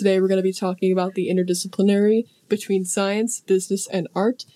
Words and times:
Today 0.00 0.18
we're 0.18 0.28
going 0.28 0.38
to 0.38 0.42
be 0.42 0.50
talking 0.50 0.92
about 0.92 1.12
the 1.12 1.28
interdisciplinary 1.28 2.24
between 2.48 2.86
science, 2.86 3.40
business, 3.40 3.86
and 3.86 4.08
art. 4.14 4.46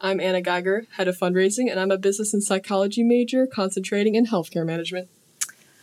I'm 0.00 0.20
Anna 0.20 0.40
Geiger, 0.40 0.86
head 0.92 1.08
of 1.08 1.18
fundraising, 1.18 1.68
and 1.68 1.80
I'm 1.80 1.90
a 1.90 1.98
business 1.98 2.32
and 2.32 2.40
psychology 2.40 3.02
major 3.02 3.48
concentrating 3.48 4.14
in 4.14 4.26
healthcare 4.26 4.64
management. 4.64 5.08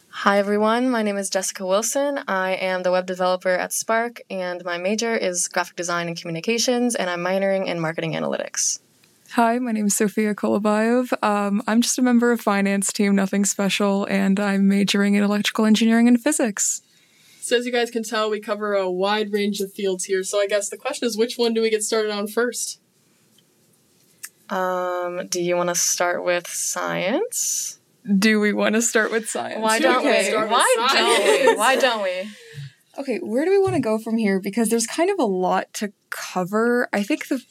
Hi, 0.08 0.40
everyone. 0.40 0.90
My 0.90 1.04
name 1.04 1.18
is 1.18 1.29
Jessica 1.29 1.66
Wilson. 1.66 2.21
I 2.29 2.52
am 2.52 2.84
the 2.84 2.94
web 2.94 3.08
developer 3.08 3.50
at 3.50 3.74
Spark, 3.74 4.21
and 4.29 4.63
my 4.63 4.78
major 4.78 5.17
is 5.17 5.49
graphic 5.49 5.76
design 5.76 6.08
and 6.08 6.15
communications, 6.15 6.96
and 6.96 7.10
I'm 7.10 7.20
minoring 7.20 7.65
in 7.65 7.81
marketing 7.81 8.13
analytics. 8.13 8.79
Hi, 9.31 9.60
my 9.60 9.74
name 9.74 9.88
is 9.88 9.97
Sofia 9.97 10.33
Kolobayev. 10.33 11.12
Um, 11.22 11.62
I'm 11.67 11.81
just 11.81 11.99
a 11.99 12.01
member 12.01 12.31
of 12.31 12.40
finance 12.40 12.94
team, 12.94 13.15
nothing 13.17 13.44
special, 13.44 14.06
and 14.06 14.40
I'm 14.40 14.70
majoring 14.70 15.15
in 15.15 15.26
electrical 15.26 15.65
engineering 15.65 16.08
and 16.08 16.22
physics. 16.22 16.84
So 17.50 17.58
as 17.58 17.66
you 17.66 17.72
guys 17.72 17.90
can 17.90 18.04
tell, 18.04 18.30
we 18.30 18.40
cover 18.40 18.76
a 18.76 18.88
wide 18.88 19.34
range 19.34 19.59
of 19.59 19.73
fields 19.73 20.05
here. 20.05 20.23
So 20.23 20.40
I 20.40 20.45
guess 20.45 20.70
the 20.70 20.77
question 20.77 21.07
is, 21.07 21.17
which 21.17 21.35
one 21.35 21.52
do 21.55 21.63
we 21.63 21.71
get 21.71 21.81
started 21.81 22.12
on 22.12 22.27
first? 22.27 22.80
Um, 24.52 25.26
do 25.30 25.41
you 25.41 25.55
want 25.55 25.70
to 25.70 25.76
start 25.76 26.23
with 26.23 26.45
science? 26.45 27.80
Do 28.20 28.40
we 28.40 28.54
want 28.54 28.76
to 28.76 28.84
start 28.84 29.12
with 29.12 29.27
science? 29.27 29.62
Why 29.63 29.80
don't 29.80 30.05
Okay. 30.05 30.31
we? 30.31 30.38
Why 30.45 30.76
don't 30.93 31.48
we? 31.48 31.55
Why 31.55 31.76
don't 31.76 32.04
we? 32.04 32.30
Okay, 32.99 33.17
where 33.17 33.45
do 33.45 33.52
we 33.52 33.59
want 33.59 33.73
to 33.73 33.81
go 33.81 33.98
from 33.98 34.18
here? 34.20 34.40
Because 34.40 34.70
there's 34.70 34.85
kind 34.85 35.09
of 35.09 35.18
a 35.18 35.26
lot 35.26 35.73
to 35.73 35.91
cover. 36.12 36.88
I 36.93 37.02
think 37.02 37.29
the 37.29 37.41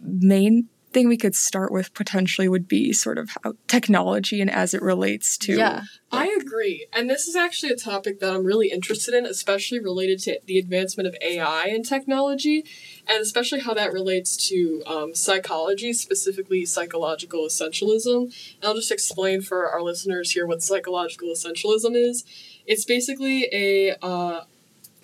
main 0.00 0.68
thing 0.94 1.08
we 1.08 1.16
could 1.16 1.34
start 1.34 1.72
with 1.72 1.92
potentially 1.92 2.48
would 2.48 2.66
be 2.66 2.92
sort 2.92 3.18
of 3.18 3.30
how 3.42 3.54
technology 3.66 4.40
and 4.40 4.50
as 4.50 4.72
it 4.72 4.80
relates 4.80 5.36
to 5.38 5.56
Yeah. 5.56 5.82
I 6.10 6.36
agree. 6.40 6.86
And 6.92 7.10
this 7.10 7.26
is 7.26 7.34
actually 7.34 7.72
a 7.72 7.76
topic 7.76 8.20
that 8.20 8.32
I'm 8.32 8.44
really 8.44 8.70
interested 8.70 9.14
in, 9.14 9.26
especially 9.26 9.80
related 9.80 10.20
to 10.20 10.38
the 10.46 10.58
advancement 10.58 11.08
of 11.08 11.16
AI 11.20 11.64
and 11.64 11.84
technology, 11.84 12.64
and 13.08 13.20
especially 13.20 13.60
how 13.60 13.74
that 13.74 13.92
relates 13.92 14.36
to 14.48 14.82
um, 14.86 15.14
psychology, 15.14 15.92
specifically 15.92 16.64
psychological 16.64 17.40
essentialism. 17.40 18.22
And 18.22 18.64
I'll 18.64 18.74
just 18.74 18.92
explain 18.92 19.42
for 19.42 19.68
our 19.68 19.82
listeners 19.82 20.30
here 20.30 20.46
what 20.46 20.62
psychological 20.62 21.28
essentialism 21.28 21.96
is. 21.96 22.24
It's 22.64 22.84
basically 22.84 23.48
a 23.52 23.96
uh, 24.00 24.44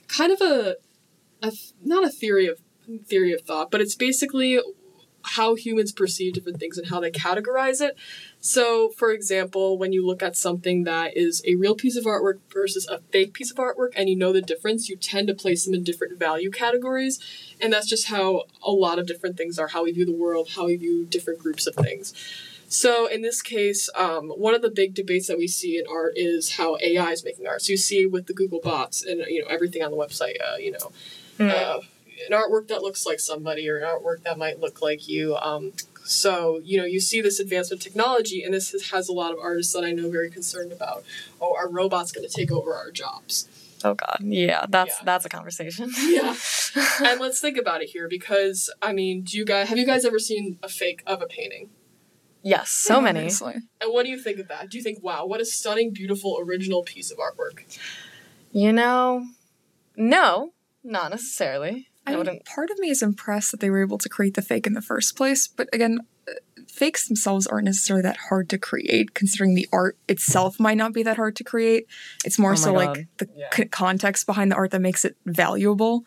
kind 0.07 0.33
of 0.33 0.41
a, 0.41 0.77
a 1.43 1.53
not 1.83 2.05
a 2.05 2.11
theory 2.11 2.47
of 2.47 2.61
theory 3.07 3.33
of 3.33 3.43
thought, 3.43 3.71
but 3.71 3.81
it's 3.81 3.95
basically 3.95 4.61
how 5.23 5.55
humans 5.55 5.93
perceive 5.93 6.35
different 6.35 6.59
things 6.59 6.79
and 6.79 6.89
how 6.89 7.01
they 7.01 7.11
categorize 7.11 7.81
it. 7.81 7.97
So, 8.41 8.89
for 8.91 9.13
example, 9.13 9.77
when 9.77 9.93
you 9.93 10.07
look 10.07 10.23
at 10.23 10.37
something 10.37 10.85
that 10.85 11.17
is 11.17 11.43
a 11.47 11.57
real 11.57 11.75
piece 11.75 11.97
of 11.97 12.05
artwork 12.05 12.39
versus 12.53 12.89
a 12.89 12.99
fake 13.13 13.35
piece 13.35 13.51
of 13.51 13.59
artwork 13.59 13.93
and 13.95 14.09
you 14.09 14.17
know 14.17 14.33
the 14.33 14.41
difference, 14.41 14.89
you 14.89 14.97
tend 14.97 15.29
to 15.29 15.35
place 15.35 15.65
them 15.65 15.75
in 15.75 15.85
different 15.85 16.19
value 16.19 16.51
categories. 16.51 17.19
And 17.61 17.73
that's 17.73 17.89
just 17.89 18.07
how 18.09 18.45
a 18.63 18.71
lot 18.71 18.99
of 18.99 19.07
different 19.07 19.37
things 19.37 19.59
are 19.59 19.69
how 19.69 19.85
we 19.85 19.93
view 19.93 20.07
the 20.07 20.13
world, 20.13 20.51
how 20.57 20.67
we 20.67 20.77
view 20.77 21.05
different 21.05 21.41
groups 21.41 21.67
of 21.67 21.75
things. 21.75 22.15
So, 22.69 23.07
in 23.07 23.23
this 23.23 23.43
case, 23.43 23.91
um, 23.97 24.29
one 24.29 24.55
of 24.55 24.63
the 24.63 24.71
big 24.71 24.95
debates 24.95 25.27
that 25.27 25.37
we 25.37 25.49
see 25.49 25.77
in 25.77 25.87
art 25.91 26.13
is 26.15 26.57
how 26.57 26.79
AI 26.81 27.11
is 27.11 27.25
making 27.25 27.49
art. 27.49 27.63
So, 27.63 27.73
you 27.73 27.77
see 27.77 28.07
with 28.07 28.27
the 28.29 28.33
Google 28.33 28.61
bots 28.61 29.05
and 29.05 29.21
you 29.27 29.43
know 29.43 29.49
everything 29.49 29.83
on 29.83 29.91
the 29.91 29.97
website, 29.97 30.37
uh, 30.41 30.57
you 30.57 30.71
know, 30.71 30.93
uh, 31.45 31.81
an 32.29 32.33
artwork 32.37 32.69
that 32.69 32.83
looks 32.83 33.07
like 33.07 33.21
somebody 33.21 33.69
or 33.69 33.79
an 33.79 33.85
artwork 33.85 34.23
that 34.25 34.39
might 34.39 34.61
look 34.61 34.81
like 34.83 35.09
you. 35.09 35.37
Um, 35.37 35.73
so 36.05 36.61
you 36.65 36.79
know 36.79 36.85
you 36.85 37.01
see 37.01 37.21
this 37.21 37.39
advancement 37.41 37.81
of 37.81 37.85
technology, 37.85 38.43
and 38.43 38.53
this 38.55 38.73
has, 38.73 38.91
has 38.91 39.09
a 39.09 39.13
lot 39.13 39.33
of 39.33 39.39
artists 39.39 39.73
that 39.73 39.85
I 39.85 39.93
know 39.93 40.11
very 40.11 40.31
concerned 40.31 40.73
about. 40.73 41.05
Oh, 41.41 41.55
are 41.55 41.69
robots 41.69 42.13
going 42.13 42.27
to 42.29 42.35
take 42.35 42.51
over 42.51 42.75
our 42.75 42.91
jobs? 42.91 43.49
Oh 43.85 43.95
God. 43.95 44.19
Yeah. 44.21 44.67
That's 44.69 44.97
Yeah. 44.99 45.05
that's 45.05 45.25
a 45.25 45.29
conversation. 45.29 45.91
Yeah. 45.99 46.35
and 47.05 47.21
let's 47.21 47.41
think 47.41 47.57
about 47.57 47.83
it 47.83 47.89
here, 47.91 48.09
because 48.09 48.71
I 48.83 48.93
mean, 48.93 49.23
do 49.23 49.39
you 49.39 49.45
guys 49.45 49.69
have 49.69 49.79
you 49.79 49.87
guys 49.87 50.05
ever 50.05 50.19
seen 50.19 50.59
a 50.63 50.69
fake 50.69 51.03
of 51.07 51.23
a 51.23 51.27
painting? 51.27 51.71
yes. 52.43 52.71
So 52.71 53.01
many. 53.01 53.21
Obviously. 53.21 53.55
And 53.81 53.93
what 53.93 54.05
do 54.05 54.11
you 54.11 54.19
think 54.19 54.39
of 54.39 54.49
that? 54.49 54.71
Do 54.71 54.79
you 54.79 54.83
think, 54.85 55.03
wow, 55.03 55.27
what 55.27 55.41
a 55.41 55.45
stunning, 55.45 55.93
beautiful, 55.93 56.39
original 56.43 56.83
piece 56.83 57.11
of 57.11 57.19
artwork? 57.19 57.79
You 58.51 58.73
know, 58.73 59.27
no, 59.97 60.53
not 60.83 61.11
necessarily. 61.11 61.89
I, 62.07 62.11
I 62.11 62.15
mean, 62.15 62.19
wouldn't. 62.19 62.45
part 62.47 62.71
of 62.71 62.79
me 62.79 62.89
is 62.91 63.03
impressed 63.03 63.51
that 63.51 63.61
they 63.61 63.71
were 63.71 63.83
able 63.83 63.99
to 63.99 64.09
create 64.09 64.35
the 64.35 64.43
fake 64.43 64.67
in 64.67 64.73
the 64.75 64.83
first 64.83 65.17
place, 65.17 65.47
but 65.49 65.69
again, 65.73 66.01
uh, 66.29 66.33
fakes 66.69 67.07
themselves 67.09 67.47
aren't 67.47 67.65
necessarily 67.67 68.03
that 68.03 68.17
hard 68.29 68.49
to 68.51 68.59
create, 68.59 69.13
considering 69.15 69.55
the 69.55 69.69
art 69.73 69.99
itself 70.09 70.59
might 70.59 70.77
not 70.77 70.93
be 70.93 71.03
that 71.03 71.17
hard 71.17 71.37
to 71.37 71.45
create. 71.45 71.87
It's 72.25 72.39
more 72.39 72.53
Oh 72.53 72.57
so 72.57 72.73
God. 72.73 72.75
like 72.97 73.09
the 73.19 73.29
Yeah. 73.37 73.49
c- 73.55 73.65
context 73.67 74.27
behind 74.27 74.51
the 74.51 74.57
art 74.57 74.71
that 74.71 74.81
makes 74.81 75.05
it 75.05 75.17
valuable. 75.27 76.05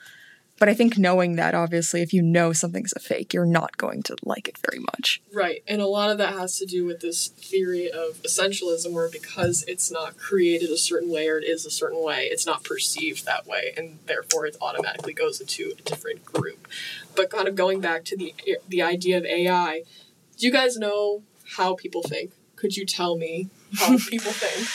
But 0.60 0.70
I 0.70 0.74
think 0.74 0.98
knowing 0.98 1.36
that, 1.36 1.56
obviously, 1.56 2.02
if 2.02 2.14
you 2.14 2.22
know 2.22 2.54
something's 2.54 2.94
a 2.96 3.00
fake, 3.00 3.34
you're 3.34 3.46
not 3.46 3.78
going 3.78 4.04
to 4.04 4.16
like 4.24 4.48
it 4.48 4.58
very 4.60 4.80
much. 4.80 5.22
Right, 5.34 5.64
and 5.68 5.82
a 5.82 5.88
lot 5.88 6.10
of 6.10 6.18
that 6.20 6.34
has 6.34 6.58
to 6.60 6.66
do 6.66 6.86
with 6.86 7.02
this 7.02 7.28
theory 7.28 7.92
of 7.92 8.22
essentialism, 8.24 8.92
where 8.92 9.10
because 9.10 9.66
it's 9.68 9.92
not 9.92 10.18
created 10.18 10.70
a 10.70 10.78
certain 10.78 11.10
way 11.10 11.28
or 11.28 11.38
it 11.38 11.44
is 11.44 11.66
a 11.66 11.72
certain 11.72 12.04
way, 12.04 12.28
it's 12.32 12.46
not 12.46 12.64
perceived 12.64 13.26
that 13.26 13.48
way, 13.48 13.74
and 13.76 14.00
therefore 14.06 14.46
it 14.46 14.56
automatically 14.62 15.14
goes 15.14 15.42
into 15.42 15.74
a 15.78 15.82
different 15.82 16.24
group. 16.24 16.68
But 17.16 17.30
kind 17.30 17.48
of 17.48 17.56
going 17.56 17.82
back 17.82 18.06
to 18.06 18.18
the 18.18 18.34
the 18.68 18.82
idea 18.82 19.18
of 19.18 19.26
AI, 19.26 19.84
do 20.38 20.46
you 20.46 20.52
guys 20.52 20.78
know 20.78 21.24
how 21.58 21.76
people 21.76 22.04
think? 22.04 22.32
Could 22.56 22.78
you 22.78 22.86
tell 22.86 23.18
me 23.18 23.50
how 23.76 23.98
people 24.10 24.32
think? 24.32 24.68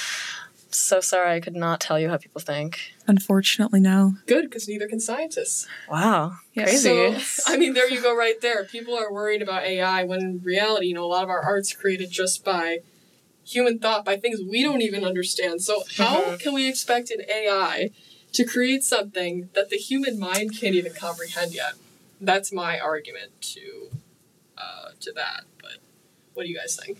So 0.71 1.01
sorry, 1.01 1.35
I 1.35 1.41
could 1.41 1.57
not 1.57 1.81
tell 1.81 1.99
you 1.99 2.09
how 2.11 2.17
people 2.19 2.41
think. 2.41 2.93
Unfortunately, 3.07 3.81
no. 3.81 4.15
Good, 4.27 4.45
because 4.45 4.69
neither 4.69 4.87
can 4.87 5.01
scientists. 5.01 5.67
Wow. 5.89 6.37
Yeah, 6.53 6.65
Crazy. 6.65 6.79
So, 7.17 7.17
I 7.47 7.57
mean, 7.57 7.73
there 7.73 7.89
you 7.89 8.03
go, 8.03 8.15
right 8.15 8.41
there. 8.41 8.65
People 8.65 8.95
are 8.97 9.13
worried 9.13 9.41
about 9.43 9.65
AI 9.65 10.05
when 10.05 10.21
in 10.21 10.41
reality, 10.43 10.87
you 10.87 10.95
know, 10.95 11.05
a 11.05 11.07
lot 11.07 11.25
of 11.25 11.31
our 11.31 11.41
art's 11.43 11.73
created 11.73 12.11
just 12.11 12.45
by 12.45 12.79
human 13.45 13.79
thought, 13.79 14.05
by 14.05 14.17
things 14.17 14.41
we 14.43 14.63
don't 14.63 14.83
even 14.83 15.05
understand. 15.05 15.63
So, 15.63 15.85
how 15.97 16.21
Mhm. 16.23 16.41
can 16.41 16.53
we 16.55 16.69
expect 16.69 17.11
an 17.11 17.23
AI 17.31 17.91
to 18.33 18.45
create 18.45 18.85
something 18.85 19.49
that 19.55 19.71
the 19.71 19.77
human 19.77 20.19
mind 20.19 20.59
can't 20.59 20.75
even 20.75 20.93
comprehend 20.93 21.55
yet? 21.55 21.75
That's 22.21 22.53
my 22.53 22.79
argument 22.79 23.41
to 23.41 23.91
uh, 24.59 24.91
to 25.01 25.13
that. 25.13 25.45
But 25.63 25.79
what 26.35 26.43
do 26.43 26.51
you 26.51 26.57
guys 26.59 26.77
think? 26.77 26.99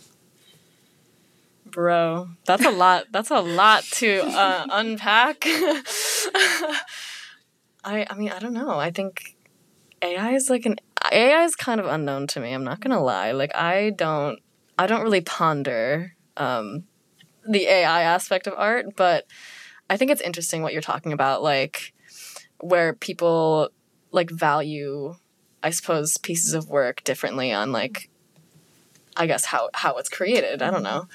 Bro, 1.79 2.31
that's 2.45 2.65
a 2.65 2.73
lot. 2.73 3.05
That's 3.13 3.31
a 3.31 3.39
lot 3.39 3.85
to 3.85 4.23
uh, 4.27 4.67
unpack. 4.69 5.45
I 5.47 6.75
I 7.85 8.15
mean, 8.17 8.31
I 8.31 8.41
don't 8.41 8.53
know. 8.53 8.81
I 8.81 8.91
think 8.91 9.37
AI 10.03 10.33
is 10.33 10.51
like 10.51 10.67
an 10.67 10.75
AI 11.13 11.45
is 11.45 11.55
kind 11.55 11.79
of 11.79 11.87
unknown 11.87 12.27
to 12.27 12.41
me. 12.41 12.53
I'm 12.53 12.65
not 12.65 12.81
gonna 12.81 13.01
lie. 13.01 13.31
Like 13.31 13.55
I 13.55 13.91
don't 13.91 14.41
I 14.77 14.89
don't 14.89 15.03
really 15.03 15.21
ponder 15.21 16.17
um, 16.37 16.83
the 17.49 17.69
AI 17.69 18.03
aspect 18.03 18.49
of 18.49 18.55
art, 18.57 18.97
but 18.97 19.29
I 19.89 19.97
think 19.97 20.11
it's 20.11 20.21
interesting 20.21 20.63
what 20.63 20.73
you're 20.73 20.83
talking 20.83 21.13
about, 21.13 21.45
like 21.45 21.95
where 22.59 22.93
people 22.93 23.69
like 24.11 24.33
value, 24.33 25.15
I 25.63 25.71
suppose, 25.71 26.17
pieces 26.17 26.55
of 26.55 26.69
work 26.69 27.05
differently 27.05 27.53
on 27.53 27.71
like 27.71 28.11
I 29.19 29.27
guess 29.27 29.45
how 29.45 29.69
how 29.75 29.97
it's 29.97 30.09
created. 30.09 30.63
I 30.63 30.71
don't 30.71 30.85
know. 30.85 31.09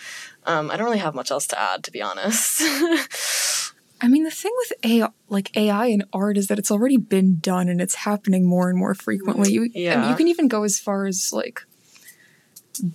Um, 0.46 0.70
I 0.72 0.78
don't 0.78 0.86
really 0.86 0.98
have 1.00 1.16
much 1.16 1.32
else 1.32 1.48
to 1.48 1.60
add, 1.60 1.84
to 1.86 1.92
be 1.92 2.02
honest. 2.02 2.62
I 4.02 4.08
mean, 4.10 4.24
the 4.24 4.32
thing 4.32 4.52
with 4.58 4.74
AI, 4.84 5.10
like 5.30 5.56
AI 5.56 5.86
and 5.88 6.04
art 6.12 6.38
is 6.38 6.48
that 6.48 6.60
it's 6.60 6.70
already 6.72 6.98
been 6.98 7.40
done 7.40 7.70
and 7.70 7.80
it's 7.80 7.96
happening 7.96 8.46
more 8.46 8.70
and 8.70 8.78
more 8.78 8.94
frequently. 8.94 9.52
You, 9.52 9.70
Yeah. 9.74 10.10
you 10.10 10.16
can 10.16 10.28
even 10.28 10.50
go 10.50 10.64
as 10.64 10.78
far 10.80 11.06
as 11.06 11.32
like 11.32 11.62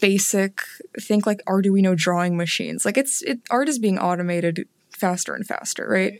basic, 0.01 0.61
think 1.01 1.27
like 1.27 1.41
Arduino 1.47 1.97
drawing 1.97 2.37
machines. 2.37 2.85
Like 2.85 2.99
it's 2.99 3.23
it 3.23 3.41
art 3.51 3.69
is 3.69 3.79
being 3.79 3.99
automated 3.99 4.69
faster 4.91 5.35
and 5.35 5.47
faster, 5.47 5.89
right? 5.89 6.15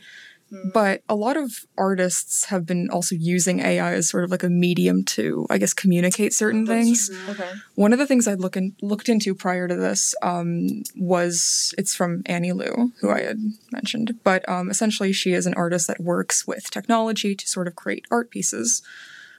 Right. 0.51 0.73
But 0.73 1.01
a 1.07 1.15
lot 1.15 1.37
of 1.37 1.65
artists 1.77 2.45
have 2.45 2.65
been 2.65 2.89
also 2.89 3.15
using 3.15 3.59
AI 3.59 3.93
as 3.93 4.09
sort 4.09 4.23
of 4.23 4.31
like 4.31 4.43
a 4.43 4.49
medium 4.49 5.03
to, 5.05 5.45
I 5.49 5.57
guess, 5.57 5.73
communicate 5.73 6.33
certain 6.33 6.65
things. 6.65 7.11
okay. 7.29 7.51
One 7.75 7.93
of 7.93 7.99
the 7.99 8.07
things 8.07 8.27
I 8.27 8.33
look 8.33 8.57
in, 8.57 8.75
looked 8.81 9.09
into 9.09 9.35
prior 9.35 9.67
to 9.67 9.75
this 9.75 10.15
um, 10.21 10.83
was 10.95 11.73
it's 11.77 11.95
from 11.95 12.23
Annie 12.25 12.51
Lou, 12.51 12.91
who 13.01 13.11
I 13.11 13.21
had 13.21 13.39
mentioned. 13.71 14.19
But 14.23 14.47
um, 14.49 14.69
essentially, 14.69 15.13
she 15.13 15.33
is 15.33 15.45
an 15.45 15.53
artist 15.53 15.87
that 15.87 15.99
works 15.99 16.47
with 16.47 16.71
technology 16.71 17.35
to 17.35 17.47
sort 17.47 17.67
of 17.67 17.75
create 17.75 18.05
art 18.09 18.31
pieces. 18.31 18.81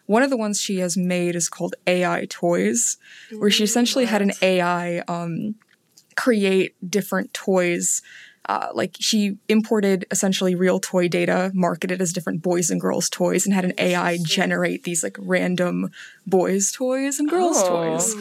One 0.06 0.22
of 0.22 0.30
the 0.30 0.36
ones 0.36 0.60
she 0.60 0.78
has 0.78 0.96
made 0.96 1.36
is 1.36 1.48
called 1.48 1.76
AI 1.86 2.26
Toys, 2.28 2.96
where 3.38 3.50
she 3.50 3.64
essentially 3.64 4.06
had 4.06 4.22
an 4.22 4.32
AI 4.42 5.00
um, 5.06 5.54
create 6.16 6.74
different 6.90 7.32
toys 7.32 8.02
uh, 8.48 8.68
like 8.74 8.96
she 8.98 9.36
imported 9.48 10.06
essentially 10.10 10.54
real 10.54 10.80
toy 10.80 11.08
data, 11.08 11.50
marketed 11.54 12.00
as 12.00 12.12
different 12.12 12.42
boys 12.42 12.70
and 12.70 12.80
girls 12.80 13.08
toys, 13.08 13.44
and 13.46 13.54
had 13.54 13.64
an 13.64 13.74
AI 13.78 14.18
generate 14.24 14.84
these 14.84 15.02
like 15.04 15.16
random 15.20 15.90
boys 16.26 16.72
toys 16.72 17.18
and 17.20 17.28
girls 17.28 17.56
Oh. 17.60 17.68
toys. 17.68 18.14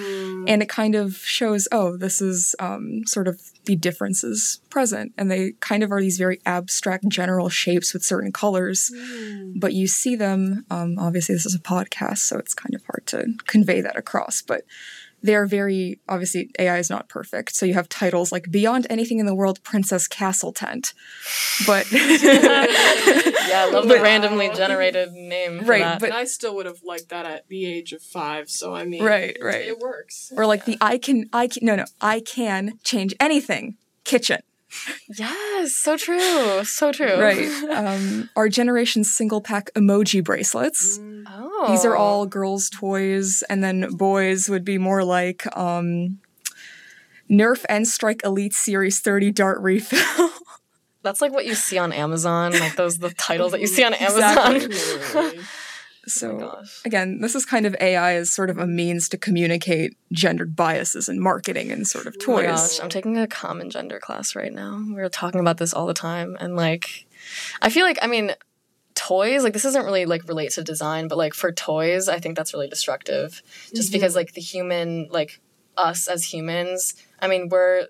And 0.47 0.61
it 0.61 0.69
kind 0.69 0.95
of 0.95 1.17
shows, 1.17 1.67
oh, 1.71 1.95
this 1.97 2.21
is 2.21 2.55
um, 2.59 3.03
sort 3.05 3.27
of 3.27 3.39
the 3.65 3.75
differences 3.75 4.61
present, 4.69 5.13
and 5.17 5.29
they 5.29 5.53
kind 5.59 5.83
of 5.83 5.91
are 5.91 6.01
these 6.01 6.17
very 6.17 6.39
abstract 6.45 7.07
general 7.07 7.49
shapes 7.49 7.93
with 7.93 8.03
certain 8.03 8.31
colors, 8.31 8.91
but 9.55 9.73
you 9.73 9.87
see 9.87 10.15
them. 10.15 10.65
Um, 10.69 10.97
obviously, 10.99 11.35
this 11.35 11.45
is 11.45 11.55
a 11.55 11.59
podcast, 11.59 12.19
so 12.19 12.37
it's 12.37 12.53
kind 12.53 12.73
of 12.75 12.83
hard 12.85 13.05
to 13.07 13.33
convey 13.45 13.81
that 13.81 13.97
across, 13.97 14.41
but 14.41 14.63
they're 15.21 15.45
very 15.45 15.99
obviously 16.07 16.49
AI 16.59 16.77
is 16.77 16.89
not 16.89 17.09
perfect. 17.09 17.55
So 17.55 17.65
you 17.65 17.73
have 17.73 17.89
titles 17.89 18.31
like 18.31 18.49
Beyond 18.51 18.87
Anything 18.89 19.19
in 19.19 19.25
the 19.25 19.35
World 19.35 19.61
Princess 19.63 20.07
Castle 20.07 20.51
Tent. 20.53 20.93
But 21.67 21.91
Yeah, 21.91 23.65
I 23.67 23.69
love 23.71 23.87
the 23.87 23.99
randomly 24.01 24.49
generated 24.49 25.11
name. 25.13 25.59
For 25.59 25.65
Right, 25.65 25.79
that. 25.81 25.99
but- 25.99 26.09
and 26.09 26.17
I 26.17 26.25
still 26.25 26.55
would 26.55 26.65
have 26.65 26.83
liked 26.83 27.09
that 27.09 27.25
at 27.25 27.47
the 27.49 27.65
age 27.65 27.93
of 27.93 28.01
five. 28.01 28.49
So 28.49 28.73
I 28.75 28.85
mean, 28.85 29.03
Right, 29.03 29.37
right. 29.41 29.65
it 29.67 29.79
works. 29.79 30.31
or 30.35 30.45
like 30.45 30.65
the 30.65 30.77
I 30.81 30.97
can 30.97 31.29
I 31.33 31.47
can 31.47 31.65
no 31.65 31.75
no, 31.75 31.85
I 32.01 32.19
can 32.21 32.79
change 32.83 33.13
anything 33.19 33.77
kitchen. 34.03 34.41
Yes, 35.07 35.73
so 35.73 35.97
true, 35.97 36.63
so 36.63 36.91
true. 36.91 37.19
Right. 37.19 37.47
um 37.71 38.29
our 38.35 38.49
generation's 38.49 39.11
single 39.11 39.41
pack 39.41 39.71
emoji 39.75 40.23
bracelets. 40.23 40.99
Oh, 41.27 41.65
These 41.69 41.85
are 41.85 41.95
all 41.95 42.25
girls' 42.25 42.69
toys, 42.69 43.43
and 43.49 43.63
then 43.63 43.95
boys 43.95 44.49
would 44.49 44.63
be 44.65 44.77
more 44.77 45.03
like 45.03 45.45
um 45.57 46.19
Nerf 47.29 47.63
N-Strike 47.69 48.21
Elite 48.23 48.53
Series 48.53 48.99
30 49.01 49.31
dart 49.31 49.59
refill. 49.61 50.29
That's 51.03 51.21
like 51.21 51.31
what 51.31 51.45
you 51.45 51.55
see 51.55 51.77
on 51.77 51.93
Amazon, 51.93 52.51
like 52.59 52.75
those 52.75 52.97
the 52.97 53.11
titles 53.11 53.51
that 53.53 53.61
you 53.61 53.67
see 53.67 53.83
on 53.83 53.93
Amazon. 54.07 54.55
Exactly. 54.57 55.39
Oh 56.17 56.19
so 56.19 56.37
gosh. 56.37 56.81
again, 56.85 57.21
this 57.21 57.35
is 57.35 57.45
kind 57.45 57.65
of 57.65 57.75
AI 57.79 58.15
as 58.15 58.31
sort 58.31 58.49
of 58.49 58.57
a 58.57 58.67
means 58.67 59.09
to 59.09 59.17
communicate 59.17 59.97
gendered 60.11 60.55
biases 60.55 61.09
in 61.09 61.19
marketing 61.19 61.71
and 61.71 61.87
sort 61.87 62.07
of 62.07 62.15
Oh 62.27 62.35
my 62.35 62.43
toys. 62.43 62.77
gosh, 62.77 62.79
I'm 62.83 62.89
taking 62.89 63.17
a 63.17 63.27
common 63.27 63.69
gender 63.69 63.99
class 63.99 64.35
right 64.35 64.53
now. 64.53 64.83
We're 64.89 65.09
talking 65.09 65.39
about 65.39 65.57
this 65.57 65.73
all 65.73 65.85
the 65.85 65.93
time, 65.93 66.37
and 66.39 66.55
like, 66.55 67.05
I 67.61 67.69
feel 67.69 67.85
like 67.85 67.99
I 68.01 68.07
mean, 68.07 68.33
toys 68.99 69.43
like 69.43 69.53
this 69.53 69.63
doesn't 69.63 69.85
really 69.85 70.05
like 70.05 70.27
relate 70.27 70.51
to 70.51 70.63
design, 70.63 71.07
but 71.07 71.17
like 71.17 71.33
for 71.33 71.51
toys, 71.51 72.09
I 72.09 72.19
think 72.19 72.35
that's 72.35 72.53
really 72.53 72.67
destructive. 72.67 73.41
Just 73.73 73.91
because 73.91 74.11
mm-hmm. 74.11 74.19
like 74.19 74.33
the 74.33 74.41
human, 74.41 75.07
like 75.09 75.39
us 75.77 76.07
as 76.07 76.33
humans, 76.33 76.95
I 77.19 77.27
mean, 77.27 77.49
we're 77.49 77.87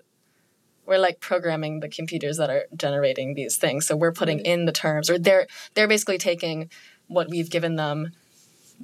we're 0.86 0.98
like 0.98 1.20
programming 1.20 1.80
the 1.80 1.88
computers 1.88 2.36
that 2.38 2.50
are 2.50 2.64
generating 2.76 3.34
these 3.34 3.56
things, 3.56 3.86
so 3.86 3.96
we're 3.96 4.12
putting 4.12 4.40
in 4.40 4.64
the 4.64 4.72
terms, 4.72 5.10
or 5.10 5.18
they're 5.18 5.46
they're 5.74 5.88
basically 5.88 6.18
taking 6.18 6.70
what 7.10 7.28
we've 7.28 7.50
given 7.50 7.76
them 7.76 8.12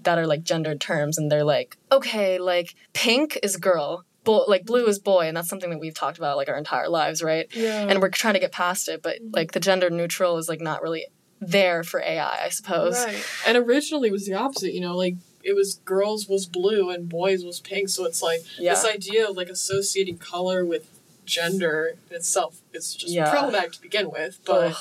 that 0.02 0.18
are 0.18 0.26
like 0.26 0.42
gendered 0.42 0.80
terms 0.80 1.16
and 1.16 1.30
they're 1.32 1.44
like 1.44 1.76
okay 1.90 2.38
like 2.38 2.74
pink 2.92 3.38
is 3.42 3.56
girl 3.56 4.04
bo- 4.24 4.44
like 4.46 4.66
blue 4.66 4.86
is 4.86 4.98
boy 4.98 5.26
and 5.26 5.36
that's 5.36 5.48
something 5.48 5.70
that 5.70 5.78
we've 5.80 5.94
talked 5.94 6.18
about 6.18 6.36
like 6.36 6.48
our 6.50 6.58
entire 6.58 6.88
lives 6.88 7.22
right 7.22 7.46
Yeah. 7.54 7.86
and 7.88 8.00
we're 8.02 8.10
trying 8.10 8.34
to 8.34 8.40
get 8.40 8.52
past 8.52 8.88
it 8.88 9.02
but 9.02 9.18
like 9.32 9.52
the 9.52 9.60
gender 9.60 9.88
neutral 9.88 10.36
is 10.36 10.48
like 10.48 10.60
not 10.60 10.82
really 10.82 11.06
there 11.40 11.82
for 11.82 12.00
ai 12.02 12.44
i 12.44 12.48
suppose 12.50 12.94
Right. 13.04 13.24
And 13.46 13.56
originally 13.56 14.08
it 14.08 14.12
was 14.12 14.26
the 14.26 14.34
opposite, 14.34 14.72
you 14.74 14.80
know, 14.80 14.96
like 14.96 15.16
it 15.42 15.54
was 15.54 15.76
girls 15.84 16.28
was 16.28 16.44
blue 16.46 16.90
and 16.90 17.08
boys 17.08 17.44
was 17.44 17.60
pink. 17.60 17.88
So 17.88 18.04
it's 18.04 18.20
like 18.20 18.40
Yeah. 18.58 18.74
this 18.74 18.84
idea 18.84 19.28
of 19.30 19.36
like 19.36 19.48
associating 19.48 20.18
color 20.18 20.64
with 20.64 20.84
gender 21.24 21.92
itself 22.10 22.60
is 22.72 22.94
just 22.96 23.14
Yeah. 23.14 23.30
problematic 23.30 23.72
to 23.72 23.80
begin 23.80 24.10
with. 24.10 24.40
But 24.44 24.72
Ugh. 24.72 24.76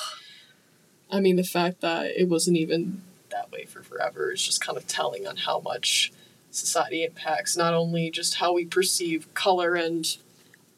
I 1.11 1.19
mean 1.19 1.35
the 1.35 1.43
fact 1.43 1.81
that 1.81 2.07
it 2.19 2.27
wasn't 2.29 2.57
even 2.57 3.01
that 3.35 3.51
way 3.51 3.65
for 3.65 3.83
forever 3.83 4.31
is 4.31 4.43
just 4.43 4.61
kind 4.61 4.77
of 4.77 4.87
telling 4.87 5.27
on 5.27 5.35
how 5.37 5.59
much 5.59 6.11
society 6.51 7.03
impacts 7.03 7.57
not 7.57 7.73
only 7.73 8.09
just 8.09 8.35
how 8.35 8.53
we 8.53 8.65
perceive 8.65 9.31
color 9.33 9.75
and 9.75 10.17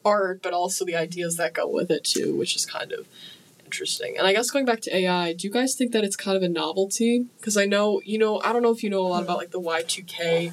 art, 0.04 0.42
but 0.42 0.52
also 0.52 0.84
the 0.84 0.96
ideas 0.96 1.36
that 1.36 1.54
go 1.54 1.68
with 1.68 1.90
it 1.90 2.04
too, 2.04 2.36
which 2.36 2.56
is 2.56 2.66
kind 2.66 2.92
of 2.92 3.06
interesting. 3.64 4.16
And 4.18 4.26
I 4.26 4.32
guess 4.32 4.50
going 4.50 4.64
back 4.64 4.80
to 4.82 4.96
AI, 4.96 5.34
do 5.34 5.46
you 5.46 5.52
guys 5.52 5.74
think 5.74 5.92
that 5.92 6.02
it's 6.02 6.16
kind 6.16 6.36
of 6.36 6.42
a 6.42 6.48
novelty? 6.48 7.26
Because 7.38 7.56
I 7.56 7.64
know, 7.64 8.00
you 8.04 8.18
know, 8.18 8.40
I 8.40 8.52
don't 8.52 8.62
know 8.62 8.72
if 8.72 8.82
you 8.82 8.90
know 8.90 9.00
a 9.00 9.08
lot 9.08 9.22
about 9.22 9.38
like 9.38 9.50
the 9.50 9.60
Y2K 9.60 10.52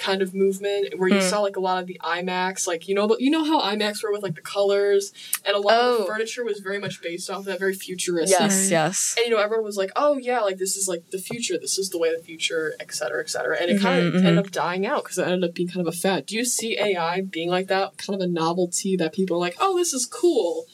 kind 0.00 0.22
of 0.22 0.34
movement 0.34 0.94
where 0.98 1.08
you 1.08 1.20
Hmm. 1.20 1.28
saw 1.30 1.40
like 1.40 1.56
a 1.56 1.60
lot 1.60 1.80
of 1.80 1.86
the 1.86 2.00
iMacs, 2.02 2.66
like 2.66 2.88
you 2.88 2.94
know, 2.94 3.06
but 3.06 3.20
you 3.20 3.30
know 3.30 3.44
how 3.44 3.60
iMacs 3.60 4.02
were 4.02 4.10
with 4.10 4.22
like 4.22 4.34
the 4.34 4.40
colors 4.56 5.12
and 5.44 5.54
a 5.54 5.58
lot 5.60 5.74
of 5.78 5.84
Oh. 5.84 5.98
the 6.00 6.06
furniture 6.06 6.44
was 6.44 6.58
very 6.60 6.78
much 6.78 7.02
based 7.02 7.28
off 7.30 7.40
of 7.40 7.44
that 7.44 7.58
very 7.58 7.74
futuristic. 7.74 8.40
yes 8.40 8.52
Right. 8.64 8.70
yes 8.70 9.14
And 9.16 9.26
you 9.26 9.30
know, 9.32 9.40
everyone 9.42 9.64
was 9.64 9.76
like, 9.76 9.92
"Oh 9.96 10.16
yeah, 10.16 10.40
like 10.40 10.58
this 10.58 10.74
is 10.76 10.88
like 10.88 11.02
the 11.10 11.18
future. 11.18 11.56
This 11.60 11.76
is 11.78 11.90
the 11.90 11.98
way 11.98 12.08
of 12.08 12.16
the 12.18 12.24
future, 12.24 12.74
et 12.80 12.92
cetera, 12.94 13.20
et 13.22 13.30
cetera." 13.30 13.56
And 13.60 13.70
it 13.70 13.80
kind 13.80 13.96
of 14.00 14.04
Mhm, 14.06 14.12
mhm. 14.20 14.26
ended 14.26 14.38
up 14.38 14.50
dying 14.50 14.86
out 14.86 15.02
because 15.04 15.18
it 15.18 15.26
ended 15.26 15.44
up 15.50 15.54
being 15.54 15.68
kind 15.68 15.86
of 15.86 15.92
a 15.94 15.96
fad. 15.96 16.26
Do 16.26 16.34
you 16.36 16.44
see 16.44 16.78
AI 16.78 17.20
being 17.20 17.50
like 17.50 17.68
that, 17.68 17.98
kind 17.98 18.14
of 18.20 18.22
a 18.28 18.30
novelty 18.44 18.96
that 18.96 19.12
people 19.12 19.36
are 19.36 19.40
like, 19.40 19.56
"Oh, 19.60 19.76
this 19.76 19.92
is 19.92 20.06
cool," 20.06 20.66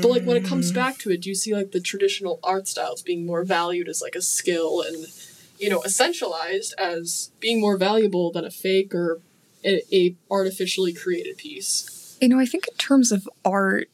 but 0.00 0.08
like 0.14 0.24
when 0.24 0.36
it 0.36 0.40
Hmm. 0.44 0.52
comes 0.52 0.72
back 0.72 0.98
to 1.00 1.10
it, 1.10 1.20
do 1.22 1.28
you 1.28 1.34
see 1.34 1.54
like 1.54 1.72
the 1.72 1.80
traditional 1.80 2.40
art 2.42 2.66
styles 2.68 3.02
being 3.02 3.26
more 3.26 3.44
valued 3.44 3.88
as 3.88 4.00
like 4.00 4.14
a 4.14 4.22
skill 4.22 4.80
and 4.86 5.06
you 5.60 5.70
know 5.70 5.80
essentialized 5.80 6.72
as 6.78 7.32
being 7.38 7.60
more 7.60 7.76
valuable 7.76 8.32
than 8.32 8.44
a 8.44 8.50
fake 8.50 8.94
or 8.94 9.20
a, 9.64 9.82
a 9.94 10.16
artificially 10.30 10.92
created 10.92 11.36
piece? 11.36 12.16
You 12.20 12.28
know, 12.28 12.38
I 12.38 12.46
think 12.46 12.66
in 12.68 12.76
terms 12.76 13.12
of 13.12 13.28
art, 13.44 13.90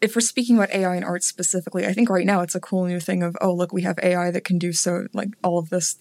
if 0.00 0.14
we're 0.14 0.20
speaking 0.20 0.56
about 0.56 0.70
AI 0.70 0.94
and 0.94 1.04
art 1.04 1.22
specifically, 1.22 1.86
I 1.86 1.92
think 1.92 2.08
right 2.08 2.26
now 2.26 2.40
it's 2.40 2.54
a 2.54 2.60
cool 2.60 2.84
new 2.84 3.00
thing 3.00 3.22
of, 3.22 3.36
oh, 3.40 3.52
look, 3.52 3.72
we 3.72 3.82
have 3.82 3.98
AI 4.02 4.30
that 4.30 4.44
can 4.44 4.58
do 4.58 4.72
so, 4.72 5.06
like 5.12 5.30
all 5.42 5.58
of 5.58 5.70
this 5.70 5.96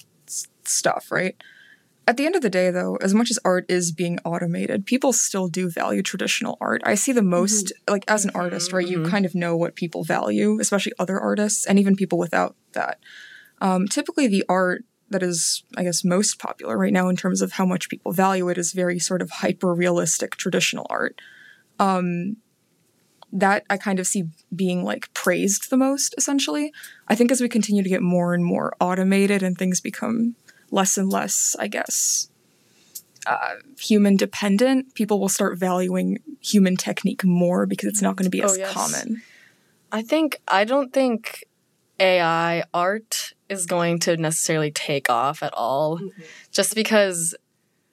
stuff, 0.64 1.12
right? 1.12 1.36
At 2.08 2.18
the 2.18 2.26
end 2.26 2.36
of 2.36 2.44
the 2.44 2.52
day, 2.52 2.70
though, 2.70 2.98
as 2.98 3.16
much 3.16 3.32
as 3.32 3.40
art 3.44 3.66
is 3.68 3.92
being 3.92 4.20
automated, 4.24 4.86
people 4.86 5.12
still 5.12 5.48
do 5.48 5.70
value 5.72 6.04
traditional 6.04 6.56
art. 6.62 6.82
I 6.86 6.94
see 6.94 7.12
the 7.12 7.24
most, 7.24 7.74
like, 7.90 8.06
as 8.08 8.26
an 8.26 8.32
artist, 8.36 8.72
right, 8.72 8.88
you 8.88 9.00
mhm. 9.00 9.10
kind 9.10 9.26
of 9.26 9.34
know 9.34 9.58
what 9.58 9.76
people 9.76 10.04
value, 10.04 10.60
especially 10.60 10.94
other 11.00 11.20
artists 11.20 11.66
and 11.66 11.80
even 11.80 11.96
people 11.96 12.20
without 12.20 12.56
that. 12.74 13.00
Um, 13.60 13.88
typically, 13.88 14.28
the 14.28 14.46
art 14.48 14.86
that 15.10 15.24
is, 15.24 15.64
I 15.78 15.84
guess, 15.84 16.04
most 16.04 16.40
popular 16.40 16.78
right 16.78 16.94
now 16.94 17.10
in 17.10 17.16
terms 17.16 17.42
of 17.42 17.54
how 17.54 17.66
much 17.66 17.90
people 17.90 18.12
value 18.12 18.50
it 18.50 18.58
is 18.58 18.74
very 18.74 19.00
sort 19.00 19.22
of 19.22 19.30
hyper 19.30 19.74
realistic 19.74 20.36
traditional 20.36 20.88
art. 20.90 21.22
Um, 21.80 22.38
that 23.32 23.66
I 23.70 23.78
kind 23.78 24.00
of 24.00 24.08
see 24.08 24.26
being 24.56 24.84
like 24.84 25.14
praised 25.14 25.70
the 25.70 25.78
most, 25.78 26.16
essentially. 26.18 26.72
I 27.08 27.16
think 27.16 27.32
as 27.32 27.42
we 27.42 27.50
continue 27.50 27.84
to 27.84 27.90
get 27.90 28.02
more 28.02 28.34
and 28.34 28.46
more 28.46 28.74
automated 28.80 29.44
and 29.44 29.58
things 29.58 29.82
become 29.82 30.36
less 30.72 30.98
and 30.98 31.12
less, 31.12 31.56
I 31.60 31.68
guess, 31.68 32.30
uh, 33.28 33.56
human 33.78 34.16
dependent, 34.16 34.94
people 34.96 35.20
will 35.20 35.30
start 35.30 35.58
valuing 35.58 36.20
human 36.40 36.78
technique 36.78 37.24
more 37.26 37.66
because 37.66 37.90
it's 37.90 38.02
not 38.02 38.16
going 38.16 38.26
to 38.26 38.30
be 38.30 38.42
Oh, 38.42 38.46
as 38.46 38.58
yes. 38.58 38.72
common. 38.72 39.22
I 39.92 40.02
think 40.02 40.42
I 40.48 40.64
don't 40.64 40.94
think 40.94 41.46
AI 42.00 42.64
art 42.74 43.34
is 43.50 43.66
going 43.66 44.00
to 44.00 44.18
necessarily 44.18 44.72
take 44.72 45.10
off 45.10 45.44
at 45.44 45.54
all. 45.54 46.00
Just 46.52 46.76
because 46.76 47.36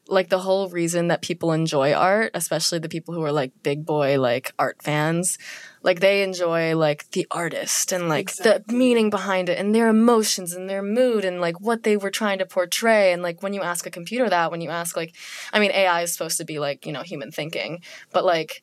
like 0.09 0.29
the 0.29 0.41
whole 0.41 0.69
reason 0.69 1.09
that 1.09 1.23
people 1.23 1.53
enjoy 1.53 1.93
art, 1.93 2.33
especially 2.35 2.79
the 2.79 2.88
people 2.88 3.15
who 3.15 3.23
are 3.23 3.33
like 3.33 3.53
big 3.62 3.87
boy 3.87 4.21
like 4.21 4.53
art 4.59 4.83
fans, 4.83 5.38
like 5.83 6.00
they 6.00 6.23
enjoy 6.23 6.76
like 6.76 7.09
the 7.12 7.26
artist 7.31 7.93
and 7.93 8.09
like 8.09 8.29
Exactly. 8.29 8.62
the 8.67 8.75
meaning 8.75 9.11
behind 9.11 9.49
it 9.49 9.59
and 9.59 9.75
their 9.75 9.88
emotions 9.88 10.53
and 10.53 10.69
their 10.69 10.83
mood 10.83 11.25
and 11.25 11.41
like 11.41 11.61
what 11.61 11.85
they 11.85 11.97
were 11.97 12.11
trying 12.11 12.38
to 12.38 12.47
portray. 12.47 13.12
And 13.12 13.23
like 13.23 13.43
when 13.43 13.55
you 13.55 13.62
ask 13.62 13.87
a 13.87 13.91
computer 13.91 14.29
that 14.29 14.50
when 14.50 14.61
you 14.61 14.71
ask 14.71 14.97
like 14.97 15.15
I 15.53 15.61
mean 15.61 15.71
AI 15.71 16.03
is 16.03 16.12
supposed 16.12 16.38
to 16.38 16.45
be 16.45 16.59
like, 16.59 16.85
you 16.85 16.93
know, 16.93 17.03
human 17.03 17.31
thinking, 17.31 17.81
but 18.12 18.25
like 18.25 18.62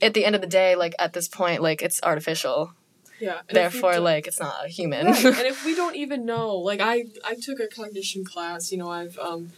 at 0.00 0.14
the 0.14 0.24
end 0.24 0.34
of 0.34 0.40
the 0.40 0.46
day 0.46 0.74
like 0.74 0.94
at 0.98 1.12
this 1.12 1.28
point 1.28 1.60
like 1.60 1.82
it's 1.82 2.02
artificial 2.02 2.72
yeah. 3.22 3.40
therefore 3.50 4.00
like 4.00 4.26
it's 4.26 4.40
not 4.40 4.64
a 4.64 4.68
human 4.68 5.06
right. 5.06 5.24
and 5.24 5.46
if 5.46 5.64
we 5.66 5.76
don't 5.76 5.94
even 5.94 6.26
know 6.26 6.56
like 6.56 6.80
i 6.80 7.04
i 7.24 7.34
took 7.34 7.60
a 7.60 7.68
cognition 7.68 8.24
class 8.24 8.72
you 8.72 8.78
know 8.78 8.90
i've 8.90 9.16
um 9.18 9.50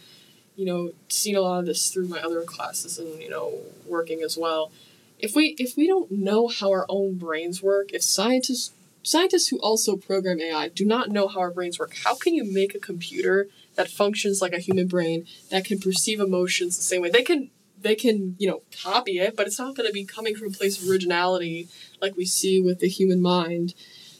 you 0.55 0.65
know 0.65 0.91
seen 1.09 1.35
a 1.35 1.41
lot 1.41 1.59
of 1.59 1.65
this 1.65 1.89
through 1.89 2.07
my 2.07 2.19
other 2.19 2.41
classes 2.43 2.99
and 2.99 3.21
you 3.21 3.29
know 3.29 3.53
working 3.87 4.21
as 4.21 4.37
well 4.37 4.71
if 5.17 5.35
we 5.35 5.55
if 5.57 5.75
we 5.75 5.87
don't 5.87 6.11
know 6.11 6.47
how 6.47 6.71
our 6.71 6.85
own 6.87 7.17
brains 7.17 7.61
work 7.63 7.91
if 7.91 8.03
scientists 8.03 8.71
scientists 9.01 9.47
who 9.47 9.57
also 9.59 9.95
program 9.95 10.39
ai 10.39 10.69
do 10.69 10.85
not 10.85 11.09
know 11.09 11.27
how 11.27 11.39
our 11.39 11.51
brains 11.51 11.79
work 11.79 11.95
how 12.03 12.15
can 12.15 12.35
you 12.35 12.43
make 12.43 12.75
a 12.75 12.79
computer 12.79 13.47
that 13.75 13.89
functions 13.89 14.41
like 14.41 14.53
a 14.53 14.59
human 14.59 14.87
brain 14.87 15.25
that 15.49 15.65
can 15.65 15.79
perceive 15.79 16.19
emotions 16.19 16.77
the 16.77 16.83
same 16.83 17.01
way 17.01 17.09
they 17.09 17.23
can 17.23 17.49
they 17.85 17.95
can 17.95 18.35
you 18.39 18.47
know 18.49 18.61
copy 18.83 19.19
it 19.19 19.35
but 19.37 19.47
it's 19.47 19.59
not 19.59 19.75
going 19.75 19.87
to 19.87 19.93
be 19.93 20.03
coming 20.03 20.35
from 20.35 20.49
a 20.49 20.51
place 20.51 20.81
of 20.81 20.89
originality 20.89 21.67
like 22.01 22.15
we 22.17 22.25
see 22.25 22.59
with 22.61 22.79
the 22.79 22.89
human 22.89 23.21
mind 23.21 23.73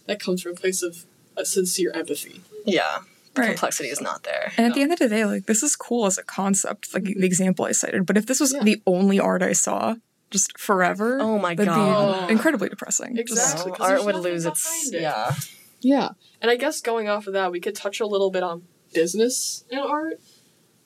that 0.08 0.20
comes 0.20 0.42
from 0.42 0.52
a 0.54 0.56
place 0.56 0.82
of 0.84 1.06
a 1.36 1.44
sincere 1.44 1.92
empathy 1.94 2.42
yeah 2.66 3.00
the 3.34 3.42
Right. 3.42 3.48
complexity 3.50 3.90
is 3.90 4.00
not 4.00 4.24
there 4.24 4.54
And 4.56 4.66
at 4.68 4.74
the 4.76 4.82
end 4.82 4.94
of 4.94 5.00
the 5.00 5.10
day, 5.10 5.26
like 5.26 5.46
this 5.46 5.62
is 5.62 5.76
cool 5.76 6.06
as 6.06 6.18
a 6.18 6.24
concept, 6.24 6.94
like 6.94 7.04
the 7.04 7.26
example 7.26 7.66
I 7.66 7.74
cited. 7.74 8.06
But 8.06 8.16
if 8.16 8.26
this 8.28 8.40
was 8.40 8.54
Yeah. 8.54 8.64
the 8.64 8.82
only 8.88 9.20
art 9.20 9.42
I 9.44 9.52
saw, 9.52 9.96
just 10.32 10.58
forever. 10.58 11.20
Oh 11.22 11.38
my 11.38 11.54
that'd 11.54 11.68
God. 11.68 12.28
be 12.28 12.32
incredibly 12.32 12.70
depressing. 12.70 13.14
Just- 13.18 13.28
Exactly. 13.32 13.72
No, 13.74 13.78
'cause 13.78 13.90
art 13.92 14.06
would 14.06 14.16
lose 14.16 14.46
its 14.46 14.88
it. 14.94 15.02
yeah. 15.02 15.36
Yeah. 15.82 16.10
And 16.42 16.50
I 16.50 16.56
guess 16.56 16.80
going 16.80 17.10
off 17.10 17.28
of 17.28 17.34
that, 17.34 17.52
we 17.52 17.60
could 17.60 17.76
touch 17.76 18.00
a 18.00 18.06
little 18.08 18.32
bit 18.32 18.42
on 18.42 18.64
business 18.94 19.66
and 19.70 19.82
art 19.82 20.22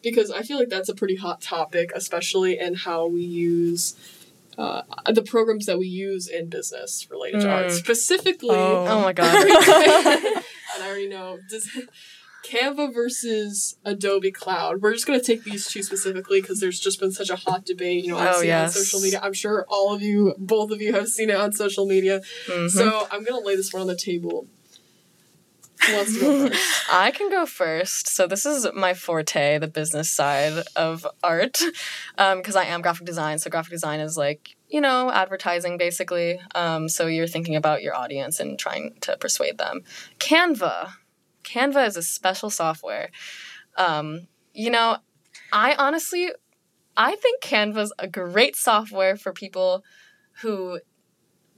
because 0.03 0.31
I 0.31 0.41
feel 0.43 0.57
like 0.57 0.69
that's 0.69 0.89
a 0.89 0.95
pretty 0.95 1.15
hot 1.15 1.41
topic, 1.41 1.91
especially 1.95 2.59
in 2.59 2.75
how 2.75 3.07
we 3.07 3.21
use 3.23 3.95
uh, 4.57 4.81
the 5.11 5.21
programs 5.21 5.65
that 5.67 5.79
we 5.79 5.87
use 5.87 6.27
in 6.27 6.49
business 6.49 7.07
related 7.09 7.41
to 7.41 7.49
art. 7.49 7.67
Mm. 7.67 7.71
Specifically, 7.71 8.49
Oh. 8.55 8.85
Oh 8.87 9.01
my 9.01 9.13
god. 9.13 9.33
and 9.47 10.83
I 10.83 10.87
already 10.87 11.07
know. 11.07 11.39
Does, 11.49 11.69
Canva 12.45 12.93
versus 12.93 13.77
Adobe 13.85 14.31
Cloud. 14.31 14.81
We're 14.81 14.93
just 14.93 15.05
going 15.05 15.19
to 15.19 15.25
take 15.25 15.43
these 15.43 15.67
two 15.67 15.83
specifically 15.83 16.41
because 16.41 16.59
there's 16.61 16.79
just 16.79 16.99
been 16.99 17.11
such 17.11 17.29
a 17.29 17.35
hot 17.35 17.65
debate. 17.65 18.03
You 18.05 18.11
know, 18.11 18.17
I've 18.17 18.35
Oh, 18.35 18.39
seen 18.39 18.47
yes. 18.47 18.75
it 18.75 18.79
on 18.79 18.83
social 18.85 18.99
media. 19.01 19.19
I'm 19.21 19.33
sure 19.33 19.65
all 19.69 19.93
of 19.93 20.01
you, 20.01 20.33
both 20.37 20.71
of 20.71 20.81
you, 20.81 20.93
have 20.93 21.07
seen 21.09 21.29
it 21.29 21.35
on 21.35 21.51
social 21.51 21.85
media. 21.85 22.21
Mhm. 22.47 22.69
So 22.69 23.07
I'm 23.11 23.23
going 23.23 23.39
to 23.39 23.45
lay 23.45 23.55
this 23.55 23.71
one 23.73 23.81
on 23.81 23.87
the 23.87 23.95
table. 23.95 24.47
Who 24.47 24.47
wants 24.47 24.47
to 24.47 24.47
go 24.47 25.67
first? 25.67 25.68
I 26.91 27.11
can 27.15 27.29
go 27.29 27.45
first. 27.45 28.09
So 28.09 28.27
this 28.27 28.45
is 28.45 28.67
my 28.73 28.93
forte, 28.93 29.57
the 29.59 29.67
business 29.67 30.09
side 30.09 30.63
of 30.75 31.07
art, 31.23 31.61
because 32.17 32.55
I 32.55 32.65
am 32.65 32.81
graphic 32.81 33.05
design. 33.05 33.39
So 33.39 33.49
graphic 33.49 33.71
design 33.71 33.99
is 33.99 34.17
like 34.17 34.55
you 34.67 34.81
know 34.81 35.11
advertising 35.11 35.77
basically. 35.77 36.39
Um, 36.55 36.89
so 36.89 37.07
you're 37.07 37.27
thinking 37.27 37.55
about 37.55 37.81
your 37.81 37.95
audience 37.95 38.39
and 38.39 38.59
trying 38.59 38.97
to 39.01 39.17
persuade 39.17 39.57
them. 39.57 39.81
Canva, 40.19 40.91
Canva 41.43 41.87
is 41.87 41.97
a 41.97 42.03
special 42.03 42.49
software. 42.49 43.09
Um, 43.77 44.27
you 44.53 44.69
know, 44.69 44.97
I 45.53 45.75
honestly, 45.77 46.29
I 46.97 47.15
think 47.15 47.41
Canva's 47.41 47.93
a 47.97 48.07
great 48.07 48.55
software 48.55 49.15
for 49.15 49.31
people 49.31 49.83
who 50.41 50.79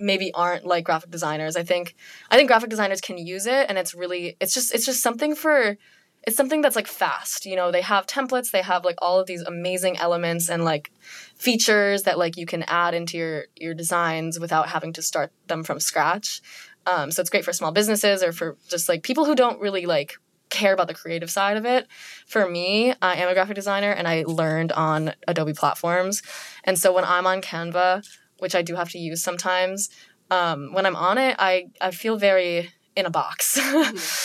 maybe 0.01 0.33
aren't 0.33 0.65
like 0.65 0.83
graphic 0.83 1.11
designers. 1.11 1.55
I 1.55 1.63
think 1.63 1.95
I 2.29 2.35
think 2.35 2.47
graphic 2.47 2.69
designers 2.69 3.01
can 3.01 3.17
use 3.17 3.45
it 3.45 3.67
and 3.69 3.77
it's 3.77 3.93
really 3.93 4.35
it's 4.39 4.53
just 4.53 4.73
it's 4.73 4.85
just 4.85 5.01
something 5.01 5.35
for 5.35 5.77
it's 6.23 6.37
something 6.37 6.61
that's 6.61 6.75
like 6.75 6.87
fast. 6.87 7.45
You 7.45 7.55
know, 7.55 7.71
they 7.71 7.81
have 7.81 8.05
templates, 8.05 8.51
they 8.51 8.61
have 8.61 8.85
like 8.85 8.97
all 9.01 9.19
of 9.19 9.27
these 9.27 9.41
amazing 9.41 9.97
elements 9.97 10.49
and 10.49 10.63
like 10.63 10.91
features 11.35 12.03
that 12.03 12.17
like 12.17 12.37
you 12.37 12.45
can 12.45 12.63
add 12.63 12.93
into 12.93 13.17
your 13.17 13.45
your 13.55 13.73
designs 13.73 14.39
without 14.39 14.69
having 14.69 14.93
to 14.93 15.01
start 15.01 15.31
them 15.47 15.63
from 15.63 15.79
scratch. 15.79 16.41
Um, 16.85 17.11
so 17.11 17.21
it's 17.21 17.29
great 17.29 17.45
for 17.45 17.53
small 17.53 17.71
businesses 17.71 18.23
or 18.23 18.31
for 18.31 18.57
just 18.67 18.89
like 18.89 19.03
people 19.03 19.25
who 19.25 19.35
don't 19.35 19.61
really 19.61 19.85
like 19.85 20.15
care 20.49 20.73
about 20.73 20.87
the 20.87 20.93
creative 20.93 21.31
side 21.31 21.57
of 21.57 21.65
it. 21.65 21.87
For 22.27 22.47
me, 22.47 22.93
I 23.01 23.15
am 23.15 23.29
a 23.29 23.33
graphic 23.33 23.55
designer 23.55 23.91
and 23.91 24.07
I 24.07 24.23
learned 24.27 24.71
on 24.73 25.13
Adobe 25.27 25.53
platforms. 25.53 26.21
And 26.63 26.77
so 26.77 26.93
when 26.93 27.05
I'm 27.05 27.25
on 27.25 27.41
Canva, 27.41 28.05
which 28.41 28.55
I 28.55 28.61
do 28.61 28.75
have 28.75 28.89
to 28.89 28.97
use 28.97 29.21
sometimes, 29.23 29.89
um, 30.29 30.73
when 30.73 30.85
I'm 30.85 30.95
on 30.95 31.17
it, 31.17 31.35
I, 31.37 31.67
I 31.79 31.91
feel 31.91 32.17
very 32.17 32.71
in 32.95 33.05
a 33.05 33.09
box. 33.09 33.59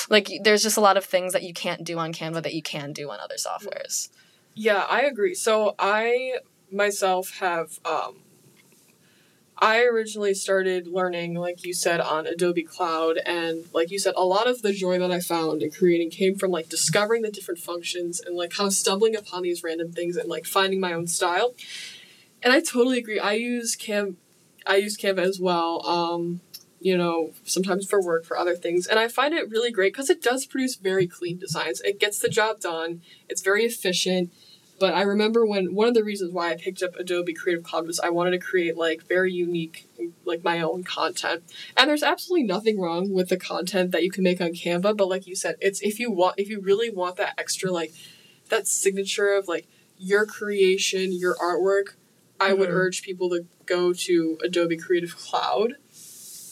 like 0.11 0.31
there's 0.43 0.63
just 0.63 0.77
a 0.77 0.81
lot 0.81 0.97
of 0.97 1.05
things 1.05 1.33
that 1.33 1.43
you 1.43 1.53
can't 1.53 1.85
do 1.85 1.99
on 1.99 2.13
Canva 2.13 2.43
that 2.43 2.55
you 2.55 2.63
can 2.63 2.93
do 2.93 3.11
on 3.11 3.19
other 3.21 3.37
softwares. 3.37 4.09
Yeah, 4.55 4.87
I 4.89 5.03
agree. 5.03 5.35
So 5.35 5.75
I 5.79 6.39
myself 6.71 7.39
have 7.41 7.79
um 7.85 8.23
I 9.59 9.85
originally 9.85 10.35
started 10.35 10.87
learning, 10.87 11.35
like 11.35 11.65
you 11.65 11.73
said, 11.73 11.99
on 12.01 12.27
Adobe 12.27 12.63
Cloud, 12.63 13.19
and 13.25 13.65
like 13.73 13.91
you 13.91 13.99
said, 13.99 14.13
a 14.15 14.25
lot 14.25 14.47
of 14.47 14.61
the 14.61 14.73
joy 14.73 14.99
that 14.99 15.11
I 15.11 15.21
found 15.21 15.63
in 15.63 15.71
creating 15.71 16.11
came 16.11 16.37
from 16.37 16.51
like 16.51 16.69
discovering 16.69 17.23
the 17.23 17.31
different 17.31 17.61
functions 17.61 18.21
and 18.21 18.37
like 18.37 18.51
kind 18.51 18.67
of 18.67 18.75
stumbling 18.75 19.17
upon 19.17 19.43
these 19.43 19.63
random 19.65 19.93
things 19.93 20.17
and 20.17 20.29
like 20.29 20.45
finding 20.45 20.79
my 20.79 20.93
own 20.93 21.07
style. 21.07 21.55
And 22.47 22.53
I 22.53 22.61
totally 22.61 22.99
agree. 22.99 23.19
I 23.19 23.33
use 23.33 23.75
Cam, 23.75 24.19
I 24.65 24.77
use 24.77 24.97
Canva 24.97 25.19
as 25.19 25.41
well. 25.41 25.85
Um, 25.85 26.43
you 26.79 26.97
know, 26.97 27.33
sometimes 27.43 27.89
for 27.89 28.01
work, 28.01 28.25
for 28.25 28.39
other 28.39 28.55
things, 28.55 28.87
and 28.87 29.01
I 29.01 29.09
find 29.09 29.35
it 29.35 29.51
really 29.51 29.73
great 29.73 29.93
because 29.93 30.11
it 30.11 30.23
does 30.23 30.47
produce 30.47 30.77
very 30.77 31.09
clean 31.09 31.39
designs. 31.39 31.81
It 31.81 31.99
gets 31.99 32.21
the 32.21 32.29
job 32.29 32.61
done. 32.61 33.03
It's 33.29 33.43
very 33.43 33.65
efficient. 33.65 34.33
But 34.79 34.95
I 34.95 35.03
remember 35.03 35.45
when 35.45 35.75
one 35.75 35.89
of 35.89 35.95
the 35.95 36.05
reasons 36.05 36.33
why 36.33 36.53
I 36.53 36.57
picked 36.57 36.85
up 36.85 36.95
Adobe 36.95 37.35
Creative 37.35 37.65
Cloud 37.65 37.89
was 37.89 37.99
I 37.99 38.11
wanted 38.11 38.31
to 38.31 38.39
create 38.39 38.77
like 38.77 39.03
very 39.09 39.33
unique, 39.33 39.89
like 40.25 40.45
my 40.45 40.61
own 40.61 40.85
content. 40.85 41.43
And 41.77 41.91
there's 41.91 42.05
absolutely 42.05 42.47
nothing 42.47 42.79
wrong 42.81 43.11
with 43.11 43.29
the 43.29 43.39
content 43.39 43.91
that 43.91 44.05
you 44.05 44.11
can 44.13 44.23
make 44.23 44.41
on 44.41 44.51
Canva, 44.51 44.97
but 44.97 45.09
like 45.09 45.27
you 45.27 45.35
said, 45.35 45.57
it's 45.61 45.83
if 45.83 45.99
you 45.99 46.13
want, 46.13 46.39
if 46.39 46.49
you 46.49 46.61
really 46.61 46.91
want 46.91 47.17
that 47.17 47.35
extra, 47.37 47.73
like 47.73 47.93
that 48.51 48.69
signature 48.69 49.33
of 49.33 49.49
like 49.49 49.67
your 49.99 50.27
creation, 50.27 51.13
your 51.13 51.35
artwork, 51.39 51.97
I 52.39 52.53
would 52.53 52.69
Mhm. 52.69 52.73
urge 52.75 53.03
people 53.03 53.31
to 53.31 53.47
go 53.65 53.93
to 53.93 54.39
Adobe 54.43 54.77
Creative 54.77 55.17
Cloud. 55.17 55.77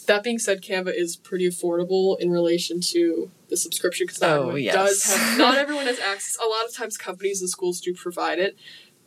That 0.06 0.22
being 0.22 0.38
said, 0.38 0.60
Canva 0.62 0.94
is 0.94 1.16
pretty 1.16 1.48
affordable 1.48 2.18
in 2.20 2.30
relation 2.30 2.80
to 2.92 3.30
the 3.48 3.56
subscription 3.56 4.06
because 4.06 4.20
not 4.20 4.30
Oh, 4.30 4.40
everyone 4.40 4.62
yes. 4.62 4.74
does 4.74 5.02
have 5.04 5.38
not 5.38 5.56
everyone 5.58 5.86
has 5.86 5.98
access. 5.98 6.36
A 6.44 6.46
lot 6.48 6.64
of 6.66 6.74
times 6.74 6.96
companies 6.98 7.40
and 7.40 7.48
schools 7.50 7.80
do 7.80 7.94
provide 7.94 8.38
it. 8.38 8.56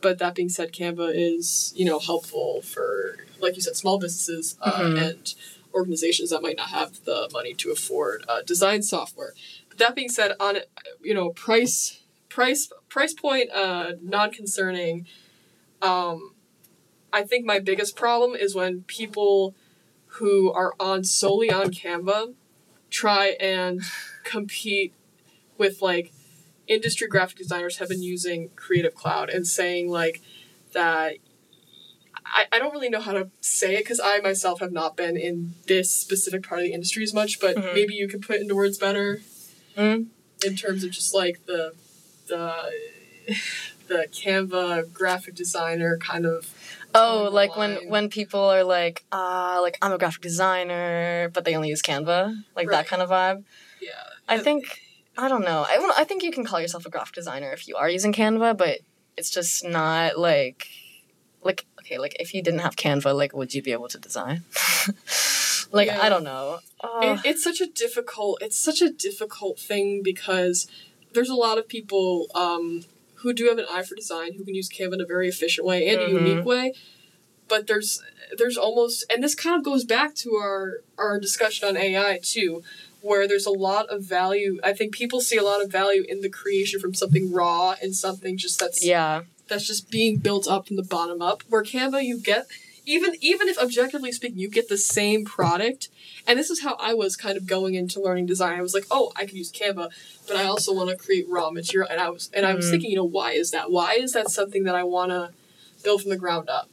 But 0.00 0.18
that 0.18 0.34
being 0.36 0.48
said, 0.48 0.72
Canva 0.72 1.12
is, 1.14 1.72
you 1.76 1.84
know, 1.84 1.98
helpful 1.98 2.62
for 2.62 3.16
like 3.40 3.54
you 3.56 3.62
said, 3.62 3.76
small 3.76 3.98
businesses 3.98 4.56
uh, 4.60 4.72
Mhm. 4.72 4.98
and 5.10 5.34
organizations 5.74 6.30
that 6.30 6.42
might 6.42 6.56
not 6.56 6.70
have 6.70 7.04
the 7.04 7.28
money 7.32 7.54
to 7.54 7.70
afford 7.70 8.24
uh, 8.28 8.42
design 8.42 8.82
software. 8.82 9.34
But 9.68 9.78
that 9.78 9.94
being 9.94 10.08
said, 10.08 10.34
on 10.40 10.58
you 11.02 11.14
know, 11.14 11.30
price 11.30 12.00
price 12.28 12.68
price 12.88 13.14
point 13.14 13.50
uh 13.52 13.92
non 14.02 14.30
concerning 14.32 15.06
um 15.82 16.34
I 17.12 17.22
think 17.22 17.44
my 17.46 17.58
biggest 17.58 17.96
problem 17.96 18.34
is 18.34 18.54
when 18.54 18.82
people 18.82 19.54
who 20.12 20.52
are 20.52 20.74
on 20.78 21.04
solely 21.04 21.50
on 21.50 21.70
Canva 21.72 22.34
try 22.90 23.36
and 23.40 23.82
compete 24.24 24.94
with 25.56 25.80
like 25.82 26.12
industry 26.66 27.08
graphic 27.08 27.38
designers 27.38 27.78
have 27.78 27.88
been 27.88 28.02
using 28.02 28.50
Creative 28.56 28.94
Cloud 28.94 29.30
and 29.30 29.46
saying 29.46 29.90
like 29.90 30.20
that 30.74 31.14
I, 32.26 32.44
I 32.52 32.58
don't 32.58 32.72
really 32.72 32.90
know 32.90 33.00
how 33.00 33.12
to 33.12 33.30
say 33.40 33.76
it 33.76 33.78
because 33.84 34.00
I 34.00 34.18
myself 34.20 34.60
have 34.60 34.72
not 34.72 34.96
been 34.96 35.16
in 35.16 35.54
this 35.66 35.90
specific 35.90 36.46
part 36.46 36.60
of 36.60 36.66
the 36.66 36.72
industry 36.74 37.02
as 37.02 37.14
much, 37.14 37.40
but 37.40 37.56
Mhm. 37.56 37.74
maybe 37.74 37.94
you 37.94 38.06
could 38.06 38.20
put 38.20 38.36
it 38.36 38.42
into 38.42 38.54
words 38.54 38.76
better 38.76 39.22
Mm. 39.76 40.08
in 40.44 40.56
terms 40.56 40.84
of 40.84 40.90
just 40.90 41.14
like 41.14 41.46
the 41.46 41.72
the 42.26 42.52
the 43.86 44.06
Canva 44.12 44.92
graphic 44.92 45.34
designer 45.34 45.96
kind 45.98 46.26
of 46.26 46.52
Oh, 46.94 47.28
like 47.30 47.56
when 47.56 47.74
line. 47.76 47.88
when 47.88 48.08
people 48.08 48.40
are 48.40 48.64
like, 48.64 49.04
ah, 49.12 49.58
like 49.62 49.76
I'm 49.82 49.92
a 49.92 49.98
graphic 49.98 50.22
designer, 50.22 51.30
but 51.32 51.44
they 51.44 51.54
only 51.54 51.68
use 51.68 51.82
Canva, 51.82 52.34
like 52.56 52.68
Right. 52.68 52.76
that 52.78 52.86
kind 52.86 53.02
of 53.02 53.10
vibe. 53.10 53.44
yeah. 53.80 53.90
I 54.28 54.38
think 54.38 54.80
I 55.16 55.28
don't 55.28 55.42
know. 55.42 55.64
I 55.68 55.92
I 55.96 56.04
think 56.04 56.22
you 56.22 56.30
can 56.32 56.44
call 56.44 56.60
yourself 56.60 56.86
a 56.86 56.90
graphic 56.90 57.14
designer 57.14 57.50
if 57.52 57.68
you 57.68 57.76
are 57.76 57.88
using 57.90 58.12
Canva, 58.12 58.56
but 58.56 58.78
it's 59.16 59.30
just 59.30 59.64
not 59.64 60.18
like 60.18 60.68
like 61.42 61.66
okay, 61.80 61.98
like 61.98 62.16
if 62.20 62.34
you 62.34 62.42
didn't 62.42 62.60
have 62.60 62.76
Canva, 62.76 63.14
like 63.14 63.34
would 63.34 63.54
you 63.54 63.62
be 63.62 63.72
able 63.72 63.88
to 63.88 63.98
design? 63.98 64.44
like 65.72 65.86
Yeah. 65.88 66.00
I 66.02 66.08
don't 66.08 66.24
know. 66.24 66.60
Uh, 66.80 67.00
it, 67.02 67.20
it's 67.30 67.44
such 67.44 67.60
a 67.60 67.66
difficult 67.66 68.38
it's 68.42 68.58
such 68.58 68.80
a 68.80 68.90
difficult 68.90 69.58
thing 69.58 70.02
because 70.02 70.66
there's 71.12 71.28
a 71.30 71.34
lot 71.34 71.58
of 71.58 71.68
people 71.68 72.26
um, 72.34 72.84
who 73.22 73.32
do 73.32 73.46
have 73.48 73.58
an 73.58 73.66
eye 73.70 73.82
for 73.82 73.94
design 73.94 74.34
who 74.34 74.44
can 74.44 74.54
use 74.54 74.68
Canva 74.68 74.94
in 74.94 75.00
a 75.00 75.06
very 75.06 75.28
efficient 75.28 75.66
way 75.66 75.88
and 75.88 75.98
Mhm. 76.00 76.06
a 76.06 76.10
unique 76.28 76.44
way. 76.44 76.72
But 77.48 77.66
there's 77.66 78.02
there's 78.36 78.56
almost 78.58 79.04
and 79.10 79.22
this 79.24 79.34
kind 79.34 79.56
of 79.56 79.64
goes 79.64 79.84
back 79.84 80.14
to 80.16 80.34
our 80.34 80.82
our 80.98 81.18
discussion 81.18 81.66
on 81.68 81.76
AI 81.76 82.20
too, 82.22 82.62
where 83.00 83.26
there's 83.26 83.46
a 83.46 83.50
lot 83.50 83.86
of 83.88 84.02
value. 84.02 84.60
I 84.62 84.72
think 84.74 84.92
people 84.94 85.20
see 85.20 85.36
a 85.36 85.42
lot 85.42 85.62
of 85.62 85.70
value 85.72 86.04
in 86.08 86.20
the 86.20 86.28
creation 86.28 86.78
from 86.80 86.92
something 86.94 87.32
raw 87.32 87.74
and 87.82 87.94
something 87.94 88.36
just 88.36 88.60
that's 88.60 88.84
yeah. 88.84 89.22
that's 89.48 89.66
just 89.66 89.90
being 89.90 90.18
built 90.18 90.46
up 90.46 90.66
from 90.66 90.76
the 90.76 90.82
bottom 90.82 91.22
up. 91.22 91.42
Where 91.48 91.62
Canva, 91.62 92.04
you 92.04 92.18
get 92.20 92.46
even 92.88 93.14
even 93.20 93.48
if 93.48 93.58
objectively 93.58 94.12
speaking, 94.12 94.38
you 94.38 94.48
get 94.48 94.68
the 94.68 94.78
same 94.78 95.24
product. 95.24 95.88
And 96.26 96.38
this 96.38 96.50
is 96.50 96.62
how 96.62 96.74
I 96.80 96.94
was 96.94 97.16
kind 97.16 97.36
of 97.36 97.46
going 97.46 97.74
into 97.74 98.00
learning 98.00 98.26
design. 98.26 98.58
I 98.58 98.62
was 98.62 98.74
like, 98.74 98.86
oh, 98.90 99.12
I 99.14 99.26
could 99.26 99.34
use 99.34 99.52
Canva, 99.52 99.90
but 100.26 100.36
I 100.36 100.44
also 100.44 100.72
want 100.74 100.88
to 100.90 100.96
create 100.96 101.26
raw 101.28 101.50
material. 101.50 101.88
And 101.90 102.00
I 102.00 102.08
was 102.08 102.30
and 102.32 102.46
I 102.46 102.54
was 102.54 102.66
Mhm. 102.66 102.70
thinking, 102.70 102.90
you 102.90 102.96
know, 102.96 103.04
why 103.04 103.32
is 103.32 103.50
that? 103.50 103.70
Why 103.70 103.94
is 103.94 104.12
that 104.12 104.30
something 104.30 104.64
that 104.64 104.74
I 104.74 104.84
want 104.84 105.10
to 105.10 105.32
build 105.84 106.02
from 106.02 106.10
the 106.10 106.16
ground 106.16 106.48
up? 106.48 106.70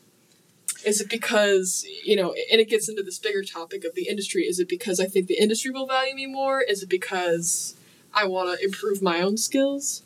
Is 0.85 1.01
it 1.01 1.09
because 1.09 1.85
you 2.03 2.15
know? 2.15 2.33
And 2.51 2.61
it 2.61 2.69
gets 2.69 2.87
into 2.87 3.03
this 3.03 3.19
bigger 3.19 3.43
topic 3.43 3.83
of 3.83 3.93
the 3.93 4.07
industry. 4.07 4.43
Is 4.43 4.59
it 4.59 4.69
because 4.69 4.99
I 4.99 5.05
think 5.07 5.27
the 5.27 5.37
industry 5.39 5.71
will 5.71 5.87
value 5.87 6.15
me 6.15 6.27
more? 6.27 6.61
Is 6.61 6.81
it 6.81 6.89
because 6.89 7.75
I 8.13 8.25
want 8.25 8.57
to 8.57 8.63
improve 8.65 9.01
my 9.01 9.19
own 9.21 9.37
skills? 9.37 10.01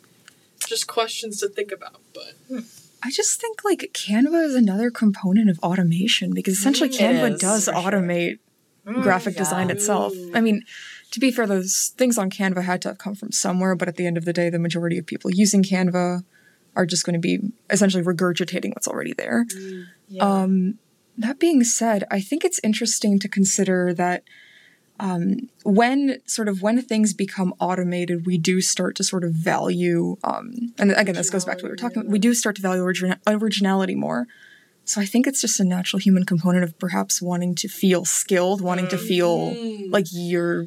Just 0.66 0.86
questions 0.86 1.38
to 1.40 1.48
think 1.48 1.70
about, 1.70 2.00
but. 2.12 2.34
I 3.02 3.10
just 3.10 3.40
think 3.40 3.64
like 3.64 3.90
Canva 3.94 4.44
is 4.44 4.54
another 4.54 4.90
component 4.90 5.48
of 5.48 5.58
automation 5.60 6.32
because 6.34 6.58
essentially 6.58 6.90
Mm, 6.90 6.98
Canva 6.98 7.34
is, 7.34 7.40
does 7.40 7.64
for 7.66 7.72
sure. 7.72 7.82
automate 7.82 8.38
Mm, 8.86 9.02
graphic 9.02 9.34
yeah. 9.34 9.40
design 9.40 9.70
itself. 9.70 10.14
I 10.32 10.40
mean, 10.40 10.64
to 11.10 11.20
be 11.20 11.30
fair, 11.30 11.46
those 11.46 11.92
things 11.98 12.16
on 12.16 12.30
Canva 12.30 12.62
had 12.62 12.80
to 12.82 12.88
have 12.88 12.98
come 12.98 13.14
from 13.14 13.30
somewhere, 13.30 13.76
but 13.76 13.88
at 13.88 13.96
the 13.96 14.06
end 14.06 14.16
of 14.16 14.24
the 14.24 14.32
day, 14.32 14.48
the 14.48 14.58
majority 14.58 14.96
of 14.96 15.04
people 15.04 15.30
using 15.30 15.62
Canva 15.62 16.24
are 16.74 16.86
just 16.86 17.04
going 17.04 17.14
to 17.14 17.20
be 17.20 17.40
essentially 17.68 18.02
regurgitating 18.02 18.70
what's 18.70 18.88
already 18.88 19.12
there. 19.12 19.44
Yeah. 20.08 20.24
Um, 20.24 20.78
that 21.18 21.38
being 21.38 21.62
said, 21.62 22.04
I 22.10 22.20
think 22.20 22.42
it's 22.44 22.58
interesting 22.62 23.18
to 23.18 23.28
consider 23.28 23.92
that 23.94 24.22
um, 25.00 25.48
when 25.64 26.20
sort 26.26 26.46
of 26.48 26.62
when 26.62 26.80
things 26.82 27.14
become 27.14 27.54
automated, 27.58 28.26
we 28.26 28.36
do 28.38 28.60
start 28.60 28.94
to 28.96 29.02
sort 29.04 29.24
of 29.24 29.32
value. 29.32 30.16
Um, 30.22 30.72
and 30.78 30.92
again, 30.92 31.14
this 31.14 31.30
goes 31.30 31.44
back 31.44 31.58
to 31.58 31.62
what 31.64 31.68
we 31.68 31.72
were 31.72 31.76
talking. 31.76 32.02
about. 32.02 32.10
We 32.12 32.18
do 32.18 32.34
start 32.34 32.54
to 32.56 32.62
value 32.62 32.82
origin- 32.82 33.16
originality 33.26 33.94
more. 33.94 34.26
So 34.84 35.00
I 35.00 35.06
think 35.06 35.26
it's 35.26 35.40
just 35.40 35.58
a 35.60 35.64
natural 35.64 36.00
human 36.00 36.24
component 36.24 36.64
of 36.64 36.78
perhaps 36.78 37.22
wanting 37.22 37.54
to 37.56 37.68
feel 37.68 38.04
skilled, 38.04 38.60
wanting 38.60 38.88
to 38.88 38.98
feel 38.98 39.52
Mm. 39.54 39.90
like 39.90 40.06
you're 40.10 40.66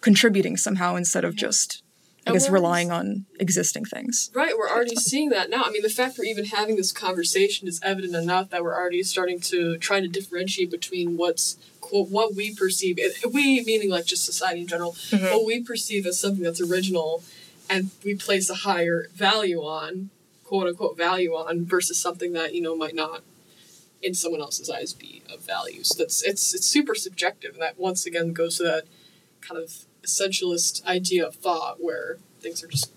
contributing 0.00 0.56
somehow 0.56 0.96
instead 0.96 1.24
of 1.24 1.34
just, 1.36 1.82
I 2.30 2.34
guess, 2.34 2.50
relying 2.50 2.90
on 2.90 3.26
existing 3.38 3.84
things. 3.84 4.30
Right, 4.34 4.56
we're 4.56 4.68
already 4.68 4.96
seeing 4.96 5.30
that 5.30 5.50
now. 5.50 5.62
I 5.64 5.70
mean, 5.70 5.82
the 5.82 5.90
fact 5.90 6.18
we're 6.18 6.24
even 6.24 6.46
having 6.46 6.76
this 6.76 6.92
conversation 6.92 7.68
is 7.68 7.80
evident 7.82 8.14
enough 8.14 8.50
that 8.50 8.62
we're 8.62 8.74
already 8.74 9.02
starting 9.02 9.40
to 9.40 9.78
try 9.78 10.00
to 10.00 10.08
differentiate 10.08 10.70
between 10.70 11.16
what's 11.16 11.56
quote 11.80 12.08
what 12.08 12.34
we 12.34 12.54
perceive 12.54 12.98
we 13.32 13.62
meaning 13.64 13.90
like 13.90 14.04
just 14.04 14.24
society 14.24 14.60
in 14.60 14.66
general, 14.66 14.92
mm-hmm. 14.92 15.24
what 15.26 15.46
we 15.46 15.62
perceive 15.62 16.06
as 16.06 16.20
something 16.20 16.42
that's 16.42 16.60
original, 16.60 17.22
and 17.68 17.90
we 18.04 18.14
place 18.14 18.48
a 18.48 18.54
higher 18.54 19.08
value 19.14 19.60
on, 19.60 20.10
quote 20.44 20.68
unquote 20.68 20.96
value 20.96 21.32
on, 21.32 21.64
versus 21.64 22.00
something 22.00 22.32
that 22.32 22.54
you 22.54 22.62
know 22.62 22.76
might 22.76 22.94
not, 22.94 23.22
in 24.02 24.14
someone 24.14 24.40
else's 24.40 24.70
eyes, 24.70 24.92
be 24.92 25.22
of 25.32 25.40
value. 25.40 25.82
So 25.82 25.96
that's 25.98 26.22
it's 26.22 26.54
it's 26.54 26.66
super 26.66 26.94
subjective, 26.94 27.54
and 27.54 27.62
that 27.62 27.78
once 27.78 28.06
again 28.06 28.32
goes 28.32 28.58
to 28.58 28.62
that 28.64 28.84
kind 29.40 29.60
of 29.60 29.84
essentialist 30.06 30.84
idea 30.86 31.26
of 31.26 31.34
thought 31.34 31.76
where 31.82 32.18
things 32.40 32.62
are 32.64 32.68
just 32.68 32.90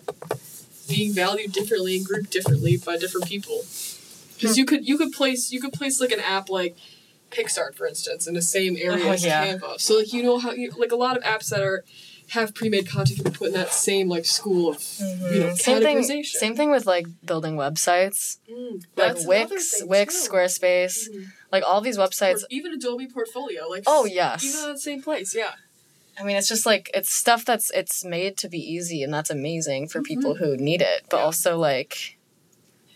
being 0.88 1.14
valued 1.14 1.52
differently 1.52 1.98
and 1.98 2.06
grouped 2.06 2.32
differently 2.32 2.78
by 2.78 2.98
different 2.98 3.28
people. 3.28 3.64
Because 4.36 4.58
you 4.58 4.66
could 4.66 4.88
you 4.88 4.98
could 4.98 5.12
place 5.12 5.52
you 5.52 5.62
could 5.62 5.74
place 5.74 6.02
like 6.02 6.12
an 6.12 6.20
app 6.20 6.50
like 6.50 6.76
PicsArt, 7.32 7.76
for 7.76 7.88
instance, 7.88 8.28
in 8.28 8.34
the 8.36 8.42
same 8.42 8.76
area 8.78 9.06
Oh, 9.06 9.12
as 9.12 9.26
yeah. 9.26 9.56
Canva. 9.58 9.80
So 9.80 9.98
like 9.98 10.14
you 10.14 10.22
know 10.24 10.38
how 10.40 10.52
you, 10.52 10.72
like 10.78 10.92
a 10.92 10.96
lot 10.98 11.18
of 11.18 11.24
apps 11.24 11.50
that 11.50 11.62
are 11.62 11.84
have 12.30 12.54
pre-made 12.56 12.88
content 12.88 13.20
can 13.22 13.32
be 13.32 13.38
put 13.38 13.48
in 13.50 13.54
that 13.54 13.70
same 13.72 14.08
like 14.10 14.26
school 14.26 14.70
of 14.70 14.84
you 15.00 15.06
know 15.40 15.48
Mm-hmm. 15.48 15.56
Same 15.56 15.82
thing. 15.82 16.24
Same 16.24 16.56
thing 16.56 16.72
with 16.72 16.86
like 16.86 17.06
building 17.26 17.56
websites, 17.56 18.38
Mm, 18.50 18.84
like 18.96 19.18
Wix, 19.28 19.84
Wix, 19.86 20.26
too. 20.26 20.32
Squarespace, 20.32 21.10
Mhm. 21.10 21.26
like 21.52 21.64
all 21.66 21.82
these 21.82 21.98
Or 21.98 22.08
websites. 22.08 22.44
even 22.50 22.74
Adobe 22.74 23.08
Portfolio, 23.08 23.68
like 23.70 23.84
Oh, 23.88 24.06
yes. 24.06 24.44
even 24.44 24.60
in 24.62 24.68
that 24.74 24.80
same 24.80 25.02
place, 25.02 25.36
yeah. 25.36 25.52
I 26.20 26.24
mean, 26.24 26.36
it's 26.36 26.48
just 26.48 26.66
like 26.66 26.92
it's 26.94 27.12
stuff 27.12 27.44
that's 27.46 27.72
it's 27.72 28.06
made 28.06 28.38
to 28.38 28.50
be 28.50 28.60
easy, 28.60 29.02
and 29.04 29.14
that's 29.14 29.30
amazing 29.30 29.88
for 29.88 30.00
Mm-hmm. 30.00 30.04
people 30.06 30.36
who 30.36 30.56
need 30.58 30.82
it. 30.82 31.06
But 31.10 31.18
Yeah. 31.18 31.24
also 31.24 31.58
like 31.58 32.18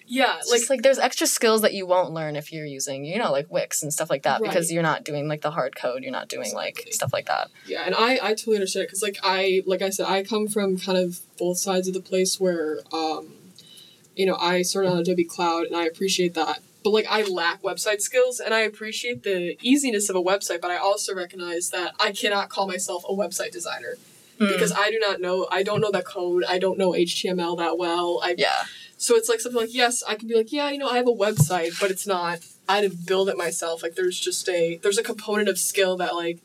Yeah, 0.09 0.37
It's 0.39 0.49
like 0.51 0.69
like 0.69 0.81
there's 0.83 0.99
extra 0.99 1.27
skills 1.27 1.61
that 1.63 1.73
you 1.73 1.85
won't 1.85 2.13
learn 2.13 2.35
if 2.37 2.53
you're 2.53 2.65
using, 2.65 3.03
you 3.03 3.17
know, 3.17 3.29
like 3.31 3.51
Wix 3.51 3.83
and 3.83 3.91
stuff 3.91 4.09
like 4.09 4.23
that 4.23 4.41
because 4.41 4.71
you're 4.71 4.83
not 4.83 5.03
doing 5.03 5.27
like 5.27 5.41
the 5.41 5.51
hard 5.51 5.75
code, 5.75 6.03
you're 6.03 6.13
not 6.13 6.29
doing 6.29 6.53
like 6.53 6.87
stuff 6.91 7.11
like 7.11 7.25
that. 7.25 7.49
Yeah, 7.65 7.83
and 7.85 7.93
I, 7.93 8.13
I 8.21 8.29
totally 8.33 8.55
understand 8.57 8.83
it 8.83 8.87
because 8.87 9.01
like 9.03 9.17
I 9.23 9.63
like 9.65 9.81
I 9.81 9.89
said 9.89 10.05
I 10.07 10.23
come 10.23 10.47
from 10.47 10.77
kind 10.77 10.97
of 10.97 11.19
both 11.37 11.57
sides 11.57 11.87
of 11.89 11.93
the 11.93 11.99
place 12.01 12.39
where 12.39 12.79
um, 12.93 13.33
you 14.15 14.25
know 14.25 14.37
I 14.39 14.61
started 14.61 14.91
on 14.91 14.99
Adobe 14.99 15.25
Cloud 15.25 15.65
and 15.65 15.75
I 15.75 15.85
appreciate 15.85 16.33
that, 16.35 16.59
but 16.87 16.93
like 16.93 17.07
I 17.09 17.23
lack 17.23 17.61
website 17.61 17.99
skills 18.01 18.39
and 18.39 18.53
I 18.53 18.61
appreciate 18.61 19.23
the 19.23 19.57
easiness 19.61 20.09
of 20.09 20.15
a 20.15 20.21
website, 20.21 20.61
but 20.61 20.71
I 20.71 20.77
also 20.77 21.13
recognize 21.13 21.69
that 21.71 21.93
I 21.99 22.11
cannot 22.11 22.49
call 22.49 22.65
myself 22.67 23.03
a 23.07 23.13
website 23.13 23.51
designer 23.51 23.95
Hmm. 24.39 24.47
because 24.49 24.71
I 24.71 24.91
do 24.91 24.99
not 24.99 25.19
know 25.19 25.47
I 25.51 25.63
don't 25.63 25.81
know 25.81 25.89
that 25.91 26.05
code 26.05 26.43
I 26.47 26.59
don't 26.59 26.77
know 26.77 26.91
HTML 26.91 27.57
that 27.57 27.77
well 27.77 28.21
I 28.23 28.35
Yeah. 28.37 28.63
so 28.95 29.15
it's 29.15 29.27
like 29.27 29.39
something 29.39 29.59
like 29.59 29.73
yes 29.73 30.03
I 30.07 30.13
can 30.13 30.27
be 30.27 30.35
like 30.35 30.51
yeah 30.53 30.69
you 30.69 30.77
know 30.77 30.87
I 30.87 30.97
have 30.97 31.07
a 31.07 31.11
website 31.11 31.79
but 31.81 31.89
it's 31.89 32.05
not 32.05 32.39
I 32.69 32.81
didn't 32.81 33.05
build 33.07 33.29
it 33.29 33.37
myself 33.37 33.81
like 33.81 33.95
there's 33.95 34.19
just 34.19 34.47
a 34.47 34.77
there's 34.83 34.99
a 34.99 35.03
component 35.03 35.49
of 35.49 35.57
skill 35.57 35.97
that 35.97 36.13
like 36.15 36.37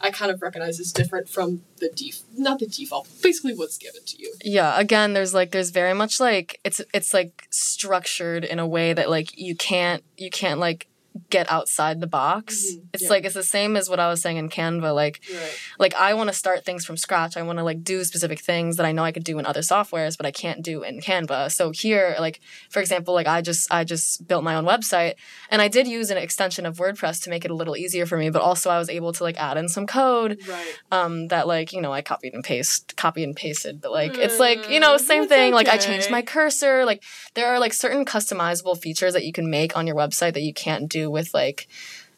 I 0.00 0.10
kind 0.10 0.30
of 0.30 0.40
recognize 0.40 0.80
is 0.80 0.92
different 0.92 1.28
from 1.28 1.62
the 1.78 1.90
def 1.94 2.20
not 2.36 2.58
the 2.58 2.66
default 2.66 3.08
basically 3.22 3.54
what's 3.54 3.78
given 3.78 4.02
to 4.06 4.18
you. 4.18 4.34
Yeah, 4.42 4.78
again, 4.78 5.12
there's 5.12 5.34
like 5.34 5.50
there's 5.50 5.70
very 5.70 5.94
much 5.94 6.20
like 6.20 6.60
it's 6.64 6.80
it's 6.94 7.12
like 7.12 7.46
structured 7.50 8.44
in 8.44 8.58
a 8.58 8.66
way 8.66 8.92
that 8.92 9.10
like 9.10 9.36
you 9.38 9.54
can't 9.54 10.02
you 10.16 10.30
can't 10.30 10.60
like 10.60 10.86
get 11.28 11.50
outside 11.50 12.00
the 12.00 12.06
box. 12.06 12.64
Mhm, 12.74 12.82
It's 12.94 13.02
yeah. 13.04 13.08
like 13.10 13.24
it's 13.24 13.34
the 13.34 13.42
same 13.42 13.76
as 13.76 13.88
what 13.90 14.00
I 14.00 14.08
was 14.08 14.20
saying 14.22 14.36
in 14.38 14.48
Canva 14.48 14.94
like 14.94 15.20
right 15.32 15.56
like 15.78 15.94
I 15.94 16.14
want 16.14 16.28
to 16.28 16.34
start 16.34 16.64
things 16.64 16.84
from 16.84 16.96
scratch. 16.96 17.36
I 17.36 17.42
want 17.42 17.58
to 17.58 17.64
like 17.64 17.82
do 17.84 18.02
specific 18.04 18.40
things 18.40 18.76
that 18.76 18.86
I 18.86 18.92
know 18.92 19.04
I 19.04 19.12
could 19.12 19.24
do 19.24 19.38
in 19.38 19.46
other 19.46 19.60
softwares, 19.60 20.16
but 20.16 20.26
I 20.26 20.30
can't 20.30 20.62
do 20.62 20.82
in 20.82 21.00
Canva. 21.00 21.50
So 21.52 21.70
here, 21.70 22.16
like 22.18 22.40
for 22.70 22.80
example, 22.80 23.12
like 23.14 23.26
I 23.26 23.40
just 23.42 23.72
I 23.72 23.84
just 23.84 24.26
built 24.26 24.44
my 24.44 24.54
own 24.54 24.64
website, 24.64 25.14
and 25.50 25.60
I 25.62 25.68
did 25.68 25.86
use 25.86 26.10
an 26.10 26.16
extension 26.18 26.64
of 26.66 26.76
WordPress 26.78 27.22
to 27.24 27.30
make 27.30 27.44
it 27.44 27.50
a 27.50 27.54
little 27.54 27.76
easier 27.76 28.06
for 28.06 28.16
me. 28.16 28.30
But 28.30 28.42
also 28.42 28.70
I 28.70 28.78
was 28.78 28.88
able 28.88 29.12
to 29.12 29.22
like 29.24 29.36
add 29.40 29.56
in 29.56 29.68
some 29.68 29.86
code 29.86 30.38
right 30.48 30.74
um 30.92 31.28
that 31.28 31.46
like 31.46 31.72
you 31.72 31.80
know 31.80 31.92
I 31.92 32.02
copied 32.02 32.34
and 32.34 32.44
paste 32.44 32.96
copy 32.96 33.24
and 33.24 33.34
pasted. 33.36 33.80
But 33.80 33.92
like 33.92 34.18
it's 34.18 34.38
like 34.38 34.68
you 34.70 34.80
know 34.80 34.94
Mm, 34.96 35.00
same 35.00 35.28
thing. 35.28 35.52
Like 35.52 35.68
I 35.68 35.76
changed 35.78 36.10
my 36.10 36.22
cursor. 36.22 36.84
Like 36.84 37.02
there 37.34 37.46
are 37.48 37.58
like 37.58 37.72
certain 37.72 38.04
customizable 38.04 38.76
features 38.80 39.12
that 39.14 39.24
you 39.24 39.32
can 39.32 39.50
make 39.50 39.76
on 39.76 39.86
your 39.86 39.96
website 39.96 40.34
that 40.34 40.42
you 40.42 40.52
can't 40.54 40.88
do 40.88 41.09
with 41.10 41.34
like 41.34 41.68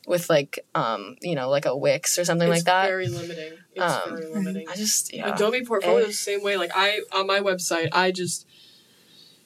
with 0.06 0.28
like 0.28 0.58
um 0.74 1.16
you 1.22 1.34
know 1.34 1.48
like 1.48 1.64
a 1.64 1.76
Wix 1.76 2.18
or 2.18 2.24
something 2.24 2.48
it's 2.48 2.58
like 2.58 2.64
that. 2.64 2.84
It's 2.84 2.90
very 2.90 3.08
limiting 3.08 3.58
it's 3.74 3.82
Um, 3.82 4.00
very 4.10 4.26
limiting 4.26 4.68
I 4.68 4.74
just 4.76 5.12
yeah. 5.14 5.34
Adobe 5.34 5.64
Portfolio 5.64 6.06
the 6.06 6.12
same 6.12 6.42
way. 6.42 6.56
Like 6.56 6.72
I 6.74 7.00
on 7.12 7.26
my 7.26 7.40
website, 7.40 7.88
I 7.92 8.10
just 8.10 8.46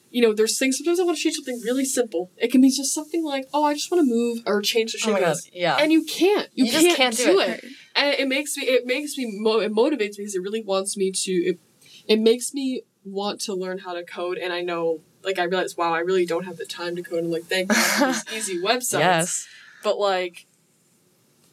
you 0.09 0.21
know, 0.21 0.33
there's 0.33 0.57
things 0.57 0.77
sometimes 0.77 0.99
I 0.99 1.03
want 1.03 1.17
to 1.17 1.23
change 1.23 1.35
something 1.35 1.59
really 1.65 1.85
simple. 1.85 2.31
It 2.37 2.51
can 2.51 2.61
be 2.61 2.69
just 2.69 2.93
something 2.93 3.23
like, 3.25 3.45
oh, 3.53 3.65
I 3.65 3.73
just 3.73 3.91
want 3.91 4.07
to 4.07 4.09
move 4.09 4.39
or 4.45 4.61
change 4.61 4.93
the 4.93 4.99
Oh 5.03 5.07
shape 5.07 5.21
my 5.21 5.27
of 5.27 5.37
yeah. 5.51 5.77
And 5.79 5.91
you 5.91 6.05
can't. 6.05 6.49
You, 6.53 6.65
You 6.65 6.71
can't, 6.71 6.97
can't 6.97 7.17
do 7.17 7.25
do, 7.25 7.39
it. 7.39 7.49
it. 7.49 7.65
And 7.95 8.13
it 8.15 8.27
makes 8.27 8.55
me 8.55 8.63
it 8.63 8.85
makes 8.85 9.17
me 9.17 9.27
mo- 9.39 9.59
it 9.59 9.71
motivates 9.73 10.17
me 10.17 10.19
because 10.19 10.35
it 10.35 10.41
really 10.41 10.63
wants 10.63 10.95
me 10.95 11.11
to 11.11 11.31
it, 11.31 11.59
it 12.07 12.19
makes 12.19 12.53
me 12.53 12.83
want 13.07 13.41
to 13.41 13.53
learn 13.53 13.79
how 13.79 13.93
to 13.93 14.03
code 14.03 14.37
and 14.37 14.51
I 14.53 14.61
know 14.61 15.01
like 15.23 15.39
I 15.39 15.43
realize 15.43 15.75
wow, 15.77 15.93
I 15.93 15.99
really 15.99 16.25
don't 16.25 16.45
have 16.45 16.57
the 16.57 16.65
time 16.65 16.95
to 16.95 17.01
code 17.03 17.23
and 17.23 17.31
like 17.31 17.43
thank 17.43 17.69
God 17.69 17.77
for 17.77 18.05
these 18.07 18.25
easy 18.49 18.61
websites. 18.61 18.99
yes. 18.99 19.47
But 19.83 19.97
like 19.99 20.45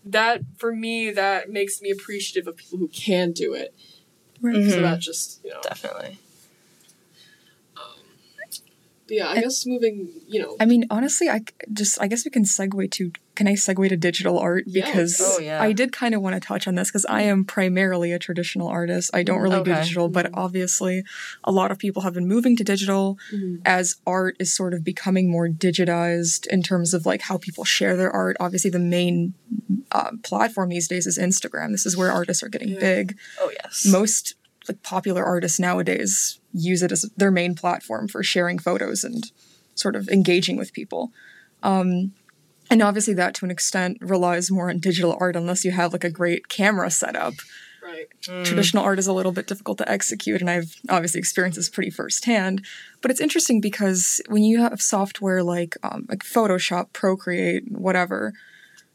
that 0.05 0.43
for 0.57 0.75
me 0.75 1.11
that 1.11 1.51
makes 1.51 1.81
me 1.81 1.91
appreciative 1.91 2.47
of 2.47 2.57
people 2.57 2.79
who 2.79 2.89
can 2.89 3.33
do 3.33 3.55
it. 3.55 3.75
Right. 4.41 4.55
So 4.55 4.79
Mhm. 4.81 4.83
that 4.83 5.01
just, 5.01 5.41
you 5.45 5.51
know, 5.51 5.61
Definitely. 5.63 6.19
But 9.07 9.17
yeah, 9.17 9.29
I 9.29 9.41
guess 9.41 9.67
moving, 9.67 10.09
you 10.27 10.41
know, 10.41 10.57
I 10.59 10.65
mean, 10.65 10.87
honestly, 10.91 11.29
I 11.29 11.43
just 11.73 12.01
I 12.01 12.07
guess 12.07 12.25
we 12.25 12.31
can 12.31 12.45
segue 12.45 12.91
to 12.93 13.13
can 13.35 13.47
I 13.49 13.53
segue 13.55 13.89
to 13.89 13.97
digital 13.97 14.39
art 14.39 14.65
Yes. 14.67 14.87
because 14.87 15.21
Oh, 15.21 15.39
yeah. 15.41 15.61
I 15.63 15.73
did 15.73 15.93
kind 15.93 16.15
of 16.15 16.23
want 16.23 16.35
to 16.35 16.41
touch 16.41 16.67
on 16.69 16.75
this 16.77 16.89
because 16.89 17.05
I 17.07 17.23
am 17.23 17.45
primarily 17.45 18.13
a 18.13 18.19
traditional 18.19 18.69
artist. 18.69 19.11
I 19.13 19.23
don't 19.23 19.41
really 19.41 19.63
do 19.63 19.71
Okay. 19.73 19.81
digital, 19.83 20.09
but 20.09 20.31
obviously, 20.35 21.03
a 21.43 21.53
lot 21.53 21.71
of 21.71 21.79
people 21.79 22.03
have 22.03 22.15
been 22.15 22.29
moving 22.29 22.57
to 22.57 22.65
digital 22.65 23.19
Mhm. 23.33 23.61
as 23.65 23.97
art 24.07 24.37
is 24.39 24.53
sort 24.53 24.73
of 24.75 24.85
becoming 24.85 25.31
more 25.31 25.49
digitized 25.49 26.47
in 26.49 26.63
terms 26.63 26.95
of 26.95 27.05
like 27.07 27.23
how 27.23 27.37
people 27.39 27.65
share 27.65 27.97
their 27.97 28.11
art. 28.11 28.37
Obviously, 28.41 28.71
the 28.71 28.79
main 28.79 29.35
uh, 29.93 30.11
platform 30.25 30.69
these 30.71 30.89
days 30.89 31.07
is 31.07 31.19
Instagram. 31.19 31.71
This 31.71 31.87
is 31.87 31.97
where 31.97 32.11
artists 32.11 32.43
are 32.43 32.49
getting 32.49 32.71
Yeah. 32.71 32.81
big 32.81 33.17
Oh 33.41 33.51
yes. 33.63 33.85
most 33.87 34.35
like 34.69 34.83
popular 34.83 35.23
artists 35.25 35.61
nowadays 35.61 36.41
use 36.53 36.83
it 36.83 36.91
as 36.91 37.05
their 37.17 37.31
main 37.31 37.55
platform 37.55 38.09
for 38.09 38.23
sharing 38.23 38.59
photos 38.59 39.05
and 39.05 39.31
sort 39.75 39.95
of 39.95 40.09
engaging 40.09 40.57
with 40.57 40.73
people. 40.73 41.13
Um, 41.63 42.13
and 42.71 42.83
obviously, 42.83 43.15
that 43.15 43.35
to 43.37 43.45
an 43.45 43.51
extent 43.51 43.99
relies 44.01 44.51
more 44.51 44.71
on 44.71 44.79
digital 44.79 45.17
art 45.21 45.37
unless 45.37 45.65
you 45.65 45.71
have 45.71 45.93
like 45.93 46.05
a 46.05 46.11
great 46.11 46.49
camera 46.49 46.91
setup. 46.91 47.35
right. 47.83 48.07
Mm. 48.27 48.45
Traditional 48.45 48.83
art 48.83 48.99
is 48.99 49.07
a 49.07 49.13
little 49.13 49.33
bit 49.33 49.47
difficult 49.47 49.79
to 49.79 49.91
execute, 49.91 50.41
and 50.41 50.49
I've 50.51 50.75
obviously 50.89 51.19
experienced 51.19 51.57
this 51.57 51.69
pretty 51.69 51.91
firsthand. 51.91 52.65
But 53.03 53.11
it's 53.11 53.21
interesting 53.21 53.61
because 53.61 54.23
when 54.29 54.43
you 54.43 54.61
have 54.63 54.81
software 54.81 55.43
like 55.43 55.77
um, 55.83 56.07
like 56.09 56.21
Photoshop, 56.21 56.93
Procreate, 56.95 57.65
whatever, 57.71 58.33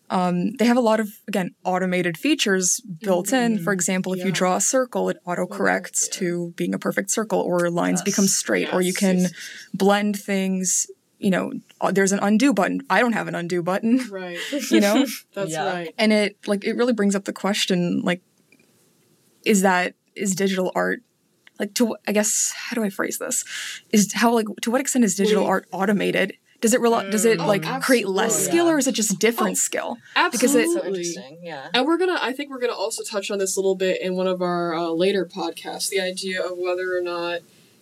um, 0.10 0.56
they 0.56 0.66
have 0.66 0.78
a 0.78 0.82
lot 0.82 1.00
of 1.00 1.10
again 1.28 1.54
automated 1.64 2.18
features 2.18 2.82
built 2.82 3.32
in. 3.32 3.60
For 3.60 3.72
example, 3.72 4.14
if 4.14 4.26
you 4.26 4.32
draw 4.32 4.56
a 4.56 4.62
circle, 4.62 5.08
it 5.10 5.18
autocorrects 5.28 6.08
yeah. 6.08 6.20
to 6.20 6.54
being 6.58 6.74
a 6.74 6.80
perfect 6.80 7.12
circle, 7.12 7.40
or 7.40 7.70
lines 7.70 8.00
Yes. 8.00 8.06
become 8.06 8.26
straight, 8.28 8.74
or 8.74 8.82
you 8.82 8.94
can 8.94 9.20
yes, 9.20 9.34
blend 9.74 10.20
things. 10.20 10.88
You 11.22 11.32
know, 11.32 11.52
uh, 11.82 11.92
there's 11.92 12.12
an 12.14 12.20
undo 12.22 12.54
button. 12.54 12.82
I 12.90 13.02
don't 13.02 13.12
have 13.14 13.28
an 13.28 13.36
undo 13.36 13.62
button. 13.62 14.00
Right. 14.10 14.38
You 14.72 14.80
know, 14.80 15.06
That's 15.34 15.52
Yeah. 15.52 15.72
right. 15.72 15.94
and 15.98 16.12
it 16.14 16.38
like 16.48 16.64
it 16.66 16.74
really 16.76 16.94
brings 16.94 17.14
up 17.16 17.26
the 17.26 17.34
question 17.34 18.02
like 18.02 18.22
is 19.46 19.62
that 19.62 19.96
is 20.16 20.36
digital 20.36 20.72
art 20.76 21.02
like 21.60 21.74
to 21.76 21.96
i 22.08 22.12
guess 22.12 22.54
how 22.56 22.76
do 22.76 22.84
i 22.84 22.90
phrase 22.90 23.18
this 23.20 23.44
is 23.92 24.12
how 24.14 24.34
like 24.34 24.48
to 24.62 24.72
what 24.72 24.82
extent 24.82 25.06
is 25.06 25.16
digital 25.16 25.44
Wait. 25.44 25.50
art 25.50 25.68
automated 25.72 26.34
does 26.62 26.74
it 26.74 26.82
rely 26.82 27.10
does 27.10 27.24
it 27.26 27.40
Oh, 27.40 27.48
like 27.48 27.64
create 27.82 28.08
less 28.08 28.32
absolutely. 28.32 28.52
skill 28.52 28.66
Yeah. 28.66 28.72
or 28.74 28.78
is 28.80 28.88
it 28.88 28.92
just 28.96 29.20
different 29.20 29.52
Oh, 29.52 29.56
skill 29.56 29.98
Because 30.32 30.56
it- 30.56 30.66
so 30.66 30.78
Absolutely. 30.78 31.00
interesting. 31.00 31.40
Yeah. 31.42 31.68
and 31.74 31.86
we're 31.88 31.98
gonna, 31.98 32.20
I 32.22 32.34
think 32.34 32.50
we're 32.50 32.60
gonna 32.60 32.74
also 32.74 33.02
touch 33.04 33.32
on 33.32 33.38
this 33.40 33.56
a 33.56 33.60
little 33.62 33.76
bit 33.76 34.02
in 34.02 34.16
one 34.16 34.28
of 34.28 34.42
our 34.42 34.74
uh, 34.76 34.88
later 34.90 35.26
podcasts. 35.26 35.88
The 35.90 36.02
idea 36.02 36.42
of 36.44 36.58
whether 36.58 36.98
or 36.98 37.02
not, 37.02 37.40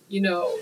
you 0.08 0.20
know, 0.20 0.60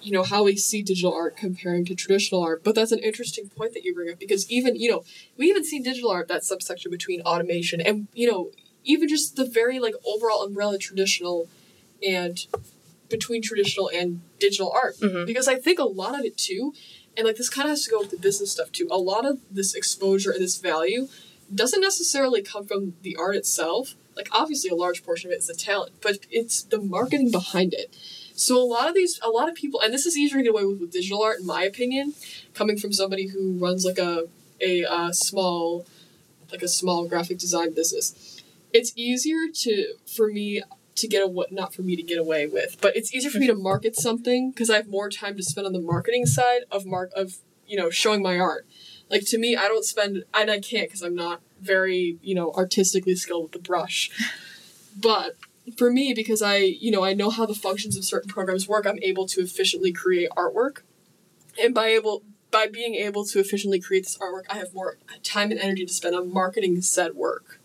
you 0.00 0.12
know 0.12 0.22
how 0.22 0.44
we 0.44 0.56
see 0.56 0.82
digital 0.82 1.12
art 1.12 1.36
comparing 1.36 1.84
to 1.84 1.94
traditional 1.94 2.42
art 2.42 2.62
but 2.64 2.74
that's 2.74 2.92
an 2.92 2.98
interesting 3.00 3.48
point 3.48 3.72
that 3.74 3.82
you 3.84 3.94
bring 3.94 4.10
up 4.10 4.18
because 4.18 4.48
even 4.50 4.76
you 4.76 4.90
know 4.90 5.02
we 5.36 5.46
even 5.46 5.64
see 5.64 5.78
digital 5.80 6.10
art 6.10 6.28
that 6.28 6.44
subsection 6.44 6.90
between 6.90 7.20
automation 7.22 7.80
and 7.80 8.08
you 8.14 8.30
know 8.30 8.50
even 8.84 9.08
just 9.08 9.36
the 9.36 9.44
very 9.44 9.78
like 9.78 9.94
overall 10.06 10.42
umbrella 10.44 10.78
traditional 10.78 11.48
and 12.06 12.46
between 13.10 13.42
traditional 13.42 13.90
and 13.92 14.20
digital 14.38 14.70
art. 14.70 14.96
Mhm. 14.98 15.26
because 15.26 15.48
i 15.48 15.56
think 15.56 15.78
a 15.78 15.84
lot 15.84 16.18
of 16.18 16.24
it 16.24 16.36
too 16.36 16.72
and 17.16 17.26
like 17.26 17.36
this 17.36 17.48
kind 17.48 17.66
of 17.66 17.70
has 17.70 17.84
to 17.84 17.90
go 17.90 17.98
with 18.00 18.10
the 18.10 18.18
business 18.18 18.52
stuff 18.52 18.70
too 18.70 18.86
a 18.90 18.98
lot 18.98 19.24
of 19.26 19.40
this 19.50 19.74
exposure 19.74 20.30
and 20.30 20.40
this 20.42 20.58
value 20.58 21.08
doesn't 21.52 21.80
necessarily 21.80 22.42
come 22.42 22.66
from 22.66 22.92
the 23.00 23.16
art 23.16 23.34
itself. 23.34 23.96
Like 24.14 24.28
obviously 24.32 24.68
a 24.68 24.74
large 24.74 25.02
portion 25.02 25.30
of 25.30 25.32
it 25.32 25.38
is 25.38 25.46
the 25.46 25.54
talent 25.54 25.92
but 26.02 26.18
it's 26.30 26.62
the 26.62 26.78
marketing 26.78 27.30
behind 27.30 27.72
it 27.72 27.96
so 28.38 28.56
a 28.56 28.64
lot 28.64 28.88
of 28.88 28.94
these, 28.94 29.18
a 29.22 29.30
lot 29.30 29.48
of 29.48 29.54
people, 29.54 29.80
and 29.80 29.92
this 29.92 30.06
is 30.06 30.16
easier 30.16 30.38
to 30.38 30.44
get 30.44 30.50
away 30.50 30.64
with 30.64 30.80
with 30.80 30.92
digital 30.92 31.22
art, 31.22 31.40
in 31.40 31.46
my 31.46 31.64
opinion, 31.64 32.14
coming 32.54 32.78
from 32.78 32.92
somebody 32.92 33.28
who 33.28 33.58
runs 33.58 33.84
like 33.84 33.98
a 33.98 34.28
a 34.60 34.84
uh, 34.84 35.12
small, 35.12 35.86
like 36.50 36.62
a 36.62 36.68
small 36.68 37.06
graphic 37.08 37.38
design 37.38 37.74
business. 37.74 38.40
It's 38.72 38.92
easier 38.96 39.50
to 39.52 39.94
for 40.06 40.28
me 40.28 40.62
to 40.94 41.08
get 41.08 41.22
away, 41.22 41.46
not 41.50 41.74
for 41.74 41.82
me 41.82 41.96
to 41.96 42.02
get 42.02 42.18
away 42.18 42.46
with, 42.46 42.76
but 42.80 42.96
it's 42.96 43.12
easier 43.14 43.30
for 43.30 43.38
me 43.38 43.46
to 43.48 43.54
market 43.54 43.96
something 43.96 44.50
because 44.50 44.70
I 44.70 44.76
have 44.76 44.88
more 44.88 45.10
time 45.10 45.36
to 45.36 45.42
spend 45.42 45.66
on 45.66 45.72
the 45.72 45.80
marketing 45.80 46.26
side 46.26 46.62
of 46.70 46.86
mark 46.86 47.10
of 47.16 47.38
you 47.66 47.76
know 47.76 47.90
showing 47.90 48.22
my 48.22 48.38
art. 48.38 48.66
Like 49.10 49.24
to 49.26 49.38
me, 49.38 49.56
I 49.56 49.68
don't 49.68 49.84
spend, 49.84 50.24
and 50.34 50.50
I 50.50 50.60
can't 50.60 50.88
because 50.88 51.02
I'm 51.02 51.14
not 51.16 51.40
very 51.60 52.18
you 52.22 52.36
know 52.36 52.52
artistically 52.52 53.16
skilled 53.16 53.44
with 53.44 53.52
the 53.52 53.58
brush, 53.58 54.10
but 54.96 55.34
for 55.76 55.90
me 55.90 56.12
because 56.14 56.42
i 56.42 56.56
you 56.56 56.90
know 56.90 57.04
i 57.04 57.12
know 57.12 57.30
how 57.30 57.46
the 57.46 57.54
functions 57.54 57.96
of 57.96 58.04
certain 58.04 58.28
programs 58.28 58.68
work 58.68 58.86
i'm 58.86 58.98
able 59.02 59.26
to 59.26 59.40
efficiently 59.40 59.92
create 59.92 60.28
artwork. 60.36 60.78
And 61.62 61.74
by 61.74 61.88
able 61.88 62.22
by 62.50 62.66
being 62.66 62.94
able 62.94 63.24
to 63.26 63.40
efficiently 63.40 63.80
create 63.80 64.04
this 64.04 64.18
artwork 64.18 64.44
i 64.50 64.58
have 64.58 64.74
more 64.74 64.98
time 65.22 65.50
and 65.50 65.60
energy 65.60 65.84
to 65.84 65.92
spend 65.92 66.14
on 66.14 66.32
marketing 66.32 66.80
said 66.82 67.14
work. 67.14 67.60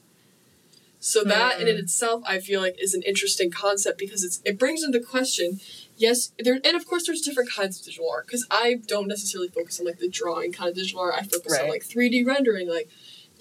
So 0.99 1.21
that 1.25 1.59
in 1.59 1.67
it 1.67 1.73
hmm. 1.73 1.79
itself 1.79 2.23
i 2.25 2.39
feel 2.39 2.61
like 2.61 2.75
is 2.81 2.93
an 2.93 3.01
interesting 3.03 3.51
concept 3.51 3.97
because 3.97 4.23
it's 4.23 4.41
it 4.45 4.57
brings 4.57 4.83
into 4.83 5.01
question 5.01 5.59
yes 5.97 6.31
there 6.39 6.59
and 6.63 6.77
of 6.77 6.87
course 6.87 7.05
there's 7.05 7.21
different 7.21 7.51
kinds 7.51 7.77
of 7.77 7.85
digital 7.85 8.09
art 8.09 8.25
because 8.25 8.47
i 8.49 8.79
don't 8.87 9.07
necessarily 9.07 9.49
focus 9.49 9.79
on 9.79 9.85
like 9.85 9.99
the 9.99 10.07
drawing 10.07 10.53
kind 10.53 10.69
of 10.69 10.75
digital 10.75 11.01
art 11.01 11.13
i 11.17 11.23
focus 11.23 11.59
on 11.59 11.67
like 11.67 11.83
3d 11.83 12.25
rendering 12.25 12.69
like 12.69 12.89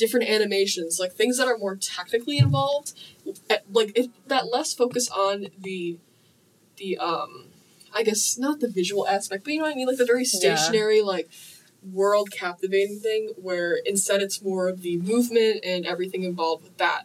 different 0.02 0.28
animations 0.36 0.98
like 1.02 1.12
things 1.12 1.34
that 1.38 1.46
are 1.46 1.58
more 1.64 1.76
technically 1.76 2.38
involved 2.46 2.88
eh, 3.48 3.58
like 3.78 3.90
it, 4.00 4.10
that 4.26 4.44
less 4.54 4.74
focus 4.74 5.08
on 5.10 5.46
the 5.66 5.96
the 6.80 6.98
um 6.98 7.30
i 7.94 8.02
guess 8.02 8.36
not 8.36 8.58
the 8.60 8.68
visual 8.80 9.06
aspect 9.06 9.44
but 9.44 9.52
you 9.52 9.58
know 9.58 9.64
what 9.66 9.72
i 9.74 9.76
mean 9.76 9.86
like 9.86 9.96
the 10.04 10.04
very 10.14 10.24
Yeah. 10.24 10.56
stationary 10.56 11.00
like 11.14 11.28
world 12.00 12.28
captivating 12.32 12.98
thing 12.98 13.22
where 13.36 13.72
instead 13.92 14.20
it's 14.22 14.42
more 14.42 14.68
of 14.68 14.82
the 14.82 14.96
movement 15.12 15.56
and 15.64 15.86
everything 15.86 16.22
involved 16.24 16.62
with 16.64 16.76
that 16.78 17.02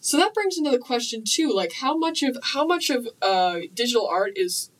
so 0.00 0.16
that 0.16 0.34
brings 0.34 0.56
into 0.58 0.70
the 0.70 0.78
question 0.90 1.22
too 1.24 1.48
like 1.60 1.72
how 1.84 1.96
much 1.96 2.22
of 2.22 2.36
how 2.52 2.64
much 2.66 2.90
of 2.90 3.08
uh, 3.22 3.56
digital 3.74 4.06
art 4.06 4.32
is 4.36 4.70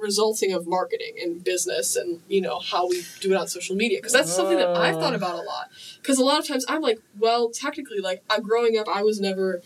resulting 0.00 0.52
of 0.52 0.66
marketing 0.66 1.14
and 1.22 1.42
business 1.44 1.96
and 1.96 2.20
you 2.28 2.40
know 2.40 2.58
how 2.58 2.88
we 2.88 3.04
do 3.20 3.32
it 3.32 3.36
on 3.36 3.48
social 3.48 3.76
media. 3.76 3.98
Because 3.98 4.12
that's 4.12 4.34
something 4.34 4.56
that 4.56 4.68
i've 4.68 4.96
thought 4.96 5.14
about 5.14 5.34
a 5.34 5.42
lot. 5.42 5.68
Because 6.00 6.18
a 6.18 6.24
lot 6.24 6.38
of 6.38 6.46
times 6.46 6.64
i'm 6.68 6.80
like 6.80 7.00
well 7.18 7.50
technically 7.50 8.00
like 8.00 8.22
i'm 8.30 8.42
growing 8.42 8.78
up 8.78 8.88
i 8.88 9.02
was 9.02 9.20
never 9.20 9.62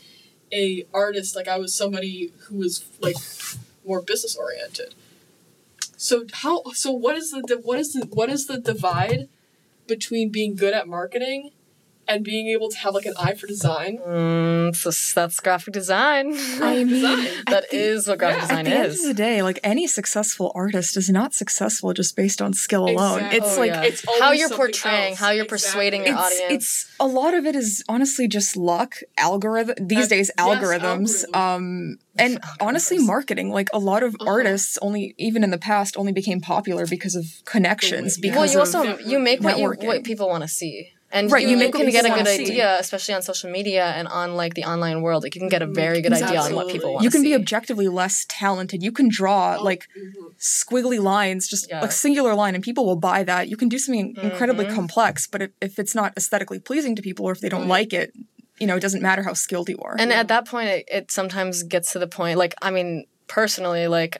a 0.53 0.87
artist. 0.93 1.35
Like 1.35 1.49
i 1.49 1.59
was 1.59 1.75
somebody 1.75 2.33
who 2.47 2.59
was 2.59 2.85
like 3.01 3.17
more 3.87 4.01
business 4.01 4.37
oriented. 4.37 4.95
So 5.97 6.27
how 6.33 6.63
so 6.73 6.91
what 6.91 7.17
is 7.17 7.31
the 7.31 7.61
what 7.63 7.79
is 7.79 7.93
the 7.93 8.07
what 8.07 8.29
is 8.29 8.47
the 8.47 8.59
divide 8.59 9.29
between 9.87 10.31
being 10.31 10.57
good 10.57 10.75
at 10.75 10.89
marketing 10.89 11.51
and 12.13 12.25
being 12.25 12.47
able 12.57 12.69
to 12.75 12.79
have 12.85 12.93
like 12.99 13.07
an 13.13 13.15
eye 13.19 13.35
for 13.41 13.47
design 13.47 13.99
Mm, 14.07 14.75
so 14.77 14.91
that's 15.19 15.39
graphic 15.41 15.73
design. 15.75 16.27
I 16.61 16.85
mean, 16.85 16.89
Design. 16.89 17.25
that 17.53 17.65
think- 17.71 17.83
is 17.91 18.07
what 18.09 18.19
graphic 18.19 18.39
yeah, 18.39 18.45
At 18.45 18.49
design 18.49 18.65
the 18.65 18.71
end 18.83 18.87
is. 18.93 19.01
of 19.01 19.07
the 19.09 19.15
day, 19.29 19.37
like 19.49 19.59
any 19.75 19.87
successful 19.87 20.53
artist 20.55 20.97
is 20.97 21.09
not 21.11 21.31
successful 21.35 21.93
just 21.93 22.13
based 22.17 22.41
on 22.43 22.51
skill 22.55 22.85
alone. 22.85 23.19
Exactly. 23.21 23.39
It's 23.39 23.57
Oh, 23.57 23.61
like 23.65 23.71
yeah. 23.75 23.83
it's 23.89 24.03
how 24.21 24.31
you're 24.33 24.49
portraying, 24.63 25.11
else. 25.13 25.19
how 25.25 25.31
you're 25.31 25.45
Exactly. 25.45 25.71
persuading 25.73 26.01
your 26.07 26.15
it's, 26.15 26.23
audience. 26.27 26.53
it's 26.57 26.91
a 27.01 27.07
lot 27.21 27.33
of 27.35 27.43
it 27.51 27.55
is 27.63 27.83
honestly 27.89 28.27
just 28.39 28.57
luck 28.57 28.97
algorithm 29.17 29.75
these 29.93 30.07
Uh, 30.07 30.15
days 30.15 30.31
yes, 30.37 30.47
algorithms 30.47 31.25
algorithms. 31.25 31.37
um 31.37 31.99
and 32.25 32.33
honestly 32.61 32.99
marketing 32.99 33.49
like 33.59 33.69
a 33.73 33.79
lot 33.91 34.03
of 34.03 34.13
Uh-huh. 34.15 34.31
artists 34.37 34.79
only 34.87 35.15
even 35.19 35.41
in 35.47 35.51
the 35.57 35.59
past 35.71 35.97
only 35.97 36.13
became 36.13 36.41
popular 36.41 36.85
because 36.87 37.15
of 37.21 37.25
connections 37.55 38.19
because 38.19 38.55
well, 38.55 38.67
you 38.67 38.83
of 38.93 38.99
also 38.99 39.11
you 39.11 39.19
make 39.19 39.41
what 39.41 39.59
you 39.59 39.65
networking. 39.67 39.87
what 39.87 40.05
people 40.05 40.29
want 40.29 40.43
to 40.43 40.49
see. 40.61 40.75
And 41.15 41.31
Right, 41.31 41.43
you, 41.43 41.49
you 41.51 41.57
you 41.57 41.65
make 41.65 41.75
can 41.75 41.91
get 41.91 42.07
a 42.07 42.11
good 42.11 42.27
see. 42.27 42.43
idea, 42.43 42.79
especially 42.79 43.15
on 43.15 43.21
social 43.23 43.51
media 43.51 43.85
and 43.99 44.09
on 44.09 44.35
like 44.35 44.55
the 44.55 44.65
online 44.65 45.03
world. 45.03 45.23
Like 45.23 45.35
you 45.35 45.41
can 45.43 45.51
get 45.51 45.61
a 45.63 45.67
Mhm. 45.67 45.75
very 45.75 46.01
good 46.01 46.13
idea 46.15 46.41
on 46.41 46.55
what 46.55 46.69
people 46.69 46.91
want 46.95 47.05
you 47.05 47.11
to 47.11 47.15
can 47.15 47.23
see. 47.23 47.29
be 47.31 47.35
objectively 47.35 47.89
less 47.89 48.25
talented 48.29 48.83
you 48.83 48.93
can 48.93 49.09
draw 49.11 49.57
Oh, 49.61 49.63
like 49.71 49.83
mhm. 49.97 50.33
squiggly 50.41 51.01
lines 51.01 51.47
just 51.49 51.69
Yeah. 51.69 51.81
like 51.83 51.93
singular 51.93 52.35
line 52.35 52.55
and 52.57 52.65
people 52.65 52.85
will 52.87 52.97
buy 53.11 53.23
that 53.25 53.49
you 53.51 53.57
can 53.57 53.69
do 53.69 53.79
something 53.79 54.15
incredibly 54.23 54.65
Mhm. 54.65 54.75
complex 54.79 55.27
but 55.33 55.41
if, 55.43 55.51
if 55.61 55.79
it's 55.79 55.95
not 55.95 56.13
aesthetically 56.17 56.59
pleasing 56.59 56.97
to 56.97 57.03
people 57.03 57.27
or 57.27 57.33
if 57.33 57.41
they 57.41 57.49
don't 57.55 57.63
Right. 57.69 57.79
like 57.79 57.93
it 57.93 58.09
you 58.61 58.67
know 58.67 58.77
it 58.77 58.81
doesn't 58.87 59.03
matter 59.03 59.23
how 59.23 59.35
skilled 59.35 59.69
you 59.69 59.79
are 59.87 59.97
And 59.99 60.11
Yeah. 60.11 60.21
at 60.21 60.29
that 60.29 60.45
point, 60.47 60.69
it, 60.77 60.85
it 60.99 61.05
sometimes 61.13 61.63
gets 61.75 61.93
to 61.93 61.99
the 61.99 62.09
point, 62.19 62.39
like, 62.39 62.55
I 62.63 62.71
mean, 62.71 63.05
personally, 63.29 63.87
like, 63.99 64.17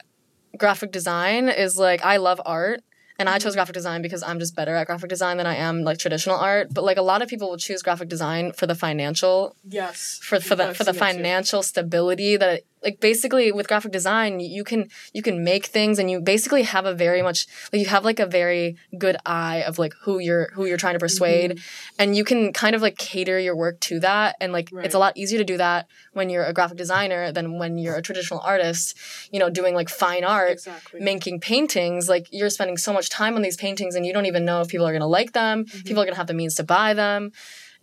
graphic 0.63 0.91
design 0.91 1.49
is 1.49 1.77
like, 1.77 2.01
I 2.05 2.17
love 2.17 2.39
art. 2.45 2.79
And 3.19 3.29
I 3.29 3.37
chose 3.39 3.53
graphic 3.53 3.73
design 3.73 4.01
because 4.01 4.23
I'm 4.23 4.39
just 4.39 4.55
better 4.55 4.75
at 4.75 4.87
graphic 4.87 5.09
design 5.09 5.37
than 5.37 5.45
I 5.45 5.55
am 5.55 5.83
like 5.83 5.99
traditional 5.99 6.35
art. 6.35 6.73
But 6.73 6.83
like 6.83 6.97
a 6.97 7.01
lot 7.01 7.21
of 7.21 7.29
people 7.29 7.49
will 7.49 7.57
choose 7.57 7.81
graphic 7.81 8.09
design 8.09 8.51
for 8.53 8.65
the 8.65 8.75
financial 8.75 9.55
yes 9.67 10.19
for 10.21 10.39
for 10.39 10.55
the 10.55 10.69
I've 10.69 10.77
for 10.77 10.83
the 10.83 10.93
financial 10.93 11.61
stability 11.63 12.37
that 12.37 12.49
it, 12.49 12.65
like 12.83 12.99
basically 12.99 13.51
with 13.51 13.67
graphic 13.67 13.91
design 13.91 14.39
you 14.39 14.63
can 14.63 14.89
you 15.13 15.21
can 15.21 15.43
make 15.43 15.65
things 15.65 15.99
and 15.99 16.09
you 16.11 16.19
basically 16.19 16.63
have 16.63 16.85
a 16.85 16.93
very 16.93 17.21
much 17.21 17.47
like 17.71 17.81
you 17.81 17.87
have 17.87 18.03
like 18.05 18.19
a 18.19 18.25
very 18.25 18.75
good 18.97 19.17
eye 19.25 19.63
of 19.67 19.79
like 19.79 19.93
who 20.03 20.19
you're 20.19 20.49
who 20.53 20.65
you're 20.65 20.77
trying 20.77 20.93
to 20.93 20.99
persuade. 20.99 21.51
Mm-hmm. 21.51 21.95
and 22.01 22.15
you 22.15 22.23
can 22.23 22.53
kind 22.53 22.75
of 22.75 22.81
like 22.81 22.97
cater 22.97 23.39
your 23.39 23.55
work 23.55 23.79
to 23.81 23.99
that. 24.01 24.35
And 24.41 24.51
like 24.53 24.69
it's 24.73 24.95
a 24.95 24.99
lot 24.99 25.15
easier 25.17 25.39
to 25.39 25.45
do 25.45 25.57
that 25.57 25.87
when 26.13 26.29
you're 26.29 26.45
a 26.45 26.53
graphic 26.53 26.77
designer 26.77 27.31
than 27.31 27.57
when 27.57 27.77
you're 27.77 27.95
a 27.95 28.01
traditional 28.01 28.39
artist 28.41 28.97
you 29.31 29.39
know 29.39 29.49
doing 29.49 29.73
like 29.75 29.89
fine 29.89 30.23
art 30.23 30.51
exactly. 30.51 30.99
making 30.99 31.39
paintings. 31.39 32.09
Like 32.09 32.27
you're 32.31 32.49
spending 32.49 32.77
so 32.77 32.93
much 32.93 33.09
time 33.09 33.35
on 33.35 33.41
these 33.41 33.57
paintings 33.57 33.95
and 33.95 34.05
you 34.05 34.13
don't 34.13 34.25
even 34.25 34.45
know 34.45 34.61
if 34.61 34.67
people 34.67 34.85
are 34.87 34.91
going 34.91 35.01
to 35.01 35.07
like 35.07 35.33
them 35.33 35.53
Mm-hmm. 35.63 35.83
people 35.87 36.01
are 36.01 36.05
going 36.05 36.13
to 36.13 36.17
have 36.17 36.27
the 36.27 36.33
means 36.33 36.55
to 36.55 36.63
buy 36.63 36.93
them 36.93 37.31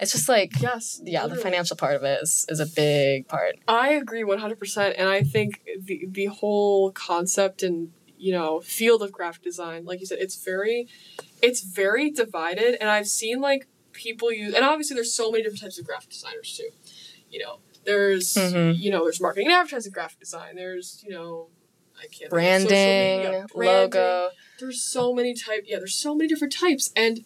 it's 0.00 0.12
just 0.12 0.28
like 0.28 0.60
yes 0.60 1.00
yeah, 1.04 1.26
the 1.26 1.36
financial 1.36 1.76
part 1.76 1.94
of 1.94 2.02
it 2.04 2.18
is, 2.22 2.46
is 2.48 2.60
a 2.60 2.66
big 2.66 3.28
part. 3.28 3.56
I 3.68 3.90
agree 3.90 4.22
100%. 4.22 4.94
And 4.98 5.08
I 5.08 5.22
think 5.22 5.62
the, 5.82 6.06
the 6.10 6.26
whole 6.26 6.90
concept 6.92 7.62
and, 7.62 7.92
you 8.18 8.32
know, 8.32 8.60
field 8.60 9.02
of 9.02 9.12
graphic 9.12 9.42
design, 9.42 9.84
like 9.84 10.00
you 10.00 10.06
said, 10.06 10.18
it's 10.20 10.36
very, 10.42 10.88
it's 11.42 11.62
very 11.62 12.10
divided. 12.10 12.80
And 12.80 12.88
I've 12.90 13.08
seen 13.08 13.40
like 13.40 13.66
people 13.92 14.32
use, 14.32 14.54
and 14.54 14.64
obviously 14.64 14.94
there's 14.94 15.12
so 15.12 15.30
many 15.30 15.42
different 15.42 15.62
types 15.62 15.78
of 15.78 15.86
graphic 15.86 16.10
designers 16.10 16.56
too. 16.56 16.70
You 17.30 17.40
know, 17.40 17.58
there's, 17.84 18.34
Mhm. 18.34 18.78
you 18.78 18.90
know, 18.90 19.04
there's 19.04 19.20
marketing 19.20 19.46
and 19.48 19.54
advertising 19.56 19.92
graphic 19.92 20.18
design. 20.20 20.56
There's, 20.56 21.02
you 21.06 21.10
know, 21.10 21.48
I 21.98 22.02
can't 22.06 22.30
think 22.30 22.32
of 22.32 22.62
social 22.62 22.68
Branding, 22.68 23.46
branding. 23.54 24.00
logo. 24.00 24.30
there's 24.58 24.82
so 24.82 25.12
many 25.14 25.34
type 25.34 25.64
yeah 25.66 25.78
there's 25.78 25.94
so 25.94 26.14
many 26.14 26.28
different 26.28 26.52
types 26.52 26.90
and 26.96 27.24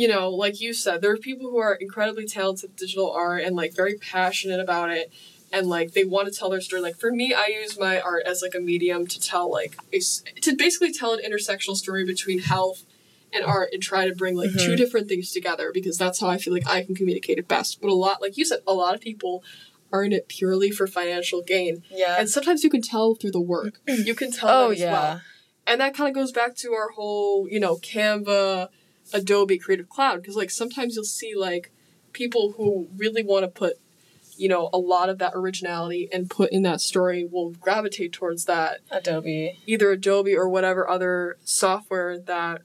you 0.00 0.06
know 0.12 0.30
like 0.44 0.60
you 0.64 0.72
said 0.72 1.02
there 1.02 1.10
are 1.12 1.16
people 1.30 1.46
who 1.50 1.58
are 1.58 1.74
incredibly 1.74 2.26
talented 2.26 2.70
at 2.70 2.76
digital 2.76 3.10
art 3.10 3.42
and 3.42 3.56
like 3.56 3.74
very 3.74 3.94
passionate 4.14 4.60
about 4.60 4.88
it 4.98 5.12
and 5.52 5.66
like 5.66 5.88
they 5.92 6.04
want 6.04 6.24
to 6.28 6.38
tell 6.38 6.50
their 6.50 6.60
story 6.60 6.80
like 6.80 6.96
for 7.04 7.10
me 7.20 7.34
i 7.34 7.46
use 7.62 7.78
my 7.78 8.00
art 8.00 8.22
as 8.24 8.40
like 8.40 8.54
a 8.54 8.60
medium 8.60 9.06
to 9.06 9.18
tell 9.20 9.50
like 9.50 9.72
a 9.92 9.98
to 10.46 10.54
basically 10.56 10.92
tell 10.92 11.12
an 11.12 11.20
intersectional 11.28 11.74
story 11.84 12.04
between 12.04 12.38
health 12.38 12.84
and 13.34 13.44
art 13.44 13.68
and 13.72 13.82
try 13.82 14.06
to 14.08 14.14
bring 14.14 14.34
like 14.36 14.52
two 14.52 14.72
Mhm. 14.74 14.76
different 14.82 15.08
things 15.08 15.32
together 15.32 15.70
because 15.74 15.96
that's 15.98 16.20
how 16.20 16.28
i 16.28 16.38
feel 16.38 16.52
like 16.54 16.66
i 16.68 16.78
can 16.84 16.94
communicate 16.94 17.38
it 17.38 17.48
best 17.48 17.80
but 17.80 17.90
a 17.90 17.94
lot 18.06 18.22
like 18.22 18.36
you 18.38 18.44
said 18.44 18.60
a 18.68 18.74
lot 18.82 18.94
of 18.94 19.00
people 19.00 19.42
are 19.92 20.04
in 20.04 20.12
it 20.12 20.28
purely 20.28 20.70
for 20.70 20.86
financial 20.86 21.40
gain 21.42 21.82
Yeah. 21.90 22.16
and 22.20 22.28
sometimes 22.36 22.62
you 22.64 22.70
can 22.70 22.82
tell 22.82 23.14
through 23.16 23.32
the 23.38 23.46
work 23.56 23.80
you 24.08 24.14
can 24.14 24.30
tell 24.30 24.48
oh 24.50 24.70
yeah. 24.70 24.92
well 24.92 25.20
and 25.66 25.80
that 25.82 25.92
kind 25.96 26.08
of 26.08 26.14
goes 26.14 26.30
back 26.40 26.54
to 26.62 26.68
our 26.72 26.90
whole 26.90 27.48
you 27.54 27.58
know 27.64 27.76
canva 27.76 28.68
adobe 29.12 29.58
creative 29.58 29.88
cloud 29.88 30.20
because 30.20 30.36
like 30.36 30.50
sometimes 30.50 30.94
you'll 30.94 31.04
see 31.04 31.34
like 31.34 31.70
people 32.12 32.52
who 32.56 32.88
really 32.96 33.22
want 33.22 33.42
to 33.44 33.48
put 33.48 33.74
you 34.36 34.48
know 34.48 34.68
a 34.72 34.78
lot 34.78 35.08
of 35.08 35.18
that 35.18 35.32
originality 35.34 36.08
and 36.12 36.28
put 36.30 36.50
in 36.50 36.62
that 36.62 36.80
story 36.80 37.24
will 37.30 37.50
gravitate 37.50 38.12
towards 38.12 38.44
that 38.44 38.78
Adobe. 38.90 39.58
either 39.66 39.90
adobe 39.90 40.36
or 40.36 40.48
whatever 40.48 40.88
other 40.88 41.36
software 41.44 42.18
that 42.18 42.62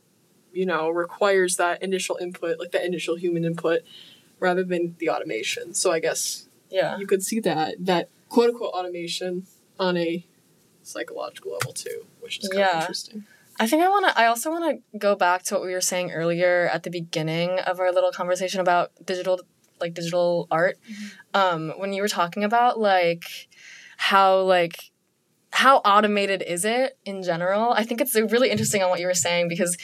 you 0.53 0.65
know 0.65 0.89
requires 0.89 1.55
that 1.57 1.81
initial 1.81 2.17
input 2.21 2.59
like 2.59 2.71
that 2.71 2.85
initial 2.85 3.15
human 3.15 3.43
input 3.43 3.81
rather 4.39 4.63
than 4.63 4.95
the 4.99 5.09
automation 5.09 5.73
so 5.73 5.91
i 5.91 5.99
guess 5.99 6.47
Yeah. 6.69 6.97
you 6.97 7.07
could 7.07 7.23
see 7.23 7.39
that 7.41 7.75
that 7.79 8.09
quote 8.29 8.49
unquote 8.49 8.73
automation 8.73 9.45
on 9.79 9.97
a 9.97 10.25
psychological 10.83 11.53
level 11.53 11.71
too, 11.73 12.05
which 12.19 12.39
is 12.39 12.49
kind 12.49 12.59
Yeah. 12.59 12.75
of 12.75 12.81
interesting. 12.81 13.23
I 13.59 13.67
think 13.67 13.83
I 13.83 13.89
want 13.89 14.07
to. 14.07 14.19
I 14.19 14.25
also 14.25 14.49
want 14.49 14.81
to 14.91 14.97
go 14.97 15.15
back 15.15 15.43
to 15.43 15.55
what 15.55 15.63
we 15.63 15.73
were 15.73 15.81
saying 15.81 16.11
earlier 16.11 16.69
at 16.71 16.83
the 16.83 16.89
beginning 16.89 17.59
of 17.59 17.79
our 17.79 17.91
little 17.91 18.11
conversation 18.11 18.59
about 18.59 18.91
digital, 19.05 19.41
like 19.79 19.93
digital 19.93 20.47
art. 20.49 20.77
Um, 21.33 21.73
when 21.77 21.93
you 21.93 22.01
were 22.01 22.07
talking 22.07 22.43
about 22.43 22.79
like 22.79 23.47
how 23.97 24.41
like 24.41 24.91
how 25.51 25.77
automated 25.77 26.41
is 26.41 26.65
it 26.65 26.97
in 27.05 27.21
general? 27.21 27.73
I 27.73 27.83
think 27.83 28.01
it's 28.01 28.15
really 28.15 28.49
interesting 28.49 28.81
on 28.81 28.89
what 28.89 28.99
you 28.99 29.07
were 29.07 29.13
saying 29.13 29.49
because 29.49 29.77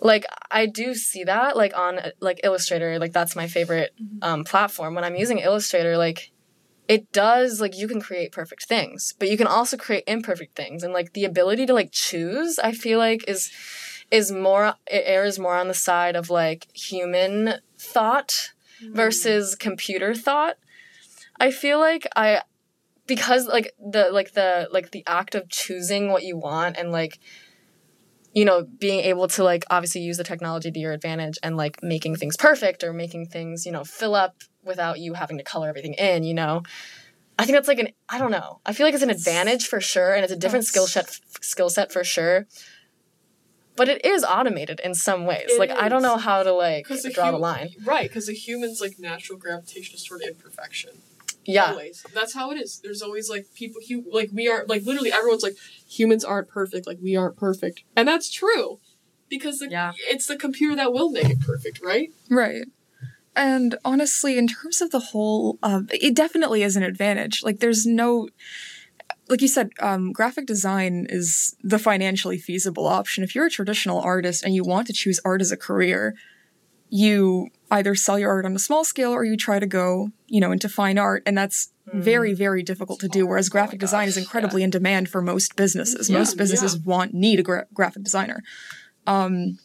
like 0.00 0.26
I 0.50 0.66
do 0.66 0.94
see 0.94 1.24
that 1.24 1.56
like 1.56 1.76
on 1.76 2.00
like 2.20 2.40
Illustrator, 2.42 2.98
like 2.98 3.12
that's 3.12 3.36
my 3.36 3.46
favorite 3.46 3.94
um, 4.22 4.42
platform. 4.42 4.94
When 4.94 5.04
I'm 5.04 5.14
using 5.14 5.38
Illustrator, 5.38 5.96
like 5.96 6.32
it 6.86 7.10
does 7.12 7.60
like 7.60 7.76
you 7.76 7.88
can 7.88 8.00
create 8.00 8.32
perfect 8.32 8.64
things 8.64 9.14
but 9.18 9.30
you 9.30 9.36
can 9.36 9.46
also 9.46 9.76
create 9.76 10.04
imperfect 10.06 10.54
things 10.54 10.82
and 10.82 10.92
like 10.92 11.12
the 11.12 11.24
ability 11.24 11.66
to 11.66 11.72
like 11.74 11.90
choose 11.92 12.58
i 12.58 12.72
feel 12.72 12.98
like 12.98 13.26
is 13.28 13.50
is 14.10 14.30
more 14.30 14.74
it 14.86 15.02
errs 15.06 15.38
more 15.38 15.56
on 15.56 15.68
the 15.68 15.74
side 15.74 16.16
of 16.16 16.30
like 16.30 16.68
human 16.76 17.54
thought 17.78 18.52
mm. 18.82 18.94
versus 18.94 19.54
computer 19.54 20.14
thought. 20.14 20.56
I 21.40 21.50
feel 21.50 21.80
like 21.80 22.06
i 22.14 22.42
because 23.06 23.46
like 23.46 23.74
the 23.78 24.10
like 24.10 24.32
the 24.32 24.68
like 24.72 24.92
the 24.92 25.04
act 25.06 25.34
of 25.34 25.48
choosing 25.48 26.10
what 26.10 26.22
you 26.22 26.36
want 26.36 26.76
and 26.76 26.92
like 26.92 27.18
you 28.32 28.44
know 28.44 28.66
being 28.78 29.00
able 29.00 29.28
to 29.28 29.44
like 29.44 29.64
obviously 29.68 30.00
use 30.00 30.16
the 30.16 30.24
technology 30.24 30.70
to 30.70 30.78
your 30.78 30.92
advantage 30.92 31.38
and 31.42 31.56
like 31.56 31.82
making 31.82 32.16
things 32.16 32.36
perfect 32.36 32.82
or 32.82 32.92
making 32.92 33.26
things 33.26 33.66
you 33.66 33.72
know 33.72 33.84
fill 33.84 34.14
up 34.14 34.36
without 34.64 34.98
you 35.00 35.14
having 35.14 35.38
to 35.38 35.44
color 35.44 35.68
everything 35.68 35.94
in 35.94 36.24
you 36.24 36.34
know 36.34 36.62
i 37.38 37.44
think 37.44 37.54
that's 37.56 37.68
like 37.68 37.78
an 37.78 37.88
i 38.08 38.18
don't 38.18 38.30
know 38.30 38.60
i 38.66 38.72
feel 38.72 38.86
like 38.86 38.94
it's 38.94 39.02
an 39.02 39.10
advantage 39.10 39.66
for 39.66 39.80
sure 39.80 40.12
and 40.14 40.24
it's 40.24 40.32
a 40.32 40.36
different 40.36 40.64
skill 40.64 40.86
set 40.86 41.18
skill 41.40 41.68
set 41.70 41.92
for 41.92 42.04
sure 42.04 42.46
but 43.76 43.88
it 43.88 44.04
is 44.04 44.22
automated 44.24 44.80
in 44.84 44.94
some 44.94 45.24
ways 45.26 45.46
It 45.48 45.58
like 45.58 45.70
i 45.70 45.88
don't 45.88 46.02
know 46.02 46.16
how 46.16 46.42
to 46.42 46.52
like 46.52 46.84
Because 46.88 47.02
draw 47.12 47.30
the 47.30 47.38
line 47.38 47.70
right? 47.84 48.08
Because 48.08 48.26
the 48.26 48.32
human's 48.34 48.80
like 48.80 48.98
natural 48.98 49.38
gravitation 49.38 49.94
is 49.96 50.04
toward 50.04 50.22
imperfection. 50.22 50.90
yeah 51.44 51.70
Always. 51.72 52.04
That's 52.14 52.34
how 52.34 52.50
it 52.52 52.56
is. 52.56 52.80
There's 52.82 53.02
always 53.02 53.28
like 53.28 53.46
people 53.54 53.80
hu- 53.86 54.04
like 54.12 54.30
we 54.32 54.48
are 54.48 54.64
like 54.68 54.84
literally 54.84 55.12
everyone's 55.12 55.42
like 55.42 55.56
humans 55.88 56.24
aren't 56.24 56.48
perfect, 56.48 56.86
like 56.86 56.98
we 57.02 57.16
aren't 57.16 57.36
perfect. 57.36 57.82
And 57.96 58.06
that's 58.08 58.30
true. 58.30 58.78
Because 59.28 59.58
the, 59.58 59.68
Yeah. 59.68 59.92
it's 60.14 60.26
the 60.26 60.36
computer 60.36 60.76
that 60.76 60.92
will 60.92 61.10
make 61.10 61.28
it 61.28 61.40
perfect, 61.40 61.80
right? 61.82 62.10
Right. 62.30 62.64
And 63.36 63.76
honestly, 63.84 64.38
in 64.38 64.46
terms 64.46 64.80
of 64.80 64.90
the 64.90 65.00
whole, 65.00 65.58
um, 65.62 65.88
it 65.90 66.14
definitely 66.14 66.62
is 66.62 66.76
an 66.76 66.82
advantage. 66.82 67.42
Like, 67.42 67.58
there's 67.58 67.84
no, 67.84 68.28
like 69.28 69.42
you 69.42 69.48
said, 69.48 69.70
um, 69.80 70.12
graphic 70.12 70.46
design 70.46 71.06
is 71.08 71.56
the 71.62 71.78
financially 71.78 72.38
feasible 72.38 72.86
option. 72.86 73.24
If 73.24 73.34
you're 73.34 73.46
a 73.46 73.50
traditional 73.50 74.00
artist 74.00 74.44
and 74.44 74.54
you 74.54 74.62
want 74.62 74.86
to 74.86 74.92
choose 74.92 75.20
art 75.24 75.40
as 75.40 75.50
a 75.50 75.56
career, 75.56 76.14
you 76.90 77.48
either 77.72 77.96
sell 77.96 78.20
your 78.20 78.30
art 78.30 78.44
on 78.44 78.54
a 78.54 78.58
small 78.58 78.84
scale 78.84 79.10
or 79.10 79.24
you 79.24 79.36
try 79.36 79.58
to 79.58 79.66
go, 79.66 80.10
you 80.28 80.40
know, 80.40 80.52
into 80.52 80.68
fine 80.68 80.96
art, 80.96 81.24
and 81.26 81.36
that's 81.36 81.72
very, 81.92 82.34
very 82.34 82.62
difficult 82.62 83.00
to 83.00 83.08
do. 83.08 83.26
Whereas 83.26 83.48
graphic 83.48 83.80
design 83.80 84.08
is 84.08 84.16
incredibly 84.16 84.62
in 84.62 84.70
demand 84.70 85.08
for 85.08 85.20
most 85.20 85.56
businesses. 85.56 86.08
Yeah, 86.08 86.18
most 86.18 86.36
businesses 86.36 86.76
yeah. 86.76 86.82
want 86.84 87.12
need 87.12 87.40
a 87.40 87.42
gra- 87.42 87.66
graphic 87.74 88.04
designer. 88.04 88.42
Um, 89.06 89.58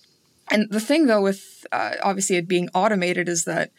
and 0.51 0.67
the 0.69 0.79
thing, 0.79 1.05
though, 1.07 1.21
with 1.21 1.65
uh, 1.71 1.95
obviously 2.03 2.35
it 2.38 2.47
being 2.47 2.69
automated 2.73 3.29
is 3.29 3.45
that 3.45 3.71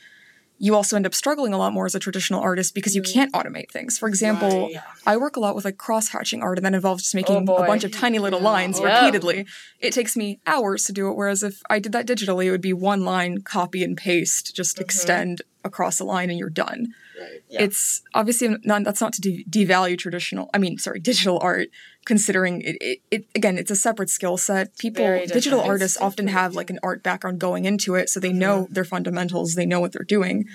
you 0.62 0.74
also 0.74 0.94
end 0.94 1.06
up 1.06 1.14
struggling 1.14 1.54
a 1.54 1.58
lot 1.58 1.72
more 1.72 1.86
as 1.86 1.94
a 1.94 1.98
traditional 1.98 2.38
artist 2.42 2.74
because 2.74 2.94
you 2.94 3.00
can't 3.00 3.32
automate 3.32 3.70
things. 3.70 3.98
For 3.98 4.06
example, 4.08 4.68
Right. 4.74 4.82
I 5.06 5.16
work 5.16 5.36
a 5.36 5.40
lot 5.40 5.54
with 5.54 5.64
like 5.64 5.78
cross 5.78 6.08
hatching 6.08 6.42
art, 6.42 6.58
and 6.58 6.66
that 6.66 6.74
involves 6.74 7.02
just 7.04 7.14
making 7.14 7.48
a 7.48 7.62
bunch 7.62 7.82
of 7.82 7.92
tiny 7.92 8.18
little 8.18 8.40
Yeah. 8.40 8.44
lines 8.50 8.78
repeatedly. 8.78 9.46
It 9.80 9.94
takes 9.94 10.16
me 10.18 10.38
hours 10.46 10.84
to 10.84 10.92
do 10.92 11.08
it, 11.08 11.14
whereas 11.16 11.42
if 11.42 11.62
I 11.70 11.78
did 11.78 11.92
that 11.92 12.06
digitally, 12.06 12.44
it 12.44 12.50
would 12.50 12.60
be 12.60 12.74
one 12.74 13.06
line, 13.06 13.40
copy 13.40 13.82
and 13.82 13.96
paste, 13.96 14.54
just 14.54 14.78
extend 14.80 15.40
across 15.64 15.98
a 15.98 16.04
line, 16.04 16.28
and 16.28 16.38
you're 16.38 16.50
done. 16.50 16.88
Right. 17.20 17.42
Yeah. 17.50 17.62
It's 17.62 18.02
obviously 18.14 18.56
not 18.64 18.82
that's 18.84 19.00
not 19.00 19.12
to 19.12 19.20
de- 19.20 19.44
devalue 19.44 19.98
traditional. 19.98 20.48
I 20.54 20.58
mean, 20.58 20.78
sorry, 20.78 21.00
digital 21.00 21.38
art. 21.42 21.68
Considering 22.06 22.62
it, 22.62 22.76
it, 22.80 22.98
it 23.10 23.26
again, 23.34 23.58
it's 23.58 23.70
a 23.70 23.76
separate 23.76 24.08
skill 24.08 24.38
set. 24.38 24.76
People, 24.78 25.04
digital 25.26 25.60
artists 25.60 25.96
It's 25.96 26.02
often 26.02 26.28
have 26.28 26.54
like 26.54 26.70
an 26.70 26.78
art 26.82 27.02
background 27.02 27.38
going 27.38 27.66
into 27.66 27.94
it, 27.94 28.08
so 28.08 28.18
they 28.20 28.32
know 28.32 28.62
Mm-hmm. 28.64 28.72
their 28.72 28.84
fundamentals. 28.84 29.54
They 29.54 29.66
know 29.66 29.80
what 29.80 29.92
they're 29.92 30.02
doing. 30.02 30.46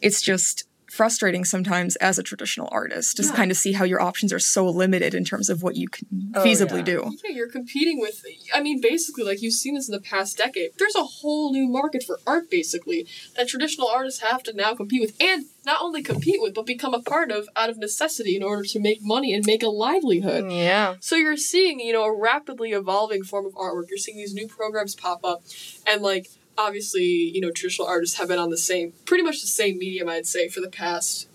It's 0.00 0.22
just 0.22 0.64
frustrating 0.94 1.44
sometimes 1.44 1.96
as 1.96 2.18
a 2.18 2.22
traditional 2.22 2.68
artist 2.70 3.16
just 3.16 3.30
Yeah. 3.30 3.36
kind 3.36 3.50
of 3.50 3.56
see 3.56 3.72
how 3.72 3.84
your 3.84 4.00
options 4.00 4.32
are 4.32 4.38
so 4.38 4.68
limited 4.68 5.12
in 5.14 5.24
terms 5.24 5.48
of 5.50 5.62
what 5.62 5.74
you 5.76 5.88
can 5.88 6.06
Oh, 6.36 6.44
feasibly 6.44 6.78
yeah. 6.78 6.92
do. 6.94 7.16
Yeah, 7.24 7.34
you're 7.36 7.50
competing 7.50 8.00
with. 8.00 8.22
I 8.54 8.60
mean, 8.62 8.80
basically, 8.80 9.24
like 9.24 9.42
you've 9.42 9.54
seen 9.54 9.74
this 9.74 9.88
in 9.88 9.92
the 9.92 10.00
past 10.00 10.36
decade. 10.38 10.70
There's 10.78 10.94
a 10.96 11.02
whole 11.04 11.52
new 11.52 11.66
market 11.68 12.02
for 12.04 12.20
art, 12.26 12.50
basically, 12.50 13.06
that 13.36 13.48
traditional 13.48 13.88
artists 13.88 14.20
have 14.20 14.42
to 14.44 14.52
now 14.52 14.74
compete 14.74 15.00
with, 15.00 15.14
and 15.20 15.46
not 15.66 15.78
only 15.80 16.02
compete 16.02 16.40
with, 16.40 16.54
but 16.54 16.66
become 16.66 16.94
a 16.94 17.02
part 17.02 17.30
of 17.32 17.48
out 17.56 17.70
of 17.70 17.78
necessity 17.78 18.36
in 18.36 18.42
order 18.42 18.62
to 18.64 18.78
make 18.80 18.98
money 19.02 19.32
and 19.34 19.44
make 19.46 19.62
a 19.62 19.68
livelihood. 19.68 20.44
Mm, 20.44 20.56
yeah 20.64 20.94
So 21.00 21.16
you're 21.16 21.36
seeing, 21.36 21.80
you 21.80 21.92
know, 21.92 22.04
a 22.04 22.16
rapidly 22.30 22.70
evolving 22.72 23.24
form 23.24 23.46
of 23.46 23.54
artwork. 23.54 23.88
You're 23.88 23.98
seeing 23.98 24.18
these 24.18 24.34
new 24.34 24.46
programs 24.46 24.94
pop 24.94 25.20
up, 25.24 25.42
and 25.86 26.02
like 26.02 26.28
obviously, 26.58 27.04
you 27.04 27.40
know, 27.40 27.50
traditional 27.50 27.88
artists 27.88 28.18
have 28.18 28.28
been 28.28 28.38
on 28.38 28.50
the 28.50 28.58
same, 28.58 28.92
pretty 29.04 29.22
much 29.24 29.40
the 29.40 29.46
same 29.46 29.78
medium, 29.78 30.08
I'd 30.08 30.26
say, 30.26 30.48
for 30.48 30.60
the 30.60 30.70
past 30.70 31.28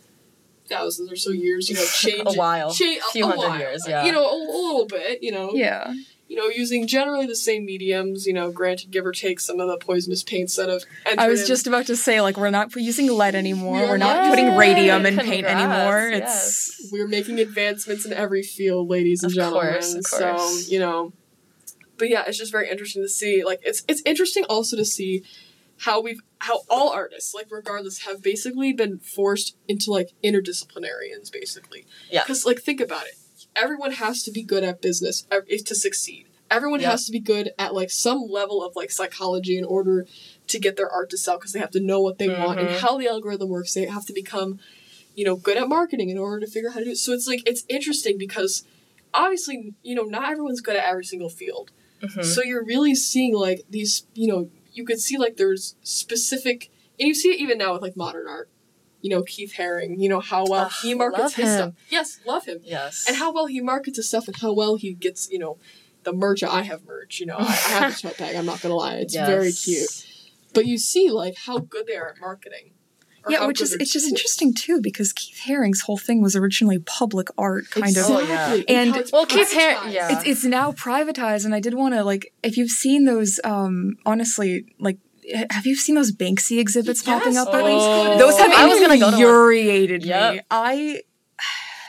thousands 0.67 1.11
or 1.11 1.15
so 1.15 1.31
years. 1.31 1.69
You 1.69 1.75
know, 1.75 1.85
change 1.85 2.23
A 2.27 2.33
while. 2.33 2.71
cha- 2.71 2.99
Few 3.11 3.25
hundred 3.25 3.37
while. 3.37 3.59
years, 3.59 3.85
yeah. 3.87 4.05
You 4.05 4.11
know, 4.11 4.23
a, 4.25 4.33
a 4.35 4.59
little 4.67 4.85
bit. 4.85 5.23
You 5.23 5.31
know, 5.31 5.51
Yeah. 5.53 5.93
you 6.27 6.35
know, 6.35 6.47
using 6.47 6.85
generally 6.85 7.25
the 7.25 7.35
same 7.35 7.65
mediums. 7.65 8.27
You 8.27 8.33
know, 8.33 8.51
granted, 8.51 8.91
give 8.91 9.05
or 9.05 9.11
take 9.11 9.39
some 9.39 9.59
of 9.59 9.67
the 9.67 9.77
poisonous 9.77 10.21
paints 10.23 10.55
that 10.57 10.69
have. 10.69 10.83
I 11.17 11.27
was 11.27 11.39
entered 11.41 11.47
just 11.47 11.67
about 11.67 11.87
to 11.87 11.95
say 11.95 12.21
like 12.21 12.37
we're 12.37 12.51
not 12.51 12.75
using 12.75 13.07
lead 13.11 13.33
anymore. 13.35 13.77
We 13.77 13.83
are 13.83 13.87
We're 13.89 13.97
not 13.97 14.15
not. 14.23 14.29
putting 14.29 14.55
radium 14.55 15.05
in 15.07 15.17
paint 15.17 15.45
Congrats, 15.47 15.59
anymore. 15.61 16.09
yes. 16.13 16.75
It's 16.79 16.91
we're 16.91 17.07
making 17.07 17.39
advancements 17.39 18.05
in 18.05 18.13
every 18.13 18.43
field, 18.43 18.89
ladies 18.89 19.23
and 19.23 19.31
Of 19.31 19.35
gentlemen. 19.35 19.71
course, 19.73 19.93
of 19.95 20.05
So 20.05 20.57
you 20.71 20.79
know, 20.79 21.13
but 21.99 22.09
yeah, 22.09 22.23
it's 22.25 22.37
just 22.37 22.51
very 22.51 22.69
interesting 22.69 23.03
to 23.03 23.09
see. 23.09 23.43
Like, 23.43 23.59
it's 23.63 23.83
it's 23.87 24.01
interesting 24.05 24.45
also 24.45 24.75
to 24.77 24.85
see 24.85 25.23
how 25.79 26.01
we've 26.01 26.21
how 26.39 26.61
all 26.69 26.89
artists, 26.89 27.33
like 27.35 27.47
regardless, 27.51 28.05
have 28.05 28.23
basically 28.23 28.73
been 28.73 28.97
forced 28.99 29.55
into 29.67 29.91
like 29.91 30.09
interdisciplinarians, 30.23 31.31
basically. 31.31 31.85
Yeah. 32.09 32.23
Because 32.23 32.45
like, 32.45 32.59
think 32.59 32.81
about 32.81 33.05
it. 33.05 33.15
Everyone 33.55 33.91
has 33.91 34.23
to 34.23 34.31
be 34.31 34.41
good 34.43 34.63
at 34.63 34.81
business 34.81 35.25
if 35.31 35.65
to 35.65 35.75
succeed. 35.75 36.27
Everyone 36.51 36.79
Yeah. 36.81 36.91
has 36.91 37.05
to 37.05 37.11
be 37.11 37.19
good 37.19 37.51
at 37.59 37.75
like 37.75 37.91
some 37.91 38.25
level 38.27 38.63
of 38.63 38.75
like 38.75 38.89
psychology 38.91 39.57
in 39.57 39.65
order 39.65 40.07
to 40.47 40.59
get 40.59 40.77
their 40.77 40.89
art 40.89 41.09
to 41.11 41.17
sell 41.17 41.37
because 41.37 41.53
they 41.53 41.59
have 41.59 41.71
to 41.71 41.79
know 41.79 42.01
what 42.01 42.17
they 42.17 42.27
want 42.29 42.59
and 42.59 42.69
Mhm. 42.69 42.79
how 42.79 42.97
the 42.97 43.07
algorithm 43.07 43.49
works. 43.49 43.73
They 43.73 43.85
have 43.85 44.05
to 44.07 44.13
become 44.13 44.59
you 45.15 45.25
know, 45.25 45.35
good 45.35 45.57
at 45.57 45.67
marketing 45.67 46.09
in 46.09 46.17
order 46.17 46.39
to 46.45 46.49
figure 46.49 46.69
out 46.69 46.73
how 46.75 46.79
to 46.79 46.85
do 46.85 46.91
it. 46.91 46.97
So 46.97 47.11
it's 47.11 47.27
like 47.27 47.41
it's 47.45 47.65
interesting 47.67 48.17
because 48.17 48.63
obviously, 49.13 49.73
you 49.83 49.93
know, 49.95 50.03
not 50.03 50.31
everyone's 50.31 50.61
good 50.61 50.77
at 50.77 50.85
every 50.85 51.03
single 51.03 51.29
field. 51.29 51.71
Mhm. 52.01 52.23
So 52.25 52.41
you're 52.43 52.63
really 52.65 52.95
seeing 52.95 53.33
like 53.35 53.65
these, 53.69 54.05
you 54.13 54.27
know, 54.27 54.49
you 54.73 54.85
could 54.85 54.99
see 54.99 55.17
like 55.17 55.37
there's 55.37 55.75
specific 55.83 56.69
and 56.99 57.07
you 57.07 57.13
see 57.13 57.29
it 57.29 57.39
even 57.39 57.57
now 57.57 57.73
with 57.73 57.81
like 57.81 57.95
modern 57.97 58.27
art. 58.27 58.49
You 59.01 59.09
know, 59.09 59.21
Keith 59.23 59.53
Haring, 59.57 60.01
you 60.01 60.09
know, 60.09 60.19
how 60.19 60.45
well 60.45 60.65
Ugh, 60.65 60.71
he 60.81 60.93
markets 60.93 61.33
his 61.35 61.47
him. 61.47 61.55
stuff. 61.55 61.73
Yes, 61.89 62.19
love 62.25 62.45
him. 62.45 62.59
yes 62.63 63.05
And 63.07 63.15
how 63.15 63.31
well 63.31 63.45
he 63.45 63.61
markets 63.61 63.95
his 63.97 64.07
stuff 64.09 64.27
and 64.27 64.35
how 64.35 64.51
well 64.51 64.75
he 64.75 64.93
gets, 64.93 65.29
you 65.31 65.39
know, 65.39 65.57
the 66.03 66.11
merch. 66.11 66.43
I 66.43 66.63
have 66.63 66.85
merch, 66.85 67.19
you 67.19 67.25
know. 67.25 67.37
I, 67.39 67.43
have 67.45 67.93
a 67.93 67.95
tote 68.01 68.17
bag, 68.17 68.35
I'm 68.35 68.45
not 68.45 68.61
gonna 68.61 68.75
lie. 68.75 68.95
It's 68.95 69.15
very 69.15 69.51
cute. 69.53 70.05
But 70.53 70.65
you 70.65 70.77
see 70.77 71.09
like 71.09 71.37
how 71.45 71.59
good 71.59 71.87
they 71.87 71.95
are 71.95 72.09
at 72.09 72.19
marketing. 72.19 72.71
Or 73.29 73.31
yeah, 73.31 73.47
which 73.47 73.61
is 73.61 73.73
it's 73.73 73.91
just 73.91 74.05
tools. 74.05 74.11
interesting 74.11 74.53
too 74.53 74.81
because 74.81 75.13
Keith 75.13 75.39
Haring's 75.45 75.81
whole 75.81 75.97
thing 75.97 76.21
was 76.21 76.35
originally 76.35 76.79
public 76.79 77.27
art, 77.37 77.69
kind 77.71 77.95
of. 77.97 78.05
Oh, 78.07 78.19
yeah. 78.19 78.61
And- 78.67 78.93
how 78.93 78.99
it's 78.99 79.11
Well, 79.11 79.25
Keith 79.25 79.53
Haring- 79.53 79.93
yeah. 79.93 80.11
It's 80.11 80.27
it's 80.27 80.43
now 80.43 80.71
privatized, 80.71 81.45
and 81.45 81.55
I 81.55 81.59
did 81.59 81.73
want 81.73 81.93
to 81.93 82.03
like 82.03 82.33
if 82.43 82.57
you've 82.57 82.71
seen 82.71 83.05
those. 83.05 83.39
um 83.43 83.97
Honestly, 84.05 84.65
like. 84.79 84.97
Have 85.51 85.67
you 85.67 85.75
seen 85.75 85.93
those 85.93 86.11
Banksy 86.11 86.59
exhibits 86.59 87.03
popping 87.03 87.37
up 87.37 87.49
oh, 87.51 87.51
lately? 87.51 88.17
Those 88.17 88.35
have 88.39 88.51
I 88.51 88.65
was 88.65 88.79
gonna 88.79 88.97
go 88.97 89.11
to 89.11 89.15
one. 89.17 89.21
infuriated 89.21 90.01
me. 90.01 90.07
Yep. 90.07 90.45
I 90.49 91.03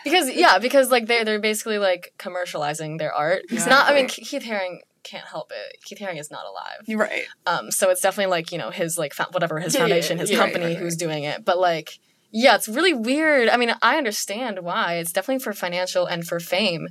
because 0.05 0.31
yeah 0.31 0.59
because 0.59 0.91
like 0.91 1.07
they're, 1.07 1.25
they're 1.25 1.41
basically 1.41 1.79
like 1.79 2.13
commercializing 2.19 2.99
their 2.99 3.13
art 3.13 3.43
it's 3.51 3.67
not 3.67 3.91
i 3.91 3.95
mean 3.95 4.09
keith 4.09 4.43
haring 4.43 4.81
can't 5.03 5.27
help 5.27 5.51
it 5.51 5.83
keith 5.85 5.99
haring 5.99 6.19
is 6.19 6.31
not 6.31 6.45
alive 6.47 6.99
right. 6.99 7.25
um 7.47 7.71
so 7.71 7.91
it's 7.91 8.01
definitely 8.01 8.31
like 8.31 8.53
you 8.53 8.59
know 8.59 8.71
his 8.71 8.99
like 8.99 9.13
fo- 9.15 9.25
whatever 9.33 9.59
his 9.61 9.75
Yeah, 9.75 9.81
yeah, 9.81 9.85
foundation 9.87 10.19
his 10.19 10.31
yeah, 10.31 10.39
right, 10.39 10.53
company 10.53 10.75
right, 10.75 10.77
who's 10.77 10.97
doing 10.97 11.25
it 11.25 11.45
but 11.45 11.59
like 11.59 11.99
yeah 12.31 12.55
it's 12.55 12.69
really 12.69 12.93
weird 12.95 13.49
i 13.49 13.57
mean 13.57 13.73
i 13.83 13.97
understand 13.97 14.61
why 14.61 14.95
it's 14.95 15.13
definitely 15.13 15.43
for 15.43 15.53
financial 15.53 16.07
and 16.07 16.27
for 16.27 16.39
fame 16.41 16.89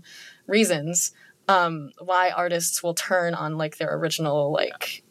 reasons 0.48 1.12
um 1.48 1.91
why 2.00 2.30
artists 2.30 2.82
will 2.84 2.93
turn 2.93 3.34
on 3.34 3.58
like 3.58 3.78
their 3.78 3.93
original 3.95 4.52
like 4.52 5.04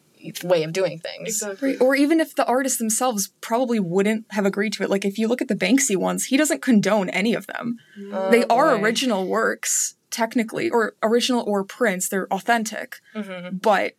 way 0.42 0.64
of 0.64 0.72
doing 0.72 0.98
things 0.98 1.28
Exactly. 1.42 1.78
Or 1.78 1.94
even 1.94 2.18
if 2.18 2.34
the 2.34 2.44
artists 2.44 2.78
themselves 2.78 3.30
probably 3.40 3.78
wouldn't 3.78 4.26
have 4.30 4.44
agreed 4.44 4.72
to 4.72 4.82
it. 4.82 4.90
Like 4.90 5.04
if 5.04 5.16
you 5.16 5.28
look 5.28 5.40
at 5.40 5.46
the 5.46 5.54
Banksy 5.54 5.96
ones, 5.96 6.24
he 6.24 6.36
doesn't 6.36 6.60
condone 6.60 7.08
any 7.10 7.34
of 7.34 7.46
them. 7.46 7.76
Oh, 8.12 8.28
they 8.28 8.44
are 8.46 8.76
boy. 8.76 8.82
original 8.82 9.28
works, 9.28 9.94
technically 10.10 10.70
or 10.70 10.94
original 11.02 11.42
or 11.46 11.64
prints 11.64 12.08
they're 12.08 12.32
authentic 12.32 12.96
Mm-hmm. 13.14 13.56
but 13.58 13.92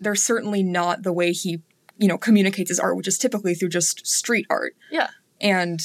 they're 0.00 0.14
certainly 0.14 0.62
not 0.62 1.02
the 1.02 1.12
way 1.12 1.32
he 1.32 1.60
you 1.98 2.08
know 2.08 2.18
communicates 2.18 2.70
his 2.70 2.78
art 2.80 2.96
which 2.96 3.08
is 3.08 3.18
typically 3.18 3.54
through 3.54 3.70
just 3.70 4.06
street 4.06 4.46
art 4.50 4.74
Yeah. 4.90 5.08
and 5.40 5.80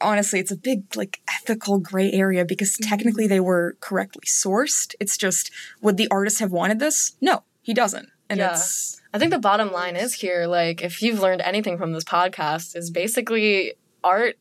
honestly 0.00 0.38
it's 0.40 0.50
a 0.50 0.56
big 0.56 0.94
like 0.96 1.20
ethical 1.28 1.78
gray 1.78 2.12
area 2.12 2.44
because 2.44 2.76
technically 2.76 3.26
they 3.26 3.40
were 3.40 3.76
correctly 3.80 4.24
sourced 4.26 4.94
it's 5.00 5.16
just 5.16 5.50
would 5.80 5.96
the 5.96 6.08
artist 6.08 6.40
have 6.40 6.52
wanted 6.52 6.78
this 6.78 7.16
no 7.20 7.44
he 7.62 7.72
doesn't 7.72 8.08
and 8.28 8.38
Yeah. 8.38 8.52
it's 8.52 9.00
I 9.14 9.18
think 9.18 9.30
the 9.30 9.38
bottom 9.38 9.70
line 9.70 9.94
is 9.94 10.14
here, 10.14 10.48
like, 10.48 10.82
if 10.82 11.00
you've 11.00 11.20
learned 11.20 11.40
anything 11.42 11.78
from 11.78 11.92
this 11.92 12.02
podcast, 12.02 12.74
is 12.74 12.90
basically 12.90 13.74
art 14.02 14.36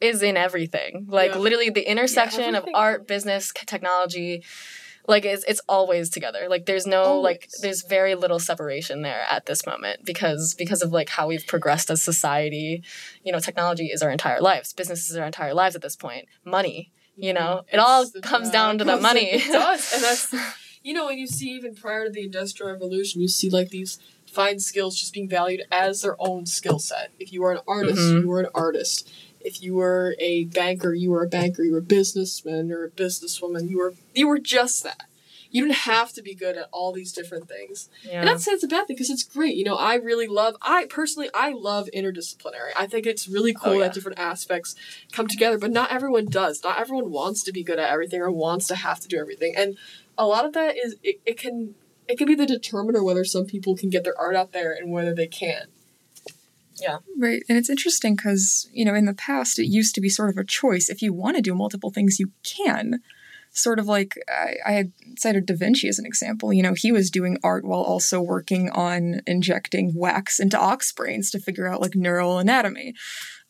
is 0.00 0.22
in 0.22 0.36
everything. 0.36 1.06
Like, 1.08 1.32
Yeah. 1.32 1.38
literally, 1.38 1.70
the 1.70 1.88
intersection 1.90 2.54
of 2.54 2.66
art, 2.74 3.06
business, 3.06 3.52
technology, 3.66 4.44
like, 5.06 5.24
it's, 5.24 5.42
it's 5.44 5.60
always 5.68 6.10
together. 6.10 6.48
Like, 6.50 6.66
there's 6.66 6.86
no, 6.86 7.18
like, 7.20 7.48
there's 7.62 7.82
very 7.82 8.14
little 8.14 8.38
separation 8.38 9.00
there 9.02 9.24
at 9.30 9.46
this 9.46 9.64
moment 9.66 10.04
because 10.04 10.54
because 10.54 10.82
of 10.82 10.92
like 10.92 11.08
how 11.08 11.26
we've 11.28 11.46
progressed 11.46 11.90
as 11.90 12.02
society. 12.02 12.82
You 13.24 13.32
know, 13.32 13.38
technology 13.40 13.86
is 13.86 14.02
our 14.02 14.10
entire 14.10 14.40
lives. 14.40 14.72
Business 14.74 15.08
is 15.08 15.16
our 15.16 15.24
entire 15.26 15.54
lives 15.54 15.74
at 15.74 15.80
this 15.82 15.96
point. 15.96 16.26
Money, 16.44 16.90
you 17.16 17.32
know, 17.32 17.62
it 17.72 17.78
all 17.78 18.02
It's- 18.02 18.20
comes 18.22 18.50
down 18.50 18.76
to 18.78 18.84
the 18.84 18.98
money. 18.98 19.30
It 19.32 19.50
does, 19.50 19.92
and 19.94 20.02
that's 20.02 20.34
you 20.82 20.92
know, 20.92 21.08
and 21.08 21.18
you 21.18 21.26
see 21.26 21.50
even 21.52 21.74
prior 21.74 22.04
to 22.04 22.10
the 22.10 22.22
Industrial 22.24 22.70
Revolution, 22.70 23.20
you 23.22 23.28
see 23.28 23.48
like 23.50 23.70
these 23.70 23.98
fine 24.26 24.58
skills 24.60 24.94
just 25.00 25.14
being 25.14 25.26
valued 25.28 25.62
as 25.72 26.02
their 26.02 26.16
own 26.18 26.44
skill 26.44 26.78
set. 26.78 27.10
If 27.18 27.32
you 27.32 27.42
are 27.44 27.52
an 27.52 27.60
artist, 27.66 27.98
Mhm. 27.98 28.20
you 28.22 28.30
are 28.32 28.40
an 28.40 28.50
artist. 28.54 29.08
If 29.40 29.62
you 29.62 29.74
were 29.74 30.14
a 30.18 30.44
banker, 30.44 30.94
you 30.94 31.10
were 31.10 31.22
a 31.24 31.28
banker. 31.28 31.62
You 31.62 31.72
were 31.72 31.78
a 31.78 31.82
businessman 31.82 32.70
or 32.72 32.84
a 32.84 32.90
businesswoman. 32.90 33.68
You 33.68 33.78
were 33.78 33.94
you 34.14 34.28
were 34.28 34.38
just 34.38 34.82
that. 34.84 35.02
You 35.50 35.62
didn't 35.62 35.78
have 35.78 36.12
to 36.12 36.20
be 36.22 36.34
good 36.34 36.58
at 36.58 36.68
all 36.72 36.92
these 36.92 37.10
different 37.10 37.48
things. 37.48 37.88
yeah. 38.04 38.16
And 38.18 38.26
not 38.26 38.34
to 38.34 38.40
say 38.40 38.50
it's 38.52 38.64
a 38.64 38.68
bad 38.68 38.86
thing 38.86 38.96
because 38.96 39.08
it's 39.08 39.22
great. 39.22 39.56
You 39.56 39.64
know, 39.64 39.76
I 39.76 39.94
really 39.94 40.26
love. 40.26 40.56
I 40.60 40.84
personally, 40.84 41.30
I 41.34 41.52
love 41.52 41.88
interdisciplinary. 41.94 42.72
I 42.76 42.86
think 42.86 43.06
it's 43.06 43.26
really 43.26 43.54
oh, 43.56 43.60
cool 43.64 43.72
Oh, 43.72 43.76
yeah. 43.76 43.84
that 43.84 43.94
different 43.94 44.18
aspects 44.18 44.74
come 45.10 45.26
together. 45.26 45.56
But 45.56 45.70
not 45.70 45.90
everyone 45.90 46.26
does. 46.26 46.62
Not 46.62 46.78
everyone 46.78 47.10
wants 47.10 47.42
to 47.44 47.52
be 47.52 47.62
good 47.62 47.78
at 47.78 47.90
everything 47.90 48.20
or 48.20 48.30
wants 48.30 48.66
to 48.66 48.74
have 48.74 49.00
to 49.00 49.08
do 49.08 49.18
everything. 49.18 49.54
And 49.56 49.78
a 50.18 50.26
lot 50.26 50.44
of 50.44 50.52
that 50.52 50.76
is 50.76 50.96
it, 51.02 51.20
it 51.24 51.38
can 51.38 51.74
it 52.08 52.18
can 52.18 52.26
be 52.26 52.34
the 52.34 52.46
determiner 52.46 53.02
whether 53.02 53.24
some 53.24 53.46
people 53.46 53.74
can 53.74 53.88
get 53.88 54.04
their 54.04 54.18
art 54.18 54.36
out 54.36 54.52
there 54.52 54.72
and 54.72 54.92
whether 54.92 55.14
they 55.14 55.26
can. 56.80 56.98
Right. 57.18 57.42
And 57.48 57.58
it's 57.58 57.70
interesting 57.70 58.16
because, 58.16 58.68
you 58.72 58.84
know, 58.84 58.94
in 58.94 59.04
the 59.04 59.14
past, 59.14 59.58
it 59.58 59.66
used 59.66 59.94
to 59.94 60.00
be 60.00 60.08
sort 60.08 60.30
of 60.30 60.36
a 60.36 60.44
choice. 60.44 60.88
If 60.88 61.02
you 61.02 61.12
want 61.12 61.36
to 61.36 61.42
do 61.42 61.54
multiple 61.54 61.90
things, 61.90 62.18
you 62.18 62.32
can. 62.44 63.00
Sort 63.50 63.78
of 63.78 63.86
like 63.86 64.18
I, 64.28 64.56
I 64.66 64.72
had 64.72 64.92
cited 65.16 65.46
Da 65.46 65.54
Vinci 65.56 65.88
as 65.88 65.98
an 65.98 66.04
example. 66.04 66.52
You 66.52 66.62
know, 66.62 66.74
he 66.74 66.92
was 66.92 67.10
doing 67.10 67.38
art 67.42 67.64
while 67.64 67.80
also 67.80 68.20
working 68.20 68.68
on 68.70 69.22
injecting 69.26 69.94
wax 69.96 70.38
into 70.38 70.58
ox 70.58 70.92
brains 70.92 71.30
to 71.30 71.40
figure 71.40 71.66
out 71.66 71.80
like 71.80 71.94
neural 71.94 72.38
anatomy. 72.38 72.94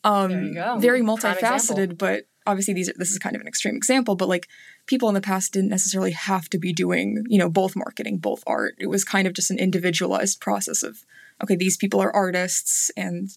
Um, 0.05 0.31
There 0.31 0.43
you 0.43 0.55
go. 0.55 0.79
Very 0.79 1.01
multifaceted, 1.03 1.99
but 1.99 2.29
obviously 2.47 2.75
these 2.75 2.89
are, 2.89 2.95
this 2.97 3.11
is 3.11 3.19
kind 3.19 3.35
of 3.35 3.43
an 3.43 3.49
extreme 3.49 3.75
example. 3.75 4.15
But 4.15 4.29
like 4.29 4.47
people 4.87 5.09
in 5.09 5.17
the 5.17 5.21
past 5.21 5.53
didn't 5.53 5.71
necessarily 5.71 6.13
have 6.13 6.49
to 6.51 6.59
be 6.59 6.73
doing, 6.73 7.25
you 7.27 7.39
know, 7.39 7.51
both 7.51 7.75
marketing, 7.75 8.19
both 8.19 8.45
art. 8.47 8.77
It 8.79 8.87
was 8.87 9.05
kind 9.05 9.27
of 9.27 9.35
just 9.35 9.51
an 9.51 9.59
individualized 9.59 10.41
process 10.41 10.85
of, 10.85 11.05
okay, 11.43 11.57
these 11.57 11.77
people 11.77 12.01
are 12.01 12.15
artists 12.15 12.91
and 12.97 13.31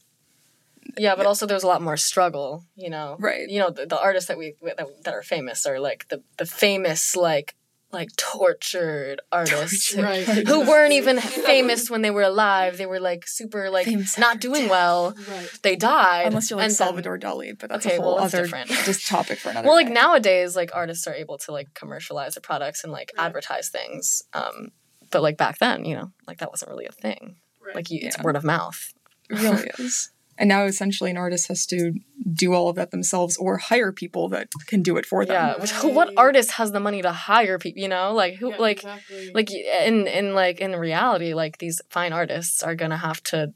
Yeah, 0.97 1.15
but 1.15 1.25
also 1.25 1.45
there's 1.45 1.63
a 1.63 1.67
lot 1.67 1.81
more 1.81 1.97
struggle, 1.97 2.65
you 2.75 2.89
know. 2.89 3.15
Right. 3.19 3.47
You 3.49 3.59
know, 3.59 3.69
the, 3.69 3.85
the 3.85 3.99
artists 3.99 4.27
that 4.27 4.37
we 4.37 4.55
that, 4.63 4.87
that 5.03 5.13
are 5.13 5.23
famous 5.23 5.65
are 5.65 5.79
like 5.79 6.07
the 6.09 6.21
the 6.37 6.45
famous 6.45 7.15
like 7.15 7.55
like 7.93 8.09
tortured 8.15 9.19
artists 9.33 9.91
who- 9.91 10.01
Right. 10.01 10.23
who 10.47 10.61
weren't 10.65 10.93
even 10.93 11.19
famous 11.19 11.89
when 11.89 12.01
they 12.01 12.09
were 12.11 12.21
alive. 12.23 12.77
They 12.77 12.85
were 12.85 13.01
like 13.01 13.27
super 13.27 13.69
like 13.69 13.85
Famous 13.85 14.17
not 14.17 14.39
doing 14.39 14.69
well. 14.69 15.13
Right. 15.29 15.49
They 15.61 15.75
died. 15.75 16.27
Unless 16.27 16.49
you're 16.49 16.57
like 16.57 16.63
and 16.65 16.71
then- 16.71 16.75
Salvador 16.77 17.19
Dali, 17.19 17.57
but 17.59 17.69
that's 17.69 17.85
Okay, 17.85 17.97
a 17.97 18.01
whole 18.01 18.15
well, 18.15 18.23
other 18.23 18.43
different. 18.43 18.69
just 18.85 19.07
topic 19.07 19.39
for 19.39 19.49
another. 19.49 19.67
well, 19.67 19.75
like 19.75 19.87
day. 19.87 19.93
nowadays, 19.93 20.55
like 20.55 20.71
artists 20.73 21.05
are 21.05 21.13
able 21.13 21.37
to 21.39 21.51
like 21.51 21.73
commercialize 21.73 22.35
their 22.35 22.41
products 22.41 22.83
and 22.85 22.93
like 22.93 23.11
Right. 23.17 23.25
advertise 23.25 23.67
things. 23.69 24.23
Um, 24.33 24.71
but 25.11 25.21
like 25.21 25.35
back 25.35 25.57
then, 25.59 25.83
you 25.83 25.95
know, 25.95 26.11
like 26.27 26.37
that 26.37 26.49
wasn't 26.49 26.71
really 26.71 26.85
a 26.85 26.93
thing. 26.93 27.35
Right. 27.65 27.75
Like 27.75 27.89
you, 27.91 27.99
it's 28.01 28.17
Yeah. 28.17 28.23
word 28.23 28.35
of 28.35 28.43
mouth. 28.43 28.93
it 29.29 29.39
really 29.39 29.69
is. 29.79 30.11
And 30.37 30.47
now 30.47 30.63
essentially 30.63 31.11
an 31.11 31.17
artist 31.17 31.49
has 31.49 31.67
to 31.67 31.93
do 32.33 32.53
all 32.53 32.67
of 32.69 32.75
that 32.77 32.89
themselves 32.89 33.37
or 33.37 33.57
hire 33.57 33.91
people 33.91 34.27
that 34.29 34.47
can 34.65 34.81
do 34.81 34.97
it 34.97 35.05
for 35.05 35.23
them. 35.23 35.35
Yeah. 35.35 35.61
Which, 35.61 35.71
who, 35.71 35.89
what 35.89 36.11
artist 36.17 36.51
has 36.53 36.71
the 36.71 36.79
money 36.79 37.01
to 37.03 37.11
hire 37.11 37.59
people? 37.59 37.81
You 37.83 37.89
know, 37.89 38.13
like 38.13 38.35
who, 38.35 38.49
Yeah, 38.51 38.57
like. 38.57 38.77
exactly. 38.77 39.31
like 39.35 39.51
in 39.51 40.07
in 40.07 40.33
like 40.33 40.59
in 40.59 40.75
reality 40.75 41.33
like 41.35 41.59
these 41.59 41.79
fine 41.89 42.11
artists 42.13 42.63
are 42.63 42.73
gonna 42.75 42.97
have 42.97 43.21
to 43.25 43.53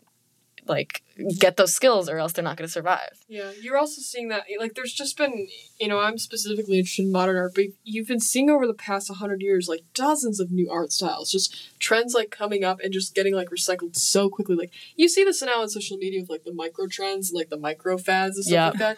like 0.68 1.04
get 1.40 1.58
those 1.58 1.74
skills 1.74 2.10
or 2.10 2.18
else 2.18 2.34
they're 2.34 2.44
not 2.44 2.58
gonna 2.58 2.68
survive 2.68 3.24
Yeah, 3.28 3.52
you're 3.62 3.78
also 3.78 4.02
seeing 4.02 4.28
that 4.30 4.44
like 4.60 4.74
there's 4.74 4.94
just 4.94 5.18
been 5.18 5.48
you 5.80 5.88
know 5.88 6.00
I'm 6.00 6.18
specifically 6.18 6.78
interested 6.80 7.04
in 7.04 7.12
modern 7.12 7.38
art, 7.38 7.54
but 7.56 7.66
you've 7.84 8.08
been 8.08 8.20
seeing 8.20 8.50
over 8.50 8.66
the 8.68 8.74
past 8.74 9.12
hundred 9.14 9.42
years 9.42 9.68
like 9.68 9.82
dozens 9.94 10.40
of 10.40 10.52
new 10.52 10.70
art 10.70 10.92
styles, 10.92 11.32
just 11.32 11.80
trends 11.80 12.14
like 12.14 12.32
coming 12.32 12.64
up 12.64 12.80
and 12.82 12.92
just 12.92 13.16
getting 13.16 13.34
like 13.36 13.50
recycled 13.50 13.96
so 13.96 14.30
quickly. 14.30 14.56
Like 14.56 14.72
you 14.96 15.08
see 15.08 15.24
this 15.24 15.42
now 15.42 15.62
on 15.62 15.70
social 15.70 15.98
media 15.98 16.22
with 16.22 16.30
like 16.30 16.44
the 16.44 16.54
micro 16.54 16.88
trends, 16.88 17.32
like 17.34 17.50
the 17.50 17.58
micro 17.58 17.98
fads 17.98 18.36
and 18.38 18.46
stuff 18.46 18.54
Yeah. 18.54 18.70
like 18.70 18.80
that. 18.80 18.98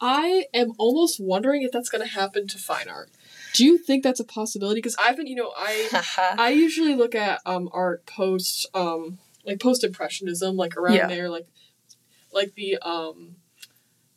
I 0.00 0.46
am 0.52 0.72
almost 0.78 1.20
wondering 1.20 1.62
if 1.62 1.70
that's 1.70 1.88
going 1.88 2.02
to 2.02 2.12
happen 2.12 2.48
to 2.48 2.58
fine 2.58 2.88
art. 2.88 3.10
Do 3.54 3.64
you 3.64 3.78
think 3.78 4.02
that's 4.02 4.18
a 4.18 4.24
possibility? 4.24 4.78
Because 4.78 4.96
I've 4.98 5.16
been, 5.16 5.26
you 5.28 5.36
know, 5.36 5.52
I 5.56 6.02
I 6.38 6.48
usually 6.50 6.94
look 6.96 7.14
at 7.14 7.40
um 7.46 7.68
art 7.72 8.04
posts. 8.06 8.66
um 8.74 9.18
like 9.44 9.60
post 9.60 9.84
impressionism 9.84 10.56
like 10.56 10.76
around 10.76 10.94
Yeah. 10.96 11.06
there 11.08 11.28
like 11.28 11.46
like 12.32 12.54
the 12.54 12.78
um 12.78 13.36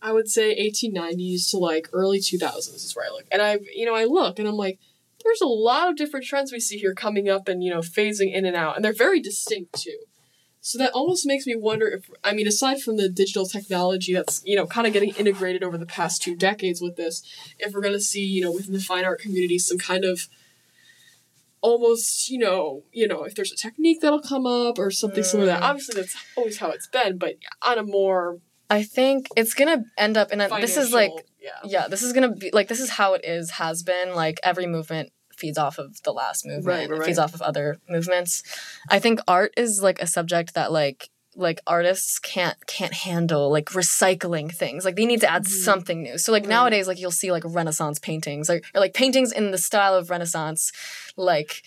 I 0.02 0.12
would 0.12 0.30
say 0.30 0.56
1890s 0.72 1.50
to 1.52 1.58
like 1.58 1.90
early 1.92 2.20
2000s 2.20 2.76
is 2.76 2.96
where 2.96 3.06
I 3.06 3.10
look 3.12 3.26
and 3.32 3.42
I 3.42 3.60
you 3.74 3.86
know 3.86 3.96
I 3.96 4.06
look 4.06 4.40
and 4.40 4.48
I'm 4.48 4.56
like 4.56 4.80
there's 5.24 5.42
a 5.42 5.48
lot 5.48 5.90
of 5.90 5.96
different 5.96 6.26
trends 6.26 6.52
we 6.52 6.60
see 6.60 6.78
here 6.78 6.94
coming 6.94 7.28
up 7.30 7.48
and 7.48 7.64
you 7.64 7.72
know 7.72 7.80
phasing 7.80 8.32
in 8.34 8.46
and 8.46 8.56
out 8.56 8.76
and 8.76 8.86
they're 8.86 8.94
very 8.94 9.20
distinct 9.20 9.82
too. 9.82 9.98
So 10.62 10.80
that 10.80 10.94
almost 10.94 11.28
makes 11.28 11.46
me 11.46 11.56
wonder 11.56 11.88
if 11.88 12.10
I 12.24 12.34
mean 12.34 12.48
aside 12.48 12.82
from 12.82 12.98
the 12.98 13.10
digital 13.10 13.46
technology 13.46 14.14
that's 14.14 14.42
you 14.46 14.56
know 14.56 14.66
kind 14.68 14.86
of 14.88 14.94
getting 14.94 15.10
integrated 15.16 15.64
over 15.64 15.78
the 15.78 15.86
past 15.86 16.22
two 16.22 16.36
decades 16.36 16.82
with 16.82 16.96
this 16.96 17.24
if 17.60 17.74
we're 17.74 17.82
going 17.82 17.94
to 17.94 18.00
see 18.00 18.24
you 18.26 18.42
know 18.42 18.52
within 18.52 18.74
the 18.74 18.80
fine 18.80 19.06
art 19.06 19.20
community 19.20 19.58
some 19.60 19.78
kind 19.80 20.06
of 20.06 20.28
almost 21.66 22.30
you 22.30 22.38
know 22.38 22.84
you 22.92 23.08
know 23.08 23.24
if 23.24 23.34
there's 23.34 23.52
a 23.52 23.56
technique 23.56 24.00
that'll 24.00 24.22
come 24.22 24.46
up 24.46 24.78
or 24.78 24.92
something 24.92 25.24
similar 25.24 25.48
to 25.48 25.52
that. 25.54 25.64
Mm. 25.64 25.70
obviously 25.70 26.00
that's 26.00 26.16
always 26.38 26.60
how 26.60 26.70
it's 26.70 26.88
been 26.88 27.18
but 27.18 27.38
on 27.64 27.80
a 27.80 27.84
more 27.84 28.40
i 28.70 28.84
think 28.84 29.26
it's 29.36 29.56
gonna 29.56 29.84
end 29.98 30.16
up 30.16 30.32
in 30.32 30.40
a 30.42 30.48
this 30.62 30.78
is 30.78 30.94
like 30.94 31.12
yeah. 31.42 31.50
yeah 31.64 31.88
this 31.88 32.04
is 32.04 32.14
gonna 32.14 32.32
be 32.32 32.52
like 32.54 32.68
this 32.68 32.80
is 32.80 32.92
how 32.92 33.16
it 33.16 33.26
is 33.26 33.50
has 33.52 33.82
been 33.82 34.14
like 34.14 34.40
every 34.44 34.68
movement 34.68 35.12
feeds 35.36 35.58
off 35.58 35.80
of 35.80 36.02
the 36.04 36.14
last 36.14 36.46
movement 36.46 36.66
Right, 36.66 36.90
right, 36.90 37.02
it 37.02 37.06
feeds 37.06 37.20
off 37.20 37.34
of 37.34 37.42
other 37.42 37.78
movements. 37.90 38.42
I 38.90 39.00
think 39.00 39.20
art 39.28 39.54
is 39.58 39.82
like 39.84 40.00
a 40.02 40.08
subject 40.08 40.54
that 40.54 40.72
like 40.72 41.10
like 41.36 41.60
artists 41.68 42.18
can't 42.20 42.58
can't 42.68 42.94
handle 42.94 43.50
like 43.52 43.66
recycling 43.68 44.52
things 44.52 44.86
like 44.86 44.96
they 44.96 45.06
need 45.06 45.22
to 45.22 45.30
add 45.30 45.44
Mhm. 45.44 45.48
something 45.50 46.02
new 46.04 46.18
so 46.18 46.32
like 46.32 46.44
Right. 46.44 46.50
nowadays 46.50 46.88
like 46.88 47.00
you'll 47.00 47.12
see 47.12 47.32
like 47.32 47.44
renaissance 47.46 48.00
paintings 48.00 48.48
like 48.50 48.66
or 48.74 48.80
like 48.82 48.94
paintings 48.94 49.32
in 49.32 49.52
the 49.52 49.58
style 49.58 49.94
of 49.96 50.10
renaissance 50.10 50.72
like 51.18 51.62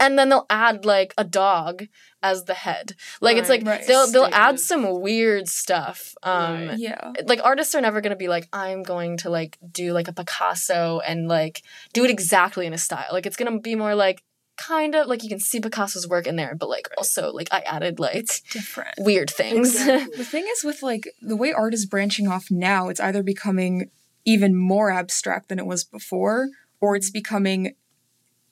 and 0.00 0.18
then 0.18 0.28
they'll 0.30 0.46
add 0.50 0.84
like 0.84 1.14
a 1.16 1.22
dog 1.22 1.86
as 2.24 2.44
the 2.44 2.54
head 2.54 2.94
like 3.20 3.36
it's 3.36 3.48
like 3.48 3.60
Right. 3.64 3.78
Right. 3.78 3.86
they'll 3.86 4.10
they'll 4.10 4.28
add 4.32 4.58
some 4.58 5.00
weird 5.00 5.48
stuff 5.48 6.14
um 6.24 6.68
Right. 6.68 6.78
Yeah. 6.78 7.12
like 7.26 7.40
artists 7.44 7.74
are 7.76 7.80
never 7.80 8.00
going 8.00 8.10
to 8.10 8.16
be 8.16 8.28
like 8.28 8.48
i'm 8.52 8.82
going 8.82 9.16
to 9.18 9.30
like 9.30 9.56
do 9.70 9.92
like 9.92 10.08
a 10.08 10.12
picasso 10.12 11.00
and 11.06 11.28
like 11.28 11.62
do 11.92 12.04
it 12.04 12.10
exactly 12.10 12.66
in 12.66 12.72
a 12.72 12.78
style 12.78 13.06
like 13.12 13.26
it's 13.26 13.36
going 13.36 13.52
to 13.52 13.60
be 13.60 13.76
more 13.76 13.94
like 13.94 14.22
kind 14.68 14.94
of 14.94 15.06
like 15.06 15.22
you 15.24 15.28
can 15.28 15.40
see 15.40 15.60
picasso's 15.60 16.06
work 16.08 16.26
in 16.26 16.36
there 16.36 16.54
but 16.60 16.68
like 16.68 16.86
also 16.98 17.22
like 17.32 17.48
i 17.52 17.60
added 17.60 17.98
like 17.98 18.16
It's 18.16 18.40
different. 18.58 18.94
weird 18.98 19.30
things 19.30 19.68
Exactly. 19.74 20.16
The 20.20 20.24
thing 20.24 20.46
is 20.54 20.62
with 20.64 20.82
like 20.82 21.04
the 21.20 21.36
way 21.42 21.52
art 21.52 21.74
is 21.74 21.84
branching 21.86 22.26
off 22.28 22.46
now, 22.50 22.88
it's 22.90 23.00
either 23.08 23.22
becoming 23.22 23.90
even 24.24 24.54
more 24.56 24.88
abstract 24.90 25.48
than 25.48 25.58
it 25.58 25.66
was 25.66 25.82
before, 25.84 26.48
or 26.80 26.94
it's 26.96 27.10
becoming 27.10 27.74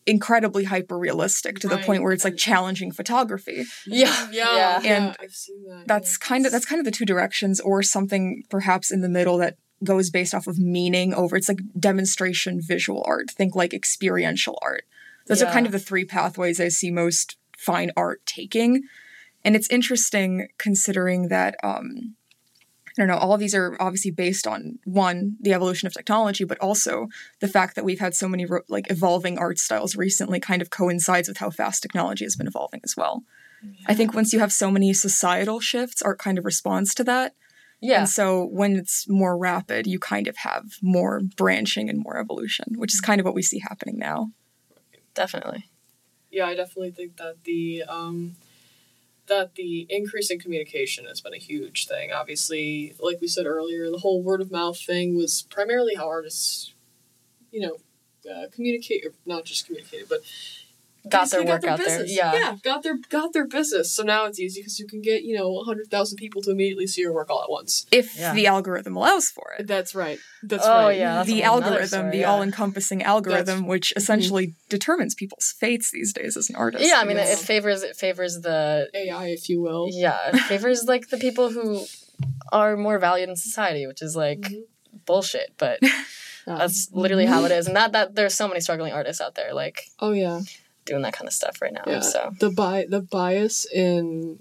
incredibly 0.07 0.65
hyper 0.65 0.99
realistic 0.99 1.59
to 1.61 1.69
the 1.69 1.77
Right, 1.77 1.85
point 1.85 2.03
where 2.03 2.13
it's 2.13 2.25
like 2.25 2.37
challenging 2.37 2.91
photography. 2.91 3.65
yeah 3.87 4.29
yeah, 4.33 4.81
yeah 4.83 4.97
And 4.97 5.17
I've 5.21 5.33
seen 5.33 5.63
that 5.69 5.87
That's 5.87 6.17
kind 6.17 6.47
of 6.47 6.53
that's 6.53 6.65
kind 6.67 6.79
of 6.81 6.85
the 6.85 6.91
two 6.91 7.05
directions, 7.05 7.61
or 7.61 7.83
something 7.83 8.43
perhaps 8.51 8.91
in 8.91 9.01
the 9.03 9.09
middle 9.09 9.39
that 9.39 9.57
goes 9.85 10.11
based 10.11 10.35
off 10.35 10.47
of 10.47 10.59
meaning 10.59 11.15
over 11.15 11.37
it's 11.37 11.49
like 11.49 11.61
demonstration 11.79 12.61
visual 12.61 13.03
art. 13.07 13.31
Think 13.31 13.55
like 13.55 13.73
experiential 13.75 14.59
art. 14.63 14.85
Those 15.27 15.43
are 15.43 15.53
kind 15.53 15.67
of 15.67 15.73
the 15.73 15.79
three 15.79 16.05
pathways 16.05 16.61
I 16.61 16.69
see 16.69 16.91
most 16.91 17.37
fine 17.57 17.93
art 17.97 18.25
taking. 18.27 18.83
And 19.45 19.55
it's 19.57 19.71
interesting 19.71 20.49
considering 20.59 21.29
that 21.29 21.57
um 21.63 22.17
I 22.99 23.03
don't 23.03 23.09
know, 23.09 23.19
all 23.19 23.33
of 23.33 23.41
these 23.41 23.55
are 23.55 23.77
obviously 23.81 24.11
based 24.11 24.47
on 24.49 24.79
one, 24.85 25.37
the 25.41 25.55
evolution 25.55 25.87
of 25.87 25.95
technology, 25.95 26.45
but 26.45 26.59
also 26.59 27.07
the 27.41 27.49
fact 27.49 27.77
that 27.77 27.85
we've 27.85 28.01
had 28.01 28.15
so 28.15 28.29
many 28.29 28.47
like 28.69 28.91
evolving 28.91 29.39
art 29.39 29.59
styles 29.59 29.95
recently 29.97 30.41
kind 30.41 30.61
of 30.61 30.71
coincides 30.71 31.29
with 31.29 31.39
how 31.39 31.51
fast 31.51 31.83
technology 31.83 32.25
has 32.25 32.35
been 32.35 32.49
evolving 32.49 32.81
as 32.83 32.97
well. 32.97 33.23
I 33.87 33.95
think 33.95 34.15
once 34.15 34.33
you 34.33 34.41
have 34.41 34.53
so 34.53 34.71
many 34.71 34.93
societal 34.93 35.61
shifts, 35.61 36.03
art 36.03 36.19
kind 36.19 36.39
of 36.39 36.45
responds 36.45 36.95
to 36.95 37.05
that. 37.05 37.35
Yeah. 37.81 38.01
And 38.01 38.09
so 38.09 38.45
when 38.45 38.77
it's 38.77 39.09
more 39.09 39.37
rapid, 39.37 39.87
you 39.87 39.99
kind 39.99 40.29
of 40.29 40.37
have 40.39 40.65
more 40.83 41.21
branching 41.37 41.89
and 41.89 41.99
more 41.99 42.19
evolution, 42.19 42.75
which 42.77 42.93
is 42.93 43.01
kind 43.01 43.21
of 43.21 43.25
what 43.25 43.35
we 43.35 43.43
see 43.43 43.61
happening 43.61 43.99
now. 43.99 44.33
Definitely. 45.15 45.67
Yeah, 46.31 46.47
I 46.47 46.55
definitely 46.55 46.93
think 46.93 47.17
that 47.17 47.45
the 47.45 47.83
um, 47.89 48.37
that 49.27 49.55
the 49.55 49.87
increase 49.89 50.31
in 50.31 50.39
communication 50.39 51.07
has 51.07 51.21
been 51.21 51.35
a 51.35 51.39
huge 51.39 51.87
thing. 51.87 52.13
Obviously, 52.13 52.95
like 53.01 53.21
we 53.21 53.29
said 53.29 53.47
earlier, 53.47 53.91
the 53.91 53.99
whole 53.99 54.23
word 54.23 54.41
of 54.41 54.51
mouth 54.51 54.79
thing 54.79 55.17
was 55.17 55.43
primarily 55.51 55.95
how 55.95 56.09
artists, 56.09 56.75
you 57.51 57.61
know, 57.61 57.77
uh, 58.31 58.47
communicate 58.53 59.05
or 59.05 59.13
not 59.27 59.45
just 59.45 59.67
communicate, 59.67 60.09
but 60.09 60.21
Got 61.09 61.31
their 61.31 61.41
basically 61.41 61.47
work 61.47 61.65
out 61.65 61.79
there. 61.79 61.87
business. 61.99 62.17
Yeah. 62.17 62.35
yeah, 62.35 62.57
got 62.63 62.83
their 62.83 62.99
got 63.09 63.33
their 63.33 63.47
business. 63.47 63.91
So 63.95 64.03
now 64.03 64.27
it's 64.27 64.39
easy 64.39 64.61
because 64.61 64.79
you 64.79 64.87
can 64.87 65.01
get 65.01 65.23
you 65.23 65.37
know 65.37 65.63
hundred 65.65 65.87
thousand 65.91 66.17
people 66.17 66.43
to 66.43 66.51
immediately 66.51 66.87
see 66.87 67.01
your 67.01 67.13
work 67.15 67.31
all 67.31 67.43
at 67.43 67.51
once. 67.51 67.87
If 67.91 68.19
Yeah. 68.19 68.35
the 68.35 68.47
algorithm 68.47 68.97
allows 68.97 69.31
for 69.31 69.53
it. 69.59 69.67
That's 69.67 69.95
right. 69.95 70.19
That's 70.43 70.67
right. 70.67 70.83
Oh, 70.83 70.87
right. 70.89 70.99
yeah. 70.99 71.15
that's 71.17 71.29
the 71.29 71.41
a 71.43 71.47
whole 71.49 71.61
nother 71.61 71.67
algorithm, 71.73 71.89
story, 72.01 72.11
the 72.11 72.19
yeah. 72.19 72.31
all-encompassing 72.31 73.03
algorithm, 73.03 73.45
That's- 73.47 73.63
which 73.69 73.93
essentially 73.97 74.55
determines 74.69 75.15
people's 75.15 75.55
fates 75.59 75.91
these 75.91 76.13
days 76.13 76.37
as 76.37 76.51
an 76.51 76.57
artist. 76.57 76.85
Yeah, 76.87 76.97
I 76.99 77.05
mean, 77.05 77.17
it, 77.17 77.21
Yes. 77.27 77.43
it 77.43 77.47
favors 77.47 77.83
it 77.83 77.97
favors 77.97 78.41
the 78.43 78.89
AI, 78.95 79.27
if 79.29 79.49
you 79.49 79.63
will. 79.63 79.89
yeah, 79.91 80.19
it 80.35 80.39
favors 80.41 80.85
like 80.87 81.09
the 81.09 81.17
people 81.19 81.51
who 81.51 81.85
are 82.53 82.77
more 82.77 82.99
valued 82.99 83.29
in 83.31 83.37
society, 83.37 83.87
which 83.87 84.03
is 84.03 84.15
like 84.17 84.41
Mhm. 84.41 84.63
bullshit, 85.07 85.55
but 85.57 85.79
that's 86.47 86.89
literally 86.93 87.27
how 87.27 87.45
it 87.45 87.53
is. 87.53 87.67
And 87.67 87.77
that 87.77 87.93
that 87.93 88.15
there's 88.15 88.35
so 88.35 88.49
many 88.49 88.61
struggling 88.61 88.93
artists 88.93 89.21
out 89.21 89.35
there 89.35 89.55
like 89.55 89.85
Oh 89.99 90.13
yeah. 90.13 90.41
Doing 90.91 91.03
that 91.03 91.13
kind 91.13 91.29
of 91.29 91.33
stuff 91.33 91.63
right 91.63 91.73
now. 91.73 91.85
Yeah. 91.87 92.01
So 92.01 92.35
the 92.39 92.51
bi- 92.51 92.87
the 92.89 93.01
bias 93.01 93.65
in 93.73 94.41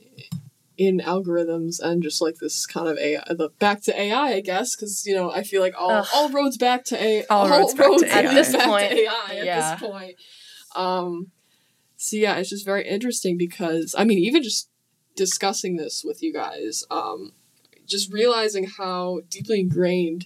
in 0.77 0.99
algorithms 0.99 1.79
and 1.79 2.01
just 2.01 2.21
like 2.21 2.37
this 2.37 2.65
kind 2.65 2.87
of 2.87 2.97
AI, 2.97 3.21
the 3.29 3.49
back 3.59 3.83
to 3.83 3.99
AI, 3.99 4.33
I 4.33 4.41
guess, 4.41 4.75
because 4.75 5.05
you 5.05 5.15
know 5.15 5.31
I 5.31 5.43
feel 5.43 5.61
like 5.61 5.75
all 5.77 5.91
Ugh. 5.91 6.07
all 6.13 6.29
roads 6.29 6.57
back 6.57 6.83
to 6.85 7.01
AI. 7.01 7.25
All 7.29 7.47
roads 7.47 7.73
back 7.75 7.97
to 7.97 8.05
AI. 8.05 8.11
At 8.23 8.33
this 8.33 8.55
point, 8.55 8.91
AI 8.91 9.35
at 9.37 9.45
yeah. 9.45 9.75
this 9.75 9.89
point. 9.89 10.15
Um, 10.75 11.31
so 11.97 12.17
yeah, 12.17 12.35
it's 12.35 12.49
just 12.49 12.65
very 12.65 12.87
interesting 12.87 13.37
because 13.37 13.93
I 13.97 14.03
mean, 14.03 14.17
even 14.17 14.41
just 14.41 14.69
discussing 15.15 15.75
this 15.75 16.03
with 16.03 16.23
you 16.23 16.33
guys, 16.33 16.83
um, 16.89 17.33
just 17.85 18.11
realizing 18.11 18.65
how 18.65 19.21
deeply 19.29 19.59
ingrained, 19.59 20.25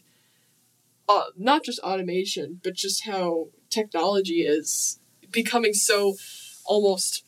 uh, 1.10 1.26
not 1.36 1.64
just 1.64 1.80
automation, 1.80 2.62
but 2.64 2.76
just 2.76 3.06
how 3.06 3.48
technology 3.70 4.42
is 4.42 5.00
becoming 5.34 5.74
so 5.74 6.16
almost. 6.66 7.24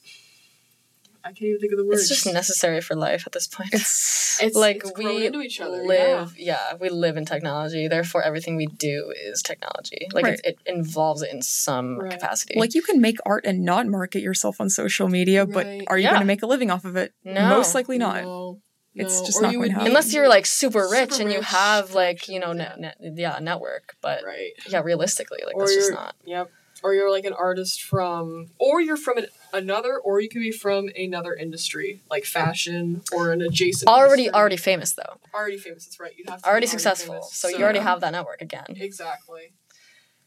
I 1.23 1.29
can't 1.29 1.41
even 1.43 1.59
think 1.59 1.71
of 1.73 1.79
the 1.79 1.85
word. 1.85 1.95
it's 1.95 2.07
just 2.07 2.31
necessary 2.31 2.81
for 2.81 2.95
life 2.95 3.23
at 3.25 3.31
this 3.33 3.47
point. 3.47 3.69
It's 3.73 4.39
It's 4.43 4.55
like 4.55 4.77
it's 4.85 4.91
we 4.97 5.25
into 5.25 5.39
each 5.41 5.59
other. 5.61 5.81
live 5.83 6.37
yeah. 6.37 6.75
we 6.79 6.89
live 6.89 7.15
in 7.17 7.25
technology 7.25 7.87
therefore 7.87 8.21
everything 8.21 8.57
we 8.57 8.65
do 8.67 9.11
is 9.25 9.41
technology 9.41 10.07
like 10.13 10.25
Right. 10.25 10.39
it, 10.43 10.59
it 10.65 10.71
involves 10.71 11.21
it 11.23 11.31
in 11.31 11.41
some 11.41 11.97
Right. 11.97 12.11
capacity 12.11 12.59
like 12.59 12.75
you 12.75 12.81
can 12.83 12.99
make 13.01 13.17
art 13.25 13.45
and 13.45 13.63
not 13.63 13.87
market 13.87 14.21
yourself 14.21 14.59
on 14.61 14.69
social 14.69 15.07
media, 15.07 15.45
but 15.47 15.65
are 15.87 15.97
you 15.97 16.03
Yeah. 16.03 16.09
going 16.11 16.19
to 16.21 16.25
make 16.27 16.43
a 16.43 16.47
living 16.47 16.69
off 16.69 16.83
of 16.85 16.95
it? 16.97 17.13
No. 17.23 17.47
Most 17.49 17.73
likely 17.73 17.97
not. 17.97 18.23
No, 18.23 18.59
It's 18.93 19.19
no. 19.21 19.25
just 19.25 19.39
Or 19.39 19.43
not 19.43 19.53
going 19.53 19.69
to 19.69 19.73
happen. 19.75 19.87
unless 19.87 20.13
you're 20.13 20.29
like 20.29 20.45
super 20.45 20.85
rich 20.91 21.13
Super 21.13 21.23
and 21.23 21.31
you 21.31 21.39
rich 21.39 21.47
have 21.47 21.93
like 21.95 22.27
you 22.27 22.39
know 22.39 22.51
connections, 22.51 22.81
net, 22.81 22.97
net, 23.01 23.17
yeah 23.17 23.39
network 23.41 23.95
but 24.01 24.23
right. 24.25 24.51
yeah 24.67 24.81
realistically 24.81 25.39
like 25.45 25.55
or 25.55 25.61
that's 25.63 25.73
just 25.75 25.91
not 25.91 26.13
yep. 26.25 26.51
Or 26.85 26.93
you're 26.93 27.09
like 27.09 27.25
an 27.25 27.33
artist 27.33 27.81
from, 27.81 28.51
or 28.59 28.79
you're 28.79 28.95
from 28.95 29.17
an, 29.17 29.25
another, 29.51 29.97
or 29.97 30.21
you 30.21 30.29
could 30.29 30.41
be 30.41 30.51
from 30.51 30.89
another 30.95 31.33
industry 31.33 32.01
like 32.11 32.25
fashion 32.25 33.01
or 33.11 33.31
an 33.31 33.41
adjacent. 33.41 33.89
already 33.89 34.23
industry. 34.25 34.39
already 34.39 34.57
famous 34.57 34.91
though 34.93 35.17
already 35.33 35.57
famous. 35.57 35.85
That's 35.85 35.99
right. 35.99 36.11
You'd 36.15 36.29
have 36.29 36.43
already 36.43 36.67
successful 36.67 37.15
famous. 37.15 37.33
so 37.33 37.47
you 37.47 37.63
already 37.63 37.79
have 37.79 38.01
that 38.01 38.11
network 38.11 38.39
again 38.41 38.65
exactly, 38.69 39.53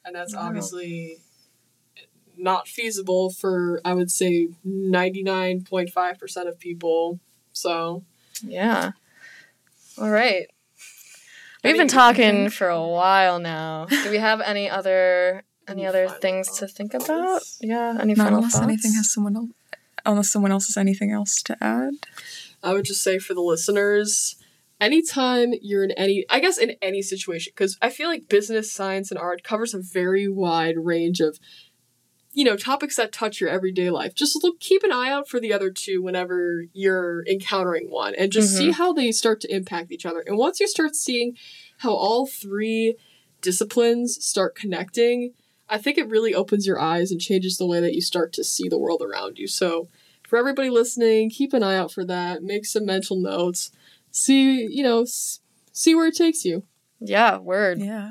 and 0.04 0.16
that's 0.16 0.34
Wow. 0.34 0.48
obviously 0.48 1.18
not 2.36 2.66
feasible 2.66 3.30
for 3.30 3.80
I 3.84 3.94
would 3.94 4.11
say 4.11 4.48
ninety 4.64 5.22
nine 5.22 5.62
point 5.62 5.90
five 5.90 6.18
percent 6.18 6.48
of 6.48 6.59
people. 6.59 7.20
So 7.52 8.02
yeah 8.42 8.90
all 10.00 10.11
right 10.11 10.46
we've 11.64 11.76
been 11.76 11.88
talking 11.88 12.50
for 12.50 12.68
a 12.68 12.80
while 12.86 13.38
now 13.38 13.86
do 13.86 14.11
we 14.11 14.18
have 14.18 14.40
any 14.40 14.68
other 14.70 15.44
any 15.68 15.82
Any 15.82 15.88
other 15.88 16.06
final 16.06 16.20
things 16.20 16.58
to 16.58 16.66
think 16.66 16.94
about 16.94 17.42
yeah 17.60 17.96
any 18.00 18.14
Not 18.14 18.24
final 18.24 18.38
unless 18.38 18.54
thoughts 18.54 18.64
anything 18.64 18.92
has 18.94 19.12
someone 19.12 19.36
else, 19.36 19.50
unless 20.04 20.30
someone 20.30 20.52
else 20.52 20.66
has 20.66 20.76
anything 20.76 21.12
else 21.12 21.42
to 21.42 21.56
add. 21.62 21.94
I 22.62 22.72
would 22.72 22.84
just 22.84 23.02
say 23.02 23.18
for 23.18 23.34
the 23.34 23.40
listeners, 23.40 24.36
anytime 24.80 25.52
you're 25.60 25.84
in 25.84 25.92
any, 25.92 26.24
I 26.28 26.40
guess 26.40 26.58
in 26.58 26.76
any 26.82 27.02
situation, 27.02 27.52
because 27.54 27.76
I 27.80 27.90
feel 27.90 28.08
like 28.08 28.28
business, 28.28 28.72
science, 28.72 29.10
and 29.10 29.18
art 29.18 29.44
covers 29.44 29.74
a 29.74 29.80
very 29.80 30.28
wide 30.28 30.76
range 30.76 31.20
of, 31.20 31.38
you 32.32 32.44
know, 32.44 32.56
topics 32.56 32.96
that 32.96 33.12
touch 33.12 33.40
your 33.40 33.50
everyday 33.50 33.90
life. 33.90 34.14
Just 34.14 34.42
look, 34.42 34.60
keep 34.60 34.82
an 34.82 34.92
eye 34.92 35.10
out 35.10 35.28
for 35.28 35.40
the 35.40 35.52
other 35.52 35.70
two 35.70 36.02
whenever 36.02 36.64
you're 36.72 37.24
encountering 37.26 37.90
one, 37.90 38.14
and 38.14 38.32
just 38.32 38.56
see 38.56 38.64
mm-hmm. 38.64 38.72
how 38.72 38.92
they 38.92 39.12
start 39.12 39.40
to 39.42 39.54
impact 39.54 39.92
each 39.92 40.06
other. 40.06 40.22
And 40.26 40.36
once 40.36 40.60
you 40.60 40.68
start 40.68 40.94
seeing 40.94 41.36
how 41.78 41.92
all 41.92 42.26
three 42.26 42.96
disciplines 43.40 44.18
start 44.24 44.54
connecting, 44.56 45.32
I 45.68 45.78
think 45.78 45.98
it 45.98 46.08
really 46.08 46.34
opens 46.34 46.66
your 46.66 46.80
eyes 46.80 47.10
and 47.10 47.20
changes 47.20 47.56
the 47.56 47.66
way 47.66 47.80
that 47.80 47.94
you 47.94 48.00
start 48.00 48.32
to 48.34 48.44
see 48.44 48.68
the 48.68 48.78
world 48.78 49.02
around 49.02 49.38
you. 49.38 49.46
So 49.46 49.88
for 50.26 50.38
everybody 50.38 50.70
listening, 50.70 51.30
keep 51.30 51.52
an 51.52 51.62
eye 51.62 51.76
out 51.76 51.92
for 51.92 52.04
that. 52.04 52.42
Make 52.42 52.66
some 52.66 52.86
mental 52.86 53.16
notes. 53.16 53.70
See, 54.10 54.62
you 54.62 54.82
know, 54.82 55.04
see 55.72 55.94
where 55.94 56.06
it 56.06 56.16
takes 56.16 56.44
you. 56.44 56.64
yeah 57.00 57.38
word 57.38 57.78
Yeah. 57.78 58.10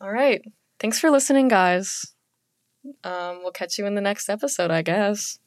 All 0.00 0.10
right. 0.10 0.42
Thanks 0.78 0.98
for 0.98 1.10
listening, 1.10 1.48
guys. 1.48 2.14
Um, 3.04 3.40
we'll 3.42 3.52
catch 3.52 3.76
you 3.76 3.84
in 3.84 3.94
the 3.94 4.00
next 4.00 4.30
episode, 4.30 4.70
I 4.70 4.80
guess. 4.80 5.38